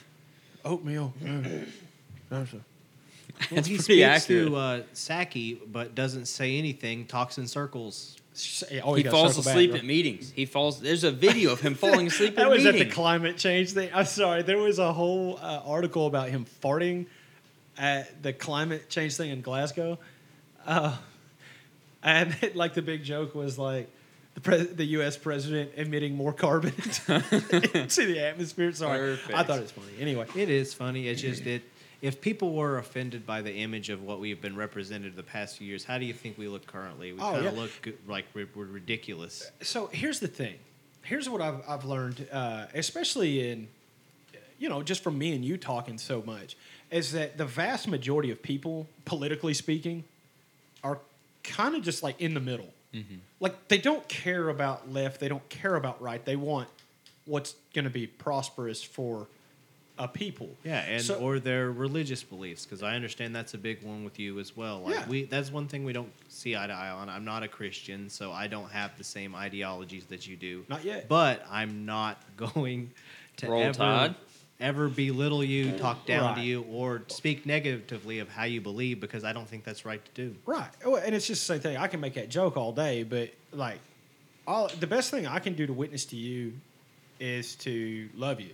Oatmeal. 0.64 1.12
That's 2.30 2.52
a- 2.52 2.60
Well, 3.50 3.62
he 3.64 3.78
speaks 3.78 4.02
accurate. 4.04 4.46
to 4.48 4.56
uh, 4.56 4.82
Psaki, 4.94 5.58
but 5.72 5.94
doesn't 5.94 6.26
say 6.26 6.56
anything. 6.58 7.06
Talks 7.06 7.38
in 7.38 7.46
circles. 7.48 8.16
Oh, 8.84 8.94
he 8.94 9.02
falls 9.02 9.36
back, 9.36 9.46
asleep 9.46 9.70
bro. 9.70 9.78
at 9.80 9.84
meetings. 9.84 10.30
He 10.30 10.46
falls. 10.46 10.80
There's 10.80 11.04
a 11.04 11.10
video 11.10 11.52
of 11.52 11.60
him 11.60 11.74
falling 11.74 12.06
asleep 12.08 12.36
That 12.36 12.46
at 12.46 12.50
was 12.50 12.66
at 12.66 12.74
the 12.74 12.86
climate 12.86 13.36
change 13.36 13.72
thing. 13.72 13.90
I'm 13.92 14.04
sorry. 14.06 14.42
There 14.42 14.58
was 14.58 14.78
a 14.78 14.92
whole 14.92 15.38
uh, 15.40 15.62
article 15.64 16.06
about 16.06 16.28
him 16.28 16.46
farting 16.62 17.06
at 17.76 18.22
the 18.22 18.32
climate 18.32 18.88
change 18.88 19.16
thing 19.16 19.30
in 19.30 19.40
Glasgow. 19.40 19.98
Uh, 20.66 20.96
and 22.02 22.36
like 22.54 22.74
the 22.74 22.82
big 22.82 23.04
joke 23.04 23.34
was 23.34 23.58
like 23.58 23.90
the 24.34 24.40
pres 24.40 24.68
the 24.68 24.84
U.S. 24.84 25.16
president 25.16 25.72
emitting 25.76 26.14
more 26.14 26.32
carbon 26.32 26.72
into 27.08 28.06
the 28.06 28.20
atmosphere. 28.24 28.72
Sorry, 28.72 29.18
I 29.34 29.42
thought 29.42 29.58
it 29.58 29.62
was 29.62 29.72
funny. 29.72 29.92
Anyway, 29.98 30.26
It 30.36 30.48
is 30.48 30.74
funny. 30.74 31.08
It's 31.08 31.20
just 31.20 31.46
it. 31.46 31.62
If 32.00 32.20
people 32.20 32.54
were 32.54 32.78
offended 32.78 33.26
by 33.26 33.42
the 33.42 33.52
image 33.52 33.90
of 33.90 34.02
what 34.02 34.20
we've 34.20 34.40
been 34.40 34.54
represented 34.54 35.16
the 35.16 35.22
past 35.24 35.56
few 35.58 35.66
years, 35.66 35.84
how 35.84 35.98
do 35.98 36.04
you 36.04 36.12
think 36.14 36.38
we 36.38 36.46
look 36.46 36.64
currently? 36.66 37.12
We 37.12 37.18
Oh, 37.20 37.32
kind 37.32 37.46
of 37.46 37.54
yeah. 37.54 37.60
look 37.60 37.72
like 38.06 38.26
we're, 38.34 38.48
we're 38.54 38.66
ridiculous. 38.66 39.50
so 39.62 39.86
here's 39.88 40.20
the 40.20 40.28
thing. 40.28 40.54
Here's 41.02 41.28
what 41.28 41.40
I've 41.40 41.62
I've 41.68 41.84
learned, 41.84 42.26
uh, 42.30 42.66
especially 42.74 43.50
in, 43.50 43.66
you 44.58 44.68
know, 44.68 44.82
just 44.82 45.02
from 45.02 45.18
me 45.18 45.34
and 45.34 45.44
you 45.44 45.56
talking 45.56 45.98
so 45.98 46.22
much, 46.24 46.56
is 46.90 47.12
that 47.12 47.36
the 47.38 47.46
vast 47.46 47.88
majority 47.88 48.30
of 48.30 48.42
people, 48.42 48.86
politically 49.06 49.54
speaking, 49.54 50.04
are 50.84 50.98
kind 51.42 51.74
of 51.74 51.82
just 51.82 52.02
like 52.02 52.20
in 52.20 52.34
the 52.34 52.40
middle. 52.40 52.68
Like 53.40 53.68
they 53.68 53.78
don't 53.78 54.06
care 54.08 54.48
about 54.48 54.92
left, 54.92 55.20
they 55.20 55.28
don't 55.28 55.48
care 55.48 55.76
about 55.76 56.00
right. 56.02 56.24
They 56.24 56.36
want 56.36 56.68
what's 57.26 57.54
going 57.74 57.84
to 57.84 57.90
be 57.90 58.06
prosperous 58.06 58.82
for 58.82 59.26
a 59.98 60.06
people. 60.08 60.48
Yeah, 60.64 60.80
and 60.80 61.02
So- 61.02 61.16
or 61.18 61.38
their 61.40 61.70
religious 61.72 62.22
beliefs, 62.22 62.64
because 62.64 62.82
I 62.82 62.94
understand 62.94 63.34
that's 63.34 63.54
a 63.54 63.58
big 63.58 63.82
one 63.82 64.04
with 64.04 64.18
you 64.18 64.38
as 64.38 64.56
well. 64.56 64.80
Like 64.80 64.94
Yeah. 64.94 65.08
we, 65.08 65.24
that's 65.24 65.50
one 65.50 65.66
thing 65.68 65.84
we 65.84 65.92
don't 65.92 66.12
see 66.28 66.56
eye 66.56 66.66
to 66.66 66.72
eye 66.72 66.90
on. 66.90 67.08
I'm 67.08 67.24
not 67.24 67.42
a 67.42 67.48
Christian, 67.48 68.08
so 68.08 68.30
I 68.32 68.46
don't 68.46 68.70
have 68.70 68.96
the 68.98 69.04
same 69.04 69.34
ideologies 69.34 70.06
that 70.06 70.26
you 70.26 70.36
do. 70.36 70.64
Not 70.68 70.84
yet. 70.84 71.08
But 71.08 71.44
I'm 71.50 71.84
not 71.86 72.22
going 72.36 72.90
to 73.38 73.48
Roll 73.48 73.62
ever, 73.62 73.74
Tide. 73.78 74.14
ever 74.60 74.88
belittle 74.88 75.42
you, 75.44 75.76
talk 75.78 76.06
down 76.06 76.36
to 76.36 76.40
you, 76.42 76.62
or 76.62 77.02
speak 77.08 77.46
negatively 77.46 78.18
of 78.20 78.28
how 78.28 78.44
you 78.44 78.60
believe, 78.60 79.00
because 79.00 79.24
I 79.24 79.32
don't 79.32 79.48
think 79.48 79.64
that's 79.64 79.84
right 79.84 80.04
to 80.04 80.10
do. 80.14 80.36
Right. 80.46 80.70
Well, 80.84 80.96
And 80.96 81.14
it's 81.14 81.26
just 81.26 81.46
the 81.46 81.54
same 81.54 81.60
thing. 81.60 81.76
I 81.76 81.86
can 81.88 82.00
make 82.00 82.14
that 82.14 82.28
joke 82.28 82.56
all 82.56 82.72
day, 82.72 83.02
but 83.04 83.30
like, 83.52 83.78
all 84.46 84.68
the 84.80 84.86
best 84.86 85.10
thing 85.10 85.26
I 85.26 85.38
can 85.40 85.54
do 85.54 85.66
to 85.66 85.72
witness 85.72 86.04
to 86.06 86.16
you 86.16 86.54
is 87.20 87.54
to 87.56 88.08
love 88.14 88.40
you, 88.40 88.50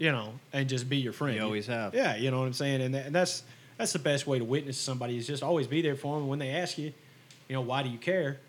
you 0.00 0.10
know, 0.10 0.32
and 0.54 0.66
just 0.66 0.88
be 0.88 0.96
your 0.96 1.12
friend. 1.12 1.36
You 1.36 1.44
always 1.44 1.66
have. 1.66 1.94
Yeah, 1.94 2.16
you 2.16 2.30
know 2.30 2.40
what 2.40 2.46
I'm 2.46 2.54
saying, 2.54 2.80
and, 2.80 2.94
that, 2.94 3.06
and 3.06 3.14
that's 3.14 3.44
that's 3.76 3.92
the 3.92 3.98
best 3.98 4.26
way 4.26 4.38
to 4.38 4.44
witness 4.44 4.78
somebody 4.78 5.16
is 5.16 5.26
just 5.26 5.42
always 5.42 5.66
be 5.66 5.82
there 5.82 5.94
for 5.94 6.18
them. 6.18 6.26
When 6.26 6.38
they 6.38 6.48
ask 6.50 6.78
you, 6.78 6.94
you 7.48 7.54
know, 7.54 7.60
why 7.60 7.82
do 7.82 7.90
you 7.90 7.98
care? 7.98 8.40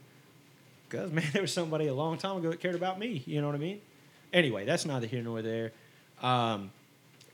Because 0.87 1.11
man, 1.11 1.25
there 1.33 1.41
was 1.41 1.53
somebody 1.53 1.87
a 1.87 1.93
long 1.93 2.17
time 2.17 2.37
ago 2.37 2.49
that 2.49 2.61
cared 2.61 2.75
about 2.75 2.97
me. 2.97 3.21
You 3.25 3.41
know 3.41 3.47
what 3.47 3.55
I 3.55 3.59
mean? 3.59 3.81
Anyway, 4.31 4.63
that's 4.63 4.85
neither 4.85 5.07
here 5.07 5.21
nor 5.21 5.41
there. 5.41 5.73
Um, 6.21 6.71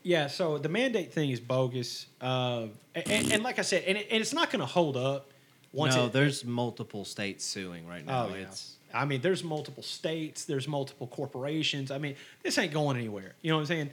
yeah, 0.01 0.27
so 0.27 0.57
the 0.57 0.69
mandate 0.69 1.13
thing 1.13 1.29
is 1.29 1.39
bogus, 1.39 2.07
uh, 2.19 2.67
and, 2.95 3.31
and 3.31 3.43
like 3.43 3.59
I 3.59 3.61
said, 3.61 3.83
and, 3.85 3.99
it, 3.99 4.07
and 4.09 4.19
it's 4.19 4.33
not 4.33 4.49
going 4.49 4.61
to 4.61 4.65
hold 4.65 4.97
up. 4.97 5.29
Once 5.73 5.95
no, 5.95 6.07
it, 6.07 6.13
there's 6.13 6.43
multiple 6.43 7.05
states 7.05 7.45
suing 7.45 7.85
right 7.87 8.03
now. 8.03 8.29
Oh, 8.31 8.35
yeah. 8.35 8.43
It's 8.43 8.76
I 8.93 9.05
mean, 9.05 9.21
there's 9.21 9.43
multiple 9.43 9.83
states, 9.83 10.45
there's 10.45 10.67
multiple 10.67 11.07
corporations. 11.07 11.91
I 11.91 11.97
mean, 11.97 12.15
this 12.43 12.57
ain't 12.57 12.73
going 12.73 12.97
anywhere. 12.97 13.35
You 13.41 13.51
know 13.51 13.57
what 13.57 13.61
I'm 13.61 13.67
saying? 13.67 13.89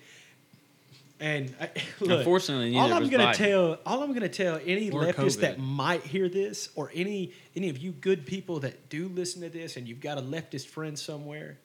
And 1.20 1.54
I, 1.61 1.70
look, 2.00 2.18
Unfortunately, 2.18 2.76
all 2.76 2.92
I'm 2.92 3.09
gonna 3.09 3.26
Biden. 3.28 3.35
tell, 3.35 3.78
all 3.87 4.02
I'm 4.02 4.12
gonna 4.12 4.28
tell 4.28 4.61
any 4.64 4.90
Or 4.90 5.02
leftist 5.04 5.40
that 5.40 5.59
might 5.59 6.02
hear 6.02 6.28
this, 6.28 6.68
or 6.74 6.90
any 6.94 7.33
any 7.57 7.68
of 7.70 7.78
you 7.78 7.92
good 7.92 8.26
people 8.26 8.61
that 8.61 8.88
do 8.88 9.09
listen 9.09 9.40
to 9.42 9.48
this, 9.48 9.76
and 9.76 9.87
you've 9.88 10.00
got 10.00 10.18
a 10.18 10.22
leftist 10.22 10.66
friend 10.66 10.98
somewhere, 10.98 11.59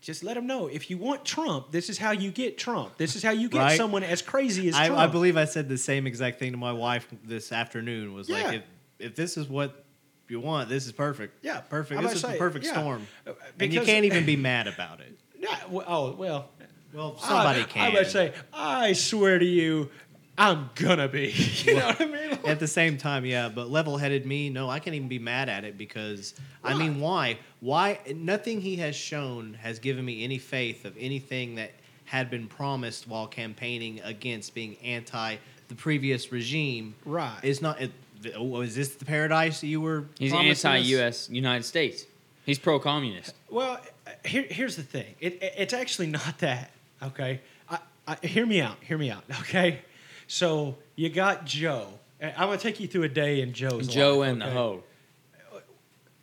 just 0.00 0.24
let 0.24 0.34
them 0.34 0.46
know 0.46 0.66
if 0.66 0.88
you 0.90 0.96
want 0.98 1.24
Trump, 1.24 1.72
this 1.72 1.88
is 1.90 1.98
how 1.98 2.10
you 2.10 2.30
get 2.30 2.56
Trump. 2.58 2.96
This 2.96 3.16
is 3.16 3.22
how 3.22 3.30
you 3.32 3.48
get 3.48 3.58
Right. 3.58 3.76
someone 3.76 4.02
as 4.02 4.22
crazy 4.22 4.68
as 4.68 4.74
Trump. 4.76 4.98
I, 4.98 5.04
I 5.04 5.06
believe 5.08 5.36
I 5.36 5.44
said 5.44 5.68
the 5.68 5.78
same 5.78 6.06
exact 6.06 6.38
thing 6.38 6.52
to 6.52 6.58
my 6.58 6.72
wife 6.72 7.06
this 7.22 7.52
afternoon. 7.52 8.12
Was 8.14 8.28
Yeah. 8.28 8.36
like, 8.42 8.54
if, 8.56 8.62
if 8.98 9.14
this 9.14 9.36
is 9.36 9.48
what 9.48 9.83
you 10.30 10.40
want, 10.40 10.68
this 10.68 10.86
is 10.86 10.92
perfect. 10.92 11.44
Yeah, 11.44 11.60
perfect. 11.60 11.98
I'm 11.98 12.04
This 12.04 12.14
is 12.14 12.22
the 12.22 12.28
say, 12.32 12.38
perfect 12.38 12.64
yeah. 12.64 12.72
storm. 12.72 13.06
Uh, 13.26 13.32
and 13.60 13.72
you 13.72 13.80
because- 13.80 13.86
can't 13.86 14.04
even 14.04 14.24
be 14.26 14.36
mad 14.36 14.66
about 14.66 15.00
it. 15.00 15.18
Yeah, 15.36 15.58
well, 15.68 15.84
oh 15.86 16.12
well. 16.12 16.48
Well, 16.94 17.18
somebody 17.18 17.64
can 17.64 17.82
I, 17.82 17.90
can. 17.90 17.96
I 17.96 17.98
would 17.98 18.06
say, 18.10 18.32
I 18.54 18.92
swear 18.94 19.38
to 19.38 19.44
you, 19.44 19.90
I'm 20.38 20.70
gonna 20.74 21.06
be. 21.08 21.32
You 21.64 21.74
know 21.74 21.86
what 21.88 22.00
I 22.00 22.06
mean? 22.06 22.38
At 22.46 22.60
the 22.60 22.66
same 22.66 22.96
time, 22.96 23.26
yeah, 23.26 23.50
but 23.50 23.68
level-headed 23.68 24.24
me, 24.24 24.48
no, 24.48 24.70
I 24.70 24.78
can't 24.78 24.96
even 24.96 25.08
be 25.08 25.18
mad 25.18 25.50
at 25.50 25.64
it 25.64 25.76
because 25.76 26.34
I 26.62 26.72
mean, 26.74 26.98
why? 26.98 27.38
Why? 27.60 27.98
Nothing 28.14 28.60
he 28.62 28.76
has 28.76 28.96
shown 28.96 29.54
has 29.54 29.78
given 29.78 30.04
me 30.04 30.24
any 30.24 30.38
faith 30.38 30.86
of 30.86 30.96
anything 30.98 31.56
that 31.56 31.72
had 32.06 32.30
been 32.30 32.46
promised 32.46 33.06
while 33.06 33.26
campaigning 33.26 34.00
against 34.02 34.54
being 34.54 34.76
anti 34.82 35.36
the 35.68 35.74
previous 35.74 36.32
regime. 36.32 36.94
Right. 37.04 37.38
It's 37.42 37.60
not. 37.60 37.80
It, 37.80 37.92
oh, 38.36 38.60
is 38.60 38.74
this 38.74 38.94
the 38.96 39.04
paradise 39.04 39.62
you 39.62 39.80
were? 39.80 40.04
He's 40.18 40.30
promising 40.32 40.50
us? 40.52 40.64
anti-U.S. 40.64 41.30
United 41.30 41.64
States. 41.64 42.06
He's 42.46 42.58
pro-communist. 42.58 43.34
Well, 43.50 43.80
uh, 44.06 44.10
here, 44.24 44.44
here's 44.50 44.76
the 44.76 44.82
thing. 44.82 45.14
It, 45.20 45.42
it- 45.42 45.54
it's 45.56 45.72
actually 45.72 46.08
not 46.08 46.38
that. 46.38 46.70
Okay, 47.02 47.40
I, 47.70 47.78
I, 48.06 48.16
hear 48.26 48.46
me 48.46 48.60
out. 48.60 48.76
Hear 48.80 48.96
me 48.98 49.10
out. 49.10 49.24
Okay, 49.40 49.80
so 50.26 50.76
you 50.96 51.08
got 51.10 51.44
Joe. 51.44 51.88
I'm 52.22 52.34
gonna 52.48 52.56
take 52.58 52.80
you 52.80 52.86
through 52.88 53.02
a 53.02 53.08
day 53.08 53.40
in 53.42 53.52
Joe's 53.52 53.86
Joe 53.88 54.18
life, 54.18 54.30
and 54.30 54.40
the 54.40 54.46
okay? 54.46 54.54
hoe. 54.54 54.82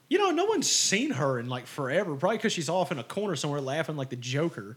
You 0.09 0.17
know, 0.17 0.31
no 0.31 0.45
one's 0.45 0.69
seen 0.69 1.11
her 1.11 1.39
in 1.39 1.47
like 1.47 1.67
forever. 1.67 2.15
Probably 2.15 2.37
because 2.37 2.51
she's 2.51 2.67
off 2.69 2.91
in 2.91 2.99
a 2.99 3.03
corner 3.03 3.35
somewhere 3.35 3.61
laughing 3.61 3.95
like 3.95 4.09
the 4.09 4.15
Joker. 4.17 4.75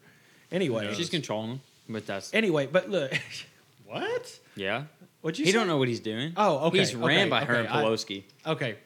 Anyway, 0.52 0.92
She's 0.94 1.10
controlling 1.10 1.50
him, 1.52 1.60
but 1.88 2.06
that's 2.06 2.32
anyway. 2.32 2.66
But 2.70 2.88
look, 2.88 3.12
what? 3.86 4.38
yeah. 4.54 4.84
What'd 5.24 5.38
you 5.38 5.46
He 5.46 5.52
say? 5.52 5.56
don't 5.58 5.68
know 5.68 5.78
what 5.78 5.88
he's 5.88 6.00
doing. 6.00 6.34
Oh, 6.36 6.66
okay, 6.66 6.80
He's 6.80 6.94
ran 6.94 7.20
okay, 7.20 7.30
by 7.30 7.44
Herman 7.46 7.64
okay, 7.66 7.78
I- 7.78 7.82
Pelosi. 7.82 8.22
Okay. 8.46 8.76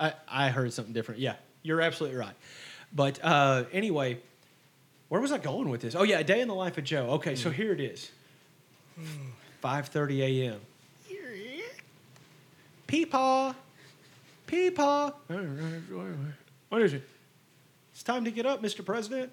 I, 0.00 0.14
I 0.26 0.48
heard 0.48 0.72
something 0.72 0.94
different. 0.94 1.20
Yeah, 1.20 1.34
you're 1.62 1.82
absolutely 1.82 2.16
right. 2.18 2.32
But 2.90 3.22
uh, 3.22 3.64
anyway, 3.70 4.18
where 5.10 5.20
was 5.20 5.30
I 5.30 5.36
going 5.36 5.68
with 5.68 5.82
this? 5.82 5.94
Oh 5.94 6.04
yeah, 6.04 6.20
a 6.20 6.24
day 6.24 6.40
in 6.40 6.48
the 6.48 6.54
life 6.54 6.78
of 6.78 6.84
Joe. 6.84 7.10
Okay, 7.16 7.36
so 7.36 7.50
here 7.50 7.70
it 7.74 7.80
is. 7.80 8.10
5:30 9.62 10.20
a.m. 10.20 10.60
Peepaw, 12.88 13.54
peepaw. 14.46 15.12
What 16.70 16.80
is 16.82 16.94
it? 16.94 17.02
It's 17.92 18.02
time 18.02 18.24
to 18.24 18.30
get 18.30 18.46
up, 18.46 18.62
Mr. 18.62 18.82
President. 18.82 19.30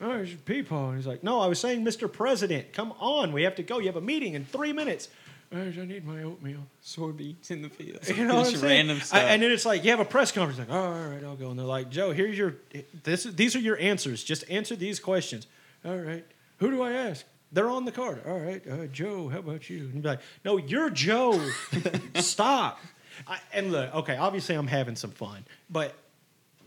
Oh, 0.00 0.12
it's 0.12 0.30
peepaw. 0.32 0.88
And 0.90 0.96
he's 0.98 1.06
like, 1.08 1.24
No, 1.24 1.40
I 1.40 1.46
was 1.48 1.58
saying, 1.58 1.84
Mr. 1.84 2.10
President, 2.12 2.72
come 2.72 2.92
on, 3.00 3.32
we 3.32 3.42
have 3.42 3.56
to 3.56 3.62
go. 3.64 3.80
You 3.80 3.86
have 3.86 3.96
a 3.96 4.00
meeting 4.00 4.34
in 4.34 4.44
three 4.44 4.72
minutes. 4.72 5.08
"Oh, 5.52 5.58
I 5.60 5.84
need 5.84 6.04
my 6.04 6.22
oatmeal. 6.22 6.66
Soybeans 6.84 7.50
in 7.50 7.62
the 7.62 7.68
field. 7.68 7.98
You 8.08 8.24
know 8.24 8.36
what 8.36 8.48
I'm 8.48 8.56
saying? 8.56 8.88
random 8.88 9.00
I- 9.12 9.20
and 9.20 9.42
then 9.42 9.50
it's 9.50 9.66
like 9.66 9.84
you 9.84 9.90
have 9.90 10.00
a 10.00 10.04
press 10.04 10.32
conference, 10.32 10.58
like, 10.58 10.70
oh, 10.70 10.92
all 10.92 11.08
right, 11.08 11.22
I'll 11.24 11.36
go. 11.36 11.50
And 11.50 11.58
they're 11.58 11.66
like, 11.66 11.90
Joe, 11.90 12.12
here's 12.12 12.36
your 12.36 12.56
this. 13.04 13.24
These 13.24 13.54
are 13.56 13.60
your 13.60 13.78
answers. 13.78 14.22
Just 14.24 14.48
answer 14.50 14.76
these 14.76 15.00
questions. 15.00 15.46
All 15.84 15.96
right. 15.96 16.24
Who 16.58 16.70
do 16.70 16.82
I 16.82 16.92
ask? 16.92 17.24
They're 17.52 17.70
on 17.70 17.84
the 17.84 17.92
card. 17.92 18.22
All 18.26 18.38
right, 18.38 18.62
uh, 18.68 18.86
Joe. 18.86 19.28
How 19.28 19.38
about 19.38 19.70
you? 19.70 19.78
And 19.78 19.94
you'd 19.94 20.02
be 20.02 20.08
like, 20.08 20.20
no, 20.44 20.56
you're 20.56 20.90
Joe. 20.90 21.40
Stop. 22.16 22.80
I, 23.26 23.38
and 23.52 23.72
look, 23.72 23.94
okay, 23.94 24.16
obviously 24.16 24.54
I'm 24.56 24.66
having 24.66 24.96
some 24.96 25.10
fun, 25.10 25.44
but 25.70 25.94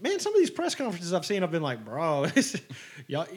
man, 0.01 0.19
some 0.19 0.33
of 0.33 0.39
these 0.39 0.49
press 0.49 0.73
conferences 0.75 1.13
I've 1.13 1.25
seen, 1.25 1.43
I've 1.43 1.51
been 1.51 1.61
like, 1.61 1.83
bro, 1.85 2.25
y'all, 3.07 3.27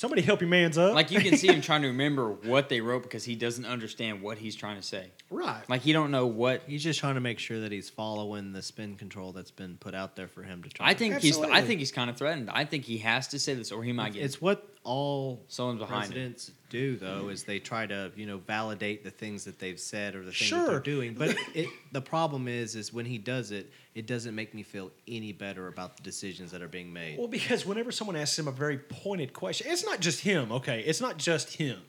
somebody 0.00 0.22
help 0.22 0.40
your 0.40 0.48
man's 0.48 0.78
up. 0.78 0.94
like 0.94 1.10
you 1.10 1.20
can 1.20 1.36
see 1.36 1.48
him 1.48 1.60
trying 1.70 1.82
to 1.82 1.88
remember 1.88 2.30
what 2.30 2.70
they 2.70 2.80
wrote 2.80 3.02
because 3.02 3.22
he 3.22 3.34
doesn't 3.34 3.66
understand 3.66 4.22
what 4.22 4.38
he's 4.38 4.56
trying 4.56 4.76
to 4.76 4.82
say. 4.82 5.10
right. 5.28 5.62
Like 5.68 5.82
he 5.82 5.92
don't 5.92 6.10
know 6.10 6.26
what. 6.26 6.62
He's 6.66 6.82
just 6.82 6.98
trying 6.98 7.16
to 7.16 7.20
make 7.20 7.38
sure 7.38 7.60
that 7.60 7.70
he's 7.70 7.90
following 7.90 8.52
the 8.52 8.62
spin 8.62 8.96
control 8.96 9.32
that's 9.32 9.50
been 9.50 9.76
put 9.76 9.94
out 9.94 10.16
there 10.16 10.26
for 10.28 10.42
him 10.42 10.62
to 10.62 10.70
try. 10.70 10.88
I 10.88 10.92
to- 10.94 10.98
think 10.98 11.14
he's. 11.20 11.36
I 11.36 11.40
Absolutely. 11.42 11.66
think 11.68 11.78
he's 11.80 11.92
kind 11.92 12.08
of 12.08 12.16
threatened. 12.16 12.48
I 12.50 12.64
think 12.64 12.84
he 12.84 12.98
has 12.98 13.28
to 13.28 13.38
say 13.38 13.52
this, 13.54 13.70
or 13.70 13.84
he 13.84 13.92
might 13.92 14.14
get. 14.14 14.24
it's 14.24 14.40
what 14.40 14.66
all 14.82 15.44
Someone's 15.48 15.78
behind 15.80 16.04
it. 16.04 16.14
presidents 16.14 16.50
do, 16.70 16.96
though, 16.96 17.28
is 17.28 17.44
they 17.44 17.58
try 17.58 17.84
to 17.86 18.10
you 18.16 18.26
know 18.26 18.38
validate 18.38 19.04
the 19.04 19.10
things 19.10 19.44
that 19.44 19.58
they've 19.58 19.78
said 19.78 20.14
or 20.14 20.20
the 20.20 20.32
things 20.32 20.36
Sure. 20.36 20.58
that 20.64 20.70
they're 20.70 20.80
doing. 20.80 21.14
But 21.14 21.36
it, 21.54 21.68
the 21.92 22.00
problem 22.00 22.48
is, 22.48 22.74
is 22.76 22.92
when 22.92 23.04
he 23.06 23.18
does 23.18 23.50
it, 23.50 23.70
it 23.94 24.06
doesn't 24.06 24.34
make 24.34 24.54
me 24.54 24.62
feel 24.62 24.90
any 25.06 25.32
better 25.32 25.68
about 25.68 25.96
the 25.96 26.02
decisions 26.02 26.50
that 26.52 26.62
are 26.62 26.68
being 26.68 26.92
made. 26.92 27.18
Well, 27.18 27.28
because 27.28 27.66
whenever 27.66 27.92
someone 27.92 28.16
asks 28.16 28.38
him 28.38 28.48
a 28.48 28.52
very 28.52 28.78
pointed 28.78 29.32
question, 29.34 29.66
it's 29.70 29.84
not 29.84 30.00
just 30.00 30.20
him, 30.20 30.50
okay? 30.52 30.80
It's 30.80 31.00
not 31.00 31.18
just 31.18 31.54
him. 31.56 31.80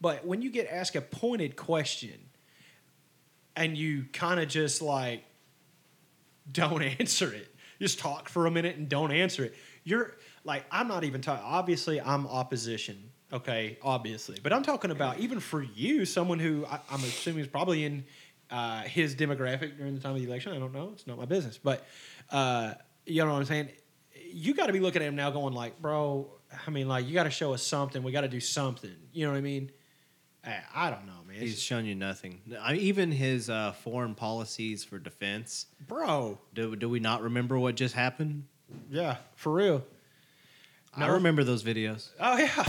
But 0.00 0.24
when 0.24 0.40
you 0.40 0.50
get 0.50 0.68
asked 0.70 0.94
a 0.96 1.00
pointed 1.00 1.56
question 1.56 2.14
and 3.56 3.76
you 3.76 4.04
kind 4.12 4.38
of 4.40 4.48
just 4.48 4.80
like 4.82 5.24
don't 6.50 6.82
answer 7.00 7.32
it, 7.32 7.48
just 7.80 7.98
talk 7.98 8.28
for 8.28 8.46
a 8.46 8.50
minute 8.50 8.76
and 8.76 8.88
don't 8.88 9.12
answer 9.12 9.44
it, 9.44 9.54
you're 9.84 10.14
like, 10.44 10.64
I'm 10.70 10.88
not 10.88 11.04
even 11.04 11.20
talking, 11.20 11.44
obviously, 11.44 12.00
I'm 12.00 12.26
opposition, 12.26 13.10
okay? 13.32 13.78
Obviously. 13.82 14.38
But 14.42 14.52
I'm 14.52 14.62
talking 14.62 14.90
about 14.90 15.18
even 15.18 15.40
for 15.40 15.62
you, 15.62 16.04
someone 16.04 16.38
who 16.38 16.64
I, 16.66 16.80
I'm 16.90 17.00
assuming 17.00 17.40
is 17.40 17.48
probably 17.48 17.84
in 17.84 18.04
uh, 18.50 18.82
his 18.82 19.14
demographic 19.14 19.76
during 19.76 19.94
the 19.94 20.00
time 20.00 20.12
of 20.12 20.18
the 20.18 20.26
election. 20.26 20.52
I 20.52 20.58
don't 20.58 20.72
know. 20.72 20.90
It's 20.92 21.06
not 21.06 21.18
my 21.18 21.24
business. 21.26 21.58
But 21.58 21.86
uh, 22.30 22.74
you 23.06 23.24
know 23.24 23.32
what 23.32 23.38
I'm 23.38 23.44
saying? 23.44 23.68
You 24.32 24.54
got 24.54 24.66
to 24.66 24.72
be 24.72 24.80
looking 24.80 25.02
at 25.02 25.08
him 25.08 25.16
now 25.16 25.30
going 25.30 25.54
like, 25.54 25.80
bro, 25.80 26.30
I 26.66 26.70
mean, 26.70 26.88
like, 26.88 27.06
you 27.06 27.14
got 27.14 27.24
to 27.24 27.30
show 27.30 27.52
us 27.52 27.62
something. 27.62 28.02
We 28.02 28.12
got 28.12 28.22
to 28.22 28.28
do 28.28 28.40
something. 28.40 28.94
You 29.12 29.26
know 29.26 29.32
what 29.32 29.38
I 29.38 29.42
mean? 29.42 29.70
I, 30.44 30.56
I 30.74 30.90
don't 30.90 31.06
know, 31.06 31.22
man. 31.28 31.36
He's 31.38 31.60
shown 31.60 31.84
you 31.84 31.94
nothing. 31.94 32.40
I 32.60 32.74
even 32.76 33.12
his 33.12 33.50
uh, 33.50 33.72
foreign 33.72 34.14
policies 34.14 34.84
for 34.84 34.98
defense. 34.98 35.66
bro, 35.86 36.38
Do, 36.54 36.74
do 36.76 36.88
we 36.88 36.98
not 36.98 37.22
remember 37.22 37.58
what 37.58 37.74
just 37.74 37.94
happened? 37.94 38.44
yeah, 38.90 39.16
for 39.34 39.52
real. 39.52 39.84
I 40.96 41.06
remember 41.06 41.44
those 41.44 41.62
videos. 41.62 42.10
Oh 42.18 42.36
yeah. 42.36 42.64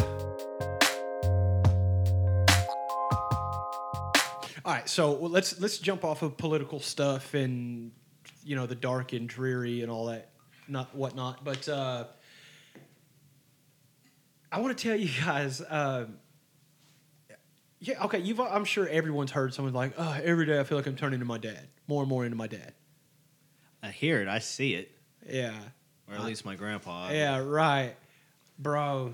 All 4.64 4.72
right, 4.74 4.88
so 4.88 5.14
well, 5.14 5.32
let's 5.32 5.60
let's 5.60 5.80
jump 5.80 6.04
off 6.06 6.22
of 6.22 6.38
political 6.38 6.80
stuff 6.80 7.34
and 7.34 7.92
you 8.44 8.56
know 8.56 8.68
the 8.68 8.76
dark 8.76 9.12
and 9.14 9.28
dreary 9.28 9.82
and 9.82 9.90
all 9.92 10.06
that, 10.06 10.30
not 10.68 10.96
whatnot. 10.96 11.44
But 11.44 11.68
uh, 11.68 12.06
I 14.52 14.60
want 14.60 14.78
to 14.78 14.88
tell 14.88 14.96
you 14.96 15.10
guys. 15.26 15.62
Um, 15.68 16.18
yeah, 17.80 18.04
okay. 18.06 18.20
You've 18.20 18.40
I'm 18.40 18.66
sure 18.66 18.88
everyone's 18.88 19.32
heard 19.32 19.52
someone 19.56 19.74
like, 19.74 19.94
"Oh, 19.98 20.16
every 20.24 20.46
day 20.46 20.60
I 20.60 20.64
feel 20.64 20.78
like 20.78 20.86
I'm 20.86 20.96
turning 20.96 21.16
into 21.16 21.26
my 21.26 21.40
dad, 21.40 21.68
more 21.88 22.04
and 22.04 22.10
more 22.10 22.24
into 22.24 22.38
my 22.38 22.48
dad." 22.48 22.74
I 23.82 23.90
hear 23.90 24.22
it. 24.22 24.28
I 24.28 24.38
see 24.40 24.76
it. 24.76 24.92
Yeah, 25.28 25.56
Or 26.08 26.14
at 26.16 26.24
least 26.24 26.46
my 26.46 26.54
grandpa. 26.56 27.10
Yeah, 27.10 27.40
right, 27.40 27.96
bro. 28.62 29.12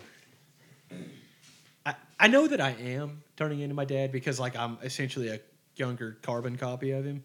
I 1.85 1.95
I 2.19 2.27
know 2.27 2.47
that 2.47 2.61
I 2.61 2.71
am 2.71 3.23
turning 3.35 3.61
into 3.61 3.75
my 3.75 3.85
dad 3.85 4.11
because 4.11 4.39
like 4.39 4.55
I'm 4.55 4.77
essentially 4.83 5.29
a 5.29 5.39
younger 5.75 6.17
carbon 6.21 6.57
copy 6.57 6.91
of 6.91 7.05
him, 7.05 7.23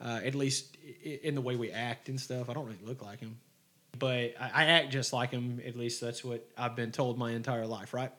uh, 0.00 0.20
at 0.24 0.34
least 0.34 0.76
in 1.02 1.34
the 1.34 1.40
way 1.40 1.56
we 1.56 1.70
act 1.70 2.08
and 2.08 2.20
stuff. 2.20 2.48
I 2.48 2.52
don't 2.52 2.66
really 2.66 2.78
look 2.84 3.02
like 3.02 3.20
him, 3.20 3.38
but 3.98 4.34
I, 4.40 4.50
I 4.54 4.64
act 4.66 4.90
just 4.90 5.12
like 5.12 5.30
him. 5.30 5.60
At 5.66 5.76
least 5.76 6.00
that's 6.00 6.24
what 6.24 6.46
I've 6.56 6.76
been 6.76 6.92
told 6.92 7.18
my 7.18 7.32
entire 7.32 7.66
life, 7.66 7.92
right? 7.92 8.12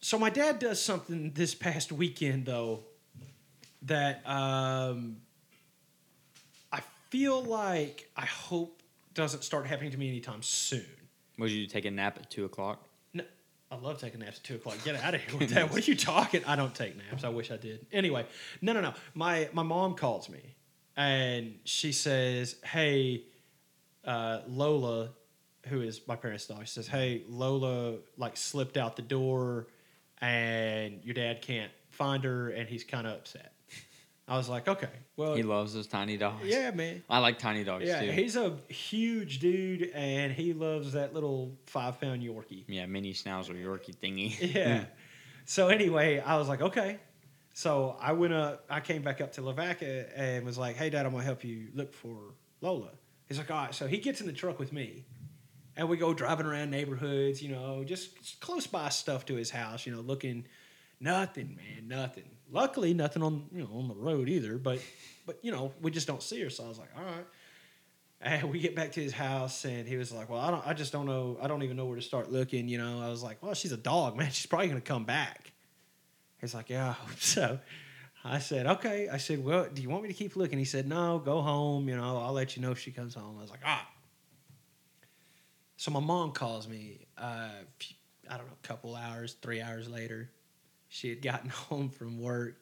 So 0.00 0.18
my 0.18 0.30
dad 0.30 0.58
does 0.58 0.82
something 0.82 1.32
this 1.34 1.54
past 1.54 1.90
weekend 1.90 2.46
though 2.46 2.84
that 3.82 4.26
um, 4.28 5.16
I 6.72 6.80
feel 7.10 7.42
like 7.42 8.10
I 8.16 8.24
hope 8.26 8.82
doesn't 9.14 9.44
start 9.44 9.66
happening 9.66 9.92
to 9.92 9.98
me 9.98 10.08
anytime 10.08 10.42
soon. 10.42 10.84
Would 11.38 11.50
you 11.50 11.66
take 11.66 11.84
a 11.84 11.90
nap 11.90 12.18
at 12.18 12.30
two 12.30 12.44
o'clock? 12.44 12.86
No, 13.12 13.24
I 13.70 13.76
love 13.76 13.98
taking 14.00 14.20
naps 14.20 14.38
at 14.38 14.44
two 14.44 14.56
o'clock. 14.56 14.76
Get 14.84 14.96
out 15.02 15.14
of 15.14 15.20
here 15.22 15.38
with 15.38 15.50
that. 15.50 15.70
What 15.70 15.86
are 15.86 15.90
you 15.90 15.96
talking? 15.96 16.44
I 16.44 16.56
don't 16.56 16.74
take 16.74 16.96
naps. 16.96 17.24
I 17.24 17.28
wish 17.28 17.50
I 17.50 17.56
did. 17.56 17.86
Anyway, 17.92 18.26
no, 18.60 18.72
no, 18.72 18.80
no. 18.80 18.94
My 19.14 19.48
my 19.52 19.62
mom 19.62 19.94
calls 19.94 20.28
me 20.28 20.54
and 20.96 21.58
she 21.64 21.92
says, 21.92 22.56
"Hey, 22.64 23.24
uh, 24.04 24.40
Lola, 24.46 25.10
who 25.66 25.80
is 25.80 26.00
my 26.06 26.16
parents' 26.16 26.46
dog, 26.46 26.60
she 26.60 26.66
says, 26.66 26.86
"Hey, 26.86 27.22
Lola, 27.28 27.96
like 28.16 28.36
slipped 28.36 28.76
out 28.76 28.96
the 28.96 29.02
door, 29.02 29.66
and 30.20 31.02
your 31.04 31.14
dad 31.14 31.42
can't 31.42 31.72
find 31.90 32.22
her, 32.24 32.50
and 32.50 32.68
he's 32.68 32.84
kind 32.84 33.06
of 33.06 33.14
upset." 33.14 33.53
I 34.26 34.36
was 34.38 34.48
like, 34.48 34.66
"Okay, 34.68 34.88
well, 35.16 35.34
He 35.34 35.42
loves 35.42 35.74
those 35.74 35.86
tiny 35.86 36.16
dogs. 36.16 36.46
yeah, 36.46 36.70
man." 36.70 37.02
I 37.10 37.18
like 37.18 37.38
tiny 37.38 37.62
dogs 37.62 37.84
Yeah, 37.86 38.00
too. 38.00 38.10
he's 38.12 38.36
a 38.36 38.56
huge 38.68 39.38
dude, 39.38 39.90
and 39.94 40.32
he 40.32 40.52
loves 40.54 40.92
that 40.92 41.12
little 41.12 41.56
five 41.66 42.00
pound 42.00 42.22
Yorkie. 42.22 42.64
yeah, 42.66 42.86
mini 42.86 43.12
schnauzer 43.12 43.54
Yorkie 43.54 43.94
thingy. 43.94 44.34
Yeah. 44.54 44.84
so 45.44 45.68
anyway, 45.68 46.20
I 46.20 46.36
was 46.38 46.48
like, 46.48 46.62
okay. 46.62 46.98
So 47.52 47.96
I 48.00 48.12
went 48.12 48.32
up. 48.32 48.64
I 48.70 48.80
came 48.80 49.02
back 49.02 49.20
up 49.20 49.32
to 49.34 49.42
Lavaca 49.42 50.06
and 50.18 50.44
was 50.44 50.56
like, 50.58 50.76
hey, 50.76 50.90
Dad, 50.90 51.04
I'm 51.06 51.12
gonna 51.12 51.22
help 51.22 51.44
you 51.44 51.68
look 51.74 51.92
for 51.92 52.16
Lola. 52.62 52.90
He's 53.28 53.38
like, 53.38 53.50
all 53.50 53.58
right. 53.66 53.74
So 53.74 53.86
he 53.86 53.98
gets 53.98 54.20
in 54.20 54.26
the 54.26 54.32
truck 54.32 54.58
with 54.58 54.72
me, 54.72 55.04
and 55.76 55.88
we 55.88 55.96
go 55.98 56.14
driving 56.14 56.46
around 56.46 56.70
neighborhoods. 56.70 57.42
You 57.42 57.50
know, 57.50 57.84
just, 57.84 58.16
just 58.16 58.40
close 58.40 58.66
by 58.66 58.88
stuff 58.88 59.26
to 59.26 59.34
his 59.34 59.50
house. 59.50 59.84
You 59.86 59.94
know, 59.94 60.00
looking. 60.00 60.46
Nothing, 61.00 61.56
man, 61.56 61.88
nothing. 61.88 62.24
Luckily, 62.54 62.94
nothing 62.94 63.22
on 63.22 63.46
you 63.52 63.62
know 63.62 63.70
on 63.74 63.88
the 63.88 63.94
road 63.94 64.28
either. 64.28 64.56
But 64.58 64.80
but 65.26 65.38
you 65.42 65.50
know 65.50 65.72
we 65.82 65.90
just 65.90 66.06
don't 66.06 66.22
see 66.22 66.40
her. 66.42 66.50
So 66.50 66.64
I 66.64 66.68
was 66.68 66.78
like, 66.78 66.90
all 66.96 67.04
right. 67.04 67.26
And 68.20 68.50
we 68.50 68.60
get 68.60 68.74
back 68.74 68.92
to 68.92 69.02
his 69.02 69.12
house, 69.12 69.66
and 69.66 69.86
he 69.86 69.96
was 69.96 70.10
like, 70.10 70.30
"Well, 70.30 70.40
I 70.40 70.50
don't. 70.50 70.66
I 70.66 70.72
just 70.72 70.92
don't 70.92 71.04
know. 71.04 71.36
I 71.42 71.48
don't 71.48 71.62
even 71.62 71.76
know 71.76 71.84
where 71.84 71.96
to 71.96 72.02
start 72.02 72.32
looking." 72.32 72.68
You 72.68 72.78
know, 72.78 73.02
I 73.02 73.10
was 73.10 73.22
like, 73.22 73.42
"Well, 73.42 73.52
she's 73.54 73.72
a 73.72 73.76
dog, 73.76 74.16
man. 74.16 74.30
She's 74.30 74.46
probably 74.46 74.68
gonna 74.68 74.80
come 74.80 75.04
back." 75.04 75.52
He's 76.40 76.54
like, 76.54 76.70
"Yeah, 76.70 76.88
I 76.88 76.92
hope 76.92 77.18
so." 77.18 77.58
I 78.24 78.38
said, 78.38 78.66
"Okay." 78.66 79.08
I 79.10 79.18
said, 79.18 79.44
"Well, 79.44 79.68
do 79.70 79.82
you 79.82 79.90
want 79.90 80.04
me 80.04 80.08
to 80.08 80.14
keep 80.14 80.36
looking?" 80.36 80.58
He 80.58 80.64
said, 80.64 80.88
"No, 80.88 81.18
go 81.18 81.42
home. 81.42 81.86
You 81.88 81.96
know, 81.96 82.18
I'll 82.18 82.32
let 82.32 82.56
you 82.56 82.62
know 82.62 82.70
if 82.70 82.78
she 82.78 82.92
comes 82.92 83.14
home." 83.14 83.36
I 83.36 83.42
was 83.42 83.50
like, 83.50 83.60
"Ah." 83.66 83.86
So 85.76 85.90
my 85.90 86.00
mom 86.00 86.32
calls 86.32 86.66
me. 86.66 87.06
Uh, 87.18 87.50
I 88.30 88.36
don't 88.38 88.46
know, 88.46 88.56
a 88.62 88.66
couple 88.66 88.94
hours, 88.94 89.36
three 89.42 89.60
hours 89.60 89.86
later, 89.88 90.30
she 90.94 91.08
had 91.08 91.20
gotten 91.20 91.50
home 91.68 91.90
from 91.90 92.20
work, 92.20 92.56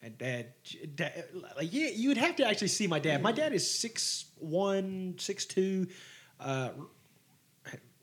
And 0.00 0.16
dad, 0.16 0.54
dad 0.94 1.24
like 1.56 1.72
yeah, 1.72 1.88
you'd 1.92 2.16
have 2.16 2.36
to 2.36 2.46
actually 2.46 2.68
see 2.68 2.86
my 2.86 3.00
dad. 3.00 3.20
My 3.20 3.32
dad 3.32 3.52
is 3.52 3.68
six 3.68 4.26
one, 4.38 5.16
six 5.18 5.44
two. 5.44 5.88
Uh, 6.38 6.70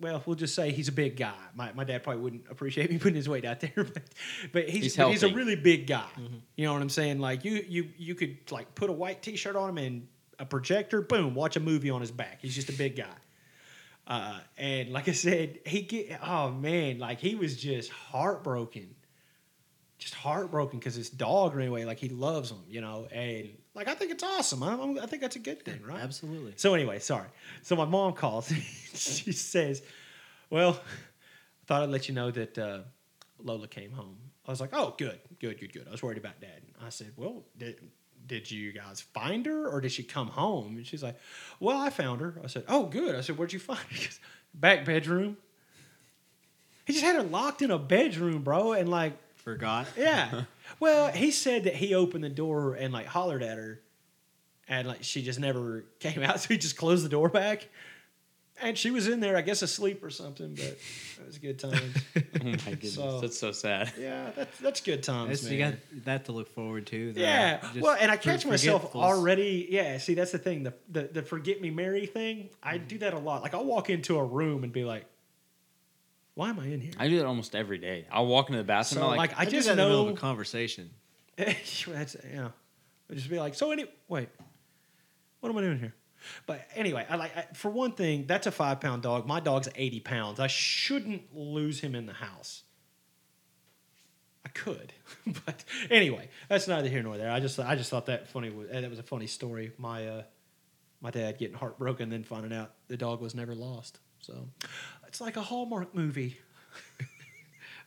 well, 0.02 0.22
we'll 0.26 0.36
just 0.36 0.56
say 0.56 0.72
he's 0.72 0.88
a 0.88 0.94
big 0.94 1.18
guy. 1.18 1.34
My, 1.56 1.74
my 1.74 1.84
dad 1.84 2.04
probably 2.04 2.22
wouldn't 2.22 2.46
appreciate 2.50 2.90
me 2.90 2.98
putting 3.00 3.16
his 3.16 3.28
weight 3.28 3.44
out 3.46 3.60
there, 3.62 3.72
but 3.76 4.04
but 4.52 4.70
he's 4.70 4.84
He's 4.84 4.98
but 4.98 5.10
he's 5.10 5.24
a 5.24 5.34
really 5.34 5.56
big 5.56 5.88
guy. 5.88 6.08
You 6.56 6.66
know 6.66 6.74
what 6.74 6.82
I'm 6.82 6.90
saying? 6.90 7.20
Like 7.20 7.46
you 7.46 7.64
you 7.68 7.90
you 7.98 8.16
could 8.16 8.52
like 8.52 8.76
put 8.76 8.90
a 8.90 8.94
white 8.94 9.22
T-shirt 9.22 9.56
on 9.56 9.70
him 9.70 9.78
and 9.78 10.08
a 10.38 10.46
projector, 10.46 11.02
boom, 11.02 11.34
watch 11.34 11.56
a 11.56 11.60
movie 11.62 11.90
on 11.90 12.02
his 12.02 12.12
back. 12.12 12.40
He's 12.42 12.56
just 12.56 12.70
a 12.70 12.74
big 12.74 12.96
guy. 12.98 13.06
Uh, 14.08 14.40
and 14.58 14.92
like 14.92 15.08
I 15.08 15.12
said, 15.14 15.60
he 15.66 15.82
get 15.82 16.20
oh 16.26 16.52
man, 16.52 17.00
like 17.00 17.20
he 17.20 17.36
was 17.36 17.56
just 17.56 17.90
heartbroken, 17.92 18.96
just 20.00 20.16
heartbroken 20.16 20.80
because 20.80 20.96
his 20.96 21.10
dog 21.10 21.54
ran 21.54 21.68
away. 21.68 21.86
Like 21.86 22.00
he 22.00 22.10
loves 22.10 22.50
him, 22.50 22.64
you 22.70 22.82
know. 22.82 23.08
And 23.12 23.50
like 23.76 23.88
I 23.88 23.94
think 23.94 24.12
it's 24.12 24.24
awesome. 24.24 24.64
I, 24.64 24.72
I'm- 24.72 24.96
think 25.08 25.22
that's 25.22 25.36
a 25.36 25.40
good 25.40 25.64
thing, 25.64 25.82
right? 25.86 26.02
Absolutely. 26.02 26.54
So 26.56 26.74
anyway, 26.74 27.00
sorry. 27.00 27.28
So 27.62 27.76
my 27.76 27.86
mom 27.86 28.14
calls. 28.14 28.48
she 28.94 29.32
says, 29.34 29.84
"Well, 30.50 30.72
I 30.82 31.66
thought 31.68 31.84
I'd 31.84 31.90
let 31.90 32.08
you 32.08 32.16
know 32.16 32.32
that 32.32 32.58
uh, 32.58 32.80
Lola 33.44 33.68
came 33.68 33.92
home." 33.92 34.18
I 34.48 34.52
was 34.52 34.62
like, 34.62 34.72
"Oh, 34.74 34.96
good, 34.98 35.20
good, 35.40 35.60
good, 35.60 35.74
good." 35.74 35.88
I 35.88 35.92
was 35.92 36.02
worried 36.02 36.18
about 36.18 36.40
Dad. 36.40 36.62
I 36.82 36.90
said, 36.90 37.12
"Well, 37.18 37.44
did 37.58 37.76
did 38.26 38.50
you 38.50 38.72
guys 38.72 39.02
find 39.02 39.46
her, 39.46 39.68
or 39.68 39.82
did 39.82 39.92
she 39.92 40.04
come 40.04 40.28
home?" 40.28 40.78
And 40.78 40.88
she's 40.88 41.04
like, 41.04 41.20
"Well, 41.60 41.78
I 41.78 41.90
found 41.90 42.22
her." 42.22 42.40
I 42.44 42.48
said, 42.48 42.64
"Oh, 42.70 42.86
good." 42.86 43.16
I 43.16 43.22
said, 43.22 43.38
"Where'd 43.38 43.52
you 43.54 43.60
find 43.60 43.80
her?" 43.80 43.86
She 43.96 44.08
goes, 44.08 44.20
Back 44.54 44.84
bedroom. 44.86 45.38
He 46.86 46.94
just 46.94 47.06
had 47.06 47.16
her 47.18 47.22
locked 47.22 47.62
in 47.62 47.70
a 47.70 47.78
bedroom, 47.78 48.42
bro, 48.42 48.74
and 48.74 48.90
like 48.90 49.14
Forgot. 49.54 49.88
yeah. 49.98 50.44
Well, 50.80 51.12
he 51.12 51.32
said 51.32 51.64
that 51.64 51.76
he 51.76 51.96
opened 51.96 52.24
the 52.24 52.30
door 52.30 52.76
and 52.76 52.94
like 52.94 53.08
hollered 53.08 53.42
at 53.42 53.58
her, 53.58 53.82
and 54.68 54.88
like 54.88 55.00
she 55.04 55.24
just 55.24 55.40
never 55.40 55.84
came 56.00 56.22
out, 56.22 56.40
so 56.42 56.48
he 56.50 56.58
just 56.60 56.78
closed 56.78 57.04
the 57.04 57.10
door 57.10 57.28
back, 57.28 57.68
and 58.62 58.78
she 58.78 58.92
was 58.92 59.08
in 59.08 59.20
there, 59.20 59.36
I 59.36 59.42
guess 59.42 59.62
asleep 59.64 60.04
or 60.04 60.12
something. 60.12 60.54
But 60.54 60.64
it 60.66 61.26
was 61.26 61.38
good 61.40 61.58
times. 61.58 61.98
Oh 62.16 62.22
my 62.44 62.56
goodness, 62.56 62.94
So- 62.94 63.20
that's 63.20 63.38
so 63.40 63.52
sad. 63.52 63.92
yeah, 64.00 64.30
that's 64.36 64.60
that's 64.60 64.82
good 64.82 65.02
times, 65.02 65.42
That's- 65.42 65.52
you 65.52 65.58
got 65.58 66.06
that 66.06 66.26
to 66.26 66.34
look 66.34 66.50
forward 66.54 66.86
to. 66.88 67.14
the- 67.14 67.20
Yeah, 67.20 67.60
just 67.62 67.82
well, 67.82 67.98
and 68.00 68.12
I 68.12 68.16
catch 68.18 68.46
myself 68.46 68.96
already. 68.96 69.68
Yeah, 69.72 69.98
see, 69.98 70.14
that's 70.14 70.32
the 70.32 70.38
thing. 70.38 70.64
The, 70.64 70.74
the 70.92 71.02
the 71.12 71.22
forget 71.24 71.60
me 71.62 71.72
Mary 71.72 72.06
thing. 72.06 72.50
I 72.62 72.78
do 72.78 73.00
that 73.00 73.16
a 73.16 73.20
lot. 73.20 73.42
Like 73.42 73.56
I'll 73.56 73.66
walk 73.66 73.90
into 73.90 74.18
a 74.18 74.24
room 74.24 74.64
and 74.64 74.72
be 74.72 74.86
like, 74.86 75.06
"Why 76.40 76.50
am 76.52 76.60
I 76.60 76.68
in 76.68 76.80
here?" 76.80 76.94
I 76.98 77.10
do 77.10 77.18
that 77.18 77.26
almost 77.26 77.54
every 77.54 77.80
day. 77.80 78.08
I'll 78.10 78.26
walk 78.26 78.48
into 78.48 78.60
the 78.60 78.64
bathroom. 78.64 79.02
So, 79.02 79.10
I'm 79.10 79.18
like, 79.18 79.32
like, 79.32 79.40
I 79.40 79.44
do 79.44 79.52
just 79.52 79.68
that 79.68 79.74
in 79.74 79.78
the 79.78 79.84
middle 79.84 80.08
of 80.08 80.16
a 80.16 80.18
conversation. 80.18 80.90
That's 81.38 81.86
yeah. 81.86 82.52
I'd 83.10 83.18
just 83.18 83.30
be 83.30 83.38
like, 83.38 83.56
so 83.56 83.72
any 83.72 83.86
wait, 84.08 84.30
what 85.42 85.50
am 85.50 85.58
I 85.58 85.62
doing 85.62 85.80
here? 85.80 85.94
But 86.46 86.66
anyway, 86.76 87.06
I 87.10 87.18
like 87.18 87.36
I, 87.36 87.48
for 87.54 87.70
one 87.70 87.92
thing, 87.92 88.26
that's 88.26 88.48
a 88.48 88.52
five 88.52 88.80
pound 88.80 89.04
dog. 89.04 89.28
My 89.28 89.42
dog's 89.42 89.68
eighty 89.76 90.00
pounds. 90.00 90.40
I 90.40 90.48
shouldn't 90.48 91.36
lose 91.36 91.82
him 91.82 91.94
in 91.94 92.06
the 92.06 92.14
house. 92.14 92.64
I 94.46 94.50
could, 94.50 94.94
but 95.46 95.66
anyway, 95.90 96.30
that's 96.48 96.70
neither 96.70 96.88
here 96.88 97.04
nor 97.04 97.18
there. 97.18 97.32
I 97.32 97.42
just 97.42 97.60
I 97.60 97.76
just 97.76 97.90
thought 97.90 98.06
that 98.06 98.30
funny. 98.30 98.50
Was, 98.50 98.70
that 98.70 98.90
was 98.90 99.00
a 99.00 99.04
funny 99.04 99.28
story. 99.28 99.74
My 99.78 100.08
uh, 100.08 100.24
my 101.02 101.12
dad 101.12 101.38
getting 101.38 101.58
heartbroken, 101.58 102.10
then 102.10 102.24
finding 102.24 102.54
out 102.54 102.72
the 102.88 102.96
dog 102.96 103.20
was 103.20 103.36
never 103.36 103.56
lost. 103.56 104.00
So 104.22 104.48
it's 105.10 105.20
like 105.20 105.36
a 105.36 105.42
Hallmark 105.42 105.94
movie. 105.94 106.38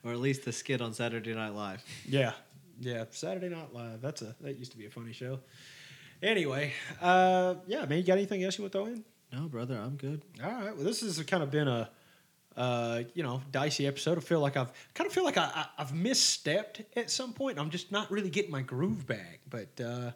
Or 0.05 0.11
at 0.11 0.19
least 0.19 0.43
the 0.43 0.51
skit 0.51 0.81
on 0.81 0.93
Saturday 0.93 1.33
Night 1.33 1.55
Live. 1.55 1.81
Yeah, 2.05 2.33
yeah. 2.81 3.05
Saturday 3.11 3.47
Night 3.47 3.73
Live. 3.73 4.01
That's 4.01 4.21
a 4.21 4.35
that 4.41 4.59
used 4.59 4.73
to 4.73 4.77
be 4.77 4.85
a 4.85 4.89
funny 4.89 5.13
show. 5.13 5.39
Anyway, 6.21 6.73
uh, 7.01 7.55
yeah, 7.67 7.85
man. 7.85 7.99
You 7.99 8.03
got 8.03 8.17
anything 8.17 8.43
else 8.43 8.57
you 8.57 8.65
want 8.65 8.73
to 8.73 8.77
throw 8.79 8.87
in? 8.87 9.05
No, 9.31 9.47
brother, 9.47 9.77
I'm 9.77 9.95
good. 9.95 10.21
All 10.43 10.51
right. 10.51 10.75
Well, 10.75 10.83
this 10.83 10.99
has 10.99 11.17
kind 11.23 11.41
of 11.41 11.51
been 11.51 11.69
a, 11.69 11.89
uh, 12.57 13.03
you 13.13 13.23
know, 13.23 13.41
dicey 13.51 13.87
episode. 13.87 14.17
I 14.17 14.21
feel 14.21 14.41
like 14.41 14.57
I've 14.57 14.73
kind 14.93 15.07
of 15.07 15.13
feel 15.13 15.23
like 15.23 15.37
I, 15.37 15.49
I, 15.55 15.65
I've 15.77 15.93
misstepped 15.93 16.83
at 16.97 17.09
some 17.09 17.31
point. 17.31 17.57
I'm 17.57 17.69
just 17.69 17.89
not 17.89 18.11
really 18.11 18.29
getting 18.29 18.51
my 18.51 18.61
groove 18.61 19.07
back. 19.07 19.39
But 19.49 19.79
uh, 19.81 20.11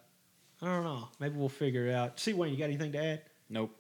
I 0.61 0.65
don't 0.65 0.83
know. 0.83 1.07
Maybe 1.21 1.37
we'll 1.37 1.47
figure 1.47 1.87
it 1.87 1.93
out. 1.93 2.19
C. 2.19 2.33
Wayne, 2.33 2.51
you 2.51 2.57
got 2.57 2.65
anything 2.65 2.91
to 2.91 3.01
add? 3.01 3.21
nope. 3.49 3.73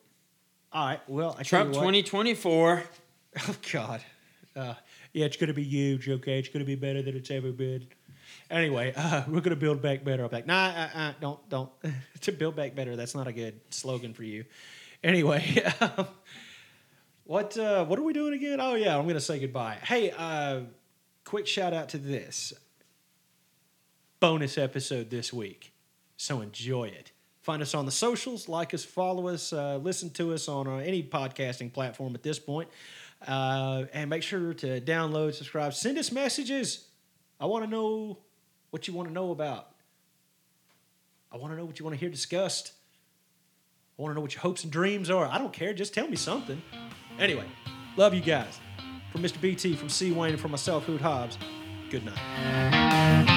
All 0.71 0.85
right. 0.87 1.01
Well, 1.09 1.31
I 1.31 1.43
tell 1.43 1.63
Trump 1.63 1.73
you 1.73 1.79
what- 1.81 1.91
2024. 1.91 2.83
Oh 3.47 3.55
God. 3.71 4.01
Uh, 4.55 4.73
yeah, 5.13 5.25
it's 5.25 5.37
gonna 5.37 5.53
be 5.53 5.63
huge. 5.63 6.09
Okay, 6.09 6.39
it's 6.39 6.49
gonna 6.49 6.65
be 6.65 6.75
better 6.75 7.01
than 7.01 7.15
it's 7.15 7.29
ever 7.29 7.51
been. 7.51 7.87
Anyway, 8.49 8.93
uh, 8.97 9.23
we're 9.27 9.41
gonna 9.41 9.55
build 9.55 9.81
back 9.81 10.03
better. 10.03 10.23
I'm 10.23 10.31
like, 10.31 10.47
nah, 10.47 10.67
uh, 10.67 10.89
uh, 10.95 11.13
don't, 11.21 11.49
don't. 11.49 11.69
to 12.21 12.31
build 12.31 12.55
back 12.55 12.75
better. 12.75 12.95
That's 12.95 13.15
not 13.15 13.27
a 13.27 13.31
good 13.31 13.59
slogan 13.69 14.13
for 14.13 14.23
you. 14.23 14.45
Anyway, 15.03 15.63
um, 15.79 16.07
what 17.25 17.57
uh, 17.57 17.85
what 17.85 17.99
are 17.99 18.03
we 18.03 18.13
doing 18.13 18.33
again? 18.33 18.59
Oh 18.59 18.73
yeah, 18.73 18.97
I'm 18.97 19.07
gonna 19.07 19.19
say 19.19 19.39
goodbye. 19.39 19.77
Hey, 19.83 20.11
uh, 20.11 20.61
quick 21.23 21.45
shout 21.45 21.73
out 21.73 21.89
to 21.89 21.97
this 21.97 22.53
bonus 24.19 24.57
episode 24.57 25.09
this 25.09 25.31
week. 25.31 25.73
So 26.15 26.41
enjoy 26.41 26.85
it. 26.85 27.11
Find 27.41 27.61
us 27.61 27.73
on 27.73 27.85
the 27.85 27.91
socials, 27.91 28.49
like 28.49 28.73
us, 28.73 28.83
follow 28.83 29.29
us, 29.29 29.53
uh, 29.53 29.77
listen 29.77 30.09
to 30.09 30.33
us 30.33 30.49
on 30.49 30.67
any 30.81 31.01
podcasting 31.01 31.71
platform 31.71 32.13
at 32.13 32.21
this 32.21 32.39
point. 32.39 32.67
Uh, 33.25 33.85
and 33.93 34.09
make 34.09 34.23
sure 34.23 34.53
to 34.53 34.79
download, 34.81 35.33
subscribe, 35.33 35.73
send 35.73 35.97
us 35.97 36.11
messages. 36.11 36.87
I 37.39 37.45
want 37.45 37.65
to 37.65 37.69
know 37.69 38.19
what 38.69 38.87
you 38.87 38.93
want 38.93 39.07
to 39.07 39.13
know 39.13 39.31
about. 39.31 39.71
I 41.31 41.37
want 41.37 41.53
to 41.53 41.57
know 41.57 41.65
what 41.65 41.79
you 41.79 41.85
want 41.85 41.95
to 41.95 41.99
hear 41.99 42.09
discussed. 42.09 42.73
I 43.97 44.01
want 44.01 44.11
to 44.11 44.15
know 44.15 44.21
what 44.21 44.33
your 44.33 44.41
hopes 44.41 44.63
and 44.63 44.71
dreams 44.71 45.09
are. 45.09 45.25
I 45.25 45.37
don't 45.37 45.53
care. 45.53 45.73
Just 45.73 45.93
tell 45.93 46.07
me 46.07 46.15
something. 46.15 46.61
Anyway, 47.19 47.45
love 47.95 48.13
you 48.13 48.21
guys. 48.21 48.59
From 49.11 49.23
Mr. 49.23 49.41
BT, 49.41 49.75
from 49.75 49.89
C. 49.89 50.11
Wayne, 50.11 50.33
and 50.33 50.39
from 50.39 50.51
myself, 50.51 50.83
Hoot 50.83 51.01
Hobbs, 51.01 51.37
good 51.89 52.05
night. 52.05 53.36